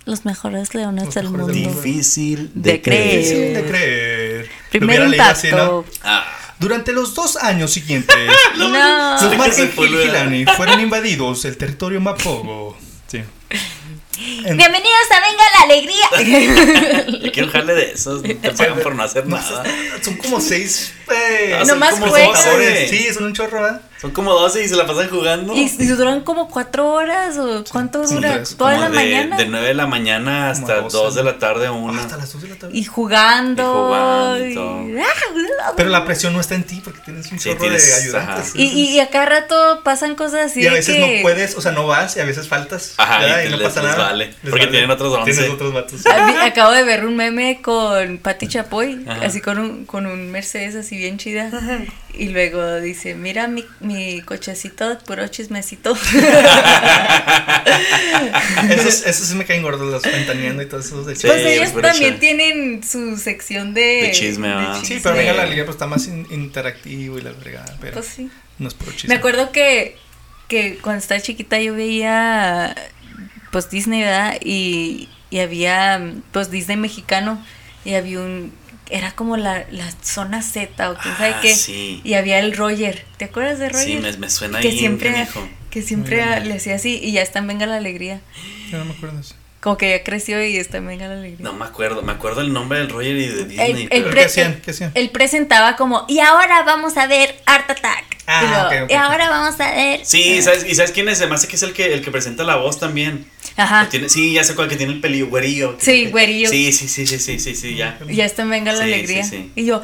[0.04, 1.82] Los mejores leones Los del mejores mundo.
[1.82, 3.18] Difícil De de, creer.
[3.18, 4.50] Difícil de creer.
[4.70, 5.56] Primer así, impacto.
[5.56, 5.84] ¿no?
[6.04, 6.24] Ah,
[6.60, 8.14] Durante los dos años siguientes,
[8.56, 8.68] No.
[9.20, 12.78] los Margen fue, y Gilani fueron invadidos el territorio Mapogo.
[13.08, 13.20] Sí.
[14.18, 17.20] En- Bienvenidos a Venga la Alegría.
[17.22, 18.22] yo quiero dejarle de esos.
[18.22, 19.64] Te pagan por no hacer No, nada.
[20.02, 20.92] son como seis.
[21.10, 22.34] eh, Ah, son Nomás como juegan.
[22.88, 23.72] Sí, son un chorro, ¿eh?
[24.00, 25.54] Son como 12 y se la pasan jugando.
[25.54, 28.34] ¿Y, y duran como cuatro horas o cuánto dura?
[28.34, 29.36] tres, Toda Como la de, mañana.
[29.38, 30.96] De 9 de la mañana hasta doce.
[30.98, 32.00] 2 de la tarde o Ah, 1.
[32.02, 32.76] hasta las dos de la tarde.
[32.76, 33.62] Y jugando.
[33.62, 34.98] Y jugando y.
[35.00, 37.94] Ah, Pero la presión no está en ti porque tienes un Sí, chorro tienes- de
[38.02, 38.52] ayudantes.
[38.54, 40.62] Y, y, y a cada rato pasan cosas así.
[40.62, 42.94] Y a veces que- no puedes, o sea, no vas y a veces faltas.
[42.98, 44.04] Ajá, y y no les- pasa les nada.
[44.10, 45.32] vale, Les porque tienen otros once.
[45.32, 46.04] Tienes otros vatos.
[46.06, 49.24] A mí- acabo de ver un meme con Patti Chapoy, Ajá.
[49.24, 51.50] así con un, con un Mercedes así bien chida.
[52.18, 55.96] Y luego dice, mira mi, mi cochecito de puro chismecito.
[58.70, 61.46] Esos, esos sí me caen gordos, los ventaneando y todos esos de Sí, pues es
[61.46, 62.20] ellos puro también show.
[62.20, 64.80] tienen su sección de, De chisme, ¿verdad?
[64.82, 68.06] Sí, pero venga la liga, pues está más in- interactivo y la fregada, pero Pues
[68.06, 68.30] sí.
[68.58, 69.08] no es puro chisme.
[69.10, 69.96] Me acuerdo que,
[70.48, 72.74] que cuando estaba chiquita yo veía
[73.50, 74.36] pues Disney, ¿verdad?
[74.42, 77.44] Y, y había pues Disney mexicano
[77.84, 78.52] y había un
[78.90, 81.54] era como la, la zona Z o quién sabe Ah, qué.
[81.54, 82.00] sí.
[82.04, 83.04] Y había el Roger.
[83.16, 83.86] ¿Te acuerdas de Roger?
[83.86, 84.78] Sí, me, me suena que ahí.
[84.78, 85.26] siempre
[85.70, 88.20] que siempre le hacía así y ya está en Venga la Alegría.
[88.70, 89.34] Yo no me acuerdo de eso.
[89.60, 91.38] Como que ya creció y está en Venga la Alegría.
[91.40, 92.02] No me acuerdo.
[92.02, 93.82] Me acuerdo el nombre del Roger y de El- Disney.
[93.82, 94.60] el pero- pre- ¿Qué hacían?
[94.64, 94.92] ¿Qué hacían?
[94.94, 98.04] Él presentaba como, y ahora vamos a ver Art Attack.
[98.28, 100.04] Ah, y, luego, y ahora vamos a ver.
[100.04, 100.66] Sí, ¿sabes?
[100.68, 101.20] ¿y sabes quién es?
[101.20, 103.26] Hace que es el que, el que presenta la voz también.
[103.56, 103.88] Ajá.
[103.88, 105.76] Tiene- sí, ya sé cuál que tiene el pelillo, güerillo.
[105.80, 106.48] Sí, güerillo.
[106.48, 107.98] Sí, sí, sí, sí, sí, sí, sí, ya.
[108.08, 109.24] Y ya está en Venga la Sí, Alegría.
[109.24, 109.52] sí, sí.
[109.56, 109.82] Y yo,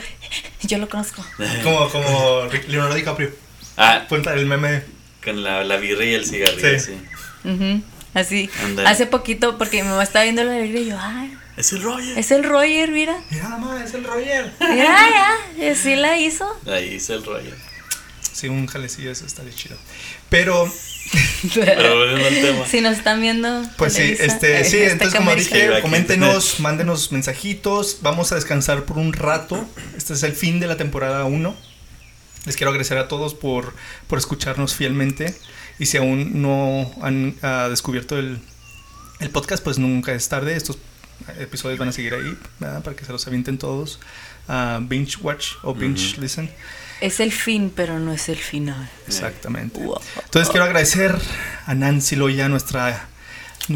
[0.62, 1.24] yo lo conozco.
[1.64, 3.30] Como, como Leonardo DiCaprio.
[3.76, 4.82] Ah, Cuenta el meme.
[5.24, 6.92] con la, la birra y el cigarrillo, Sí.
[6.92, 7.48] sí.
[7.48, 7.82] Ujú,
[8.14, 8.50] Así.
[8.64, 8.88] Ándale.
[8.88, 12.18] Hace poquito, porque mi mamá estaba viendo la alegría y yo, ay, Es el Roger.
[12.18, 13.16] es el Roger, mira.
[13.30, 14.52] Mira, mamá, es el Roger.
[14.60, 16.46] Mira, ya, y así la hizo.
[16.66, 17.54] Ahí es el Roger.
[18.32, 19.76] Sí, un jalecillo, eso estaría chido.
[20.28, 20.66] Pero,
[21.54, 22.66] Pero volviendo al tema.
[22.66, 23.62] Si nos están viendo.
[23.76, 25.56] pues sí, este, eh, sí, entonces como camarita.
[25.56, 29.64] dije, coméntenos, mándenos mensajitos, vamos a descansar por un rato.
[29.96, 31.54] Este es el fin de la temporada 1.
[32.46, 33.72] Les quiero agradecer a todos por,
[34.08, 35.36] por escucharnos fielmente.
[35.78, 38.38] Y si aún no han ah, descubierto el,
[39.20, 40.56] el podcast, pues nunca es tarde.
[40.56, 40.78] Estos
[41.38, 42.82] episodios van a seguir ahí, ¿verdad?
[42.82, 44.00] para que se los avienten todos.
[44.48, 46.18] a binge Watch o Binge.
[46.18, 46.50] Listen.
[47.00, 48.88] Es el fin, pero no es el final.
[49.06, 49.80] Exactamente.
[49.80, 50.00] Wow.
[50.24, 51.16] Entonces quiero agradecer
[51.66, 53.08] a Nancy Loya, nuestra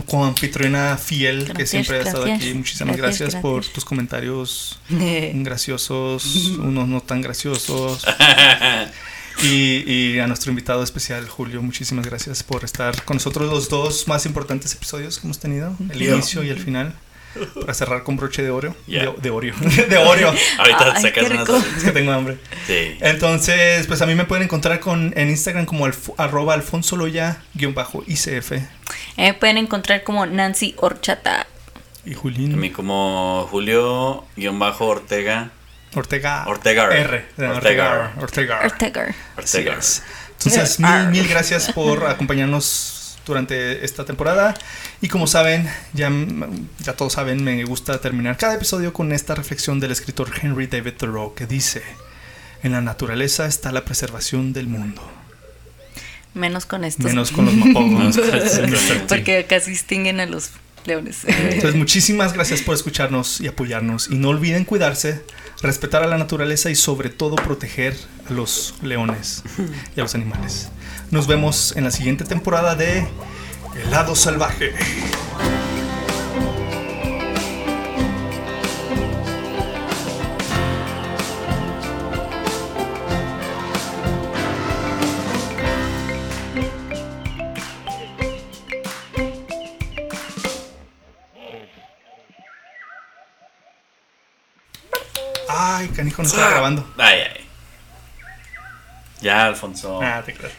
[0.07, 2.43] coanfitriona fiel que Gracias, siempre ha estado gracias.
[2.43, 2.55] aquí.
[2.55, 6.25] Muchísimas gracias, Gracias, por tus comentarios graciosos,
[6.59, 8.05] unos no tan graciosos.
[9.43, 14.09] Y, y a nuestro invitado especial, Julio, muchísimas gracias por estar con nosotros los dos
[14.09, 16.15] más importantes episodios que hemos tenido, el Yeah.
[16.15, 16.95] inicio y el final,
[17.61, 18.75] para cerrar con broche de oro.
[18.87, 19.11] Yeah.
[19.11, 19.55] De, de Oreo.
[19.91, 20.33] de Oreo.
[20.59, 21.49] Ahorita Ay, sacas unas.
[21.77, 22.39] Es que tengo hambre.
[22.67, 22.97] Sí.
[23.01, 28.53] Entonces, pues a mí me pueden encontrar con, en Instagram como alf- arroba alfonso loya-icf.
[29.19, 31.47] Eh, pueden encontrar como Nancy Horchata.
[32.07, 35.51] Y A Julín mí como Julio-Ortega.
[35.97, 36.45] Ortega.
[36.47, 36.85] Ortega.
[36.85, 37.25] R.
[37.39, 38.13] Ortega.
[38.21, 38.61] Ortega.
[38.65, 39.15] Ortega.
[39.37, 39.79] Ortega.
[40.39, 44.55] Entonces, mil, mil gracias por acompañarnos durante esta temporada.
[45.01, 46.11] Y como saben, ya,
[46.81, 50.95] ya todos saben, me gusta terminar cada episodio con esta reflexión del escritor Henry David
[50.99, 51.83] Thoreau que dice,
[52.63, 55.03] en la naturaleza está la preservación del mundo,
[56.35, 57.07] Menos con estos.
[57.07, 58.21] menos con los mapogos.
[59.09, 60.51] Porque casi extinguen a los
[60.87, 61.25] leones.
[61.27, 64.09] Entonces, muchísimas gracias por escucharnos y apoyarnos.
[64.11, 65.23] Y no olviden cuidarse,
[65.63, 67.97] respetar a la naturaleza y sobre todo proteger
[68.29, 69.43] a los leones
[69.97, 70.69] y a los animales.
[71.11, 73.07] Nos vemos en la siguiente temporada de
[73.83, 74.73] El lado salvaje.
[95.77, 96.89] Ay, canijo, no estaba grabando.
[96.97, 97.49] Ay, ay.
[99.21, 100.01] Ya, Alfonso.
[100.03, 100.51] Ah, te creo.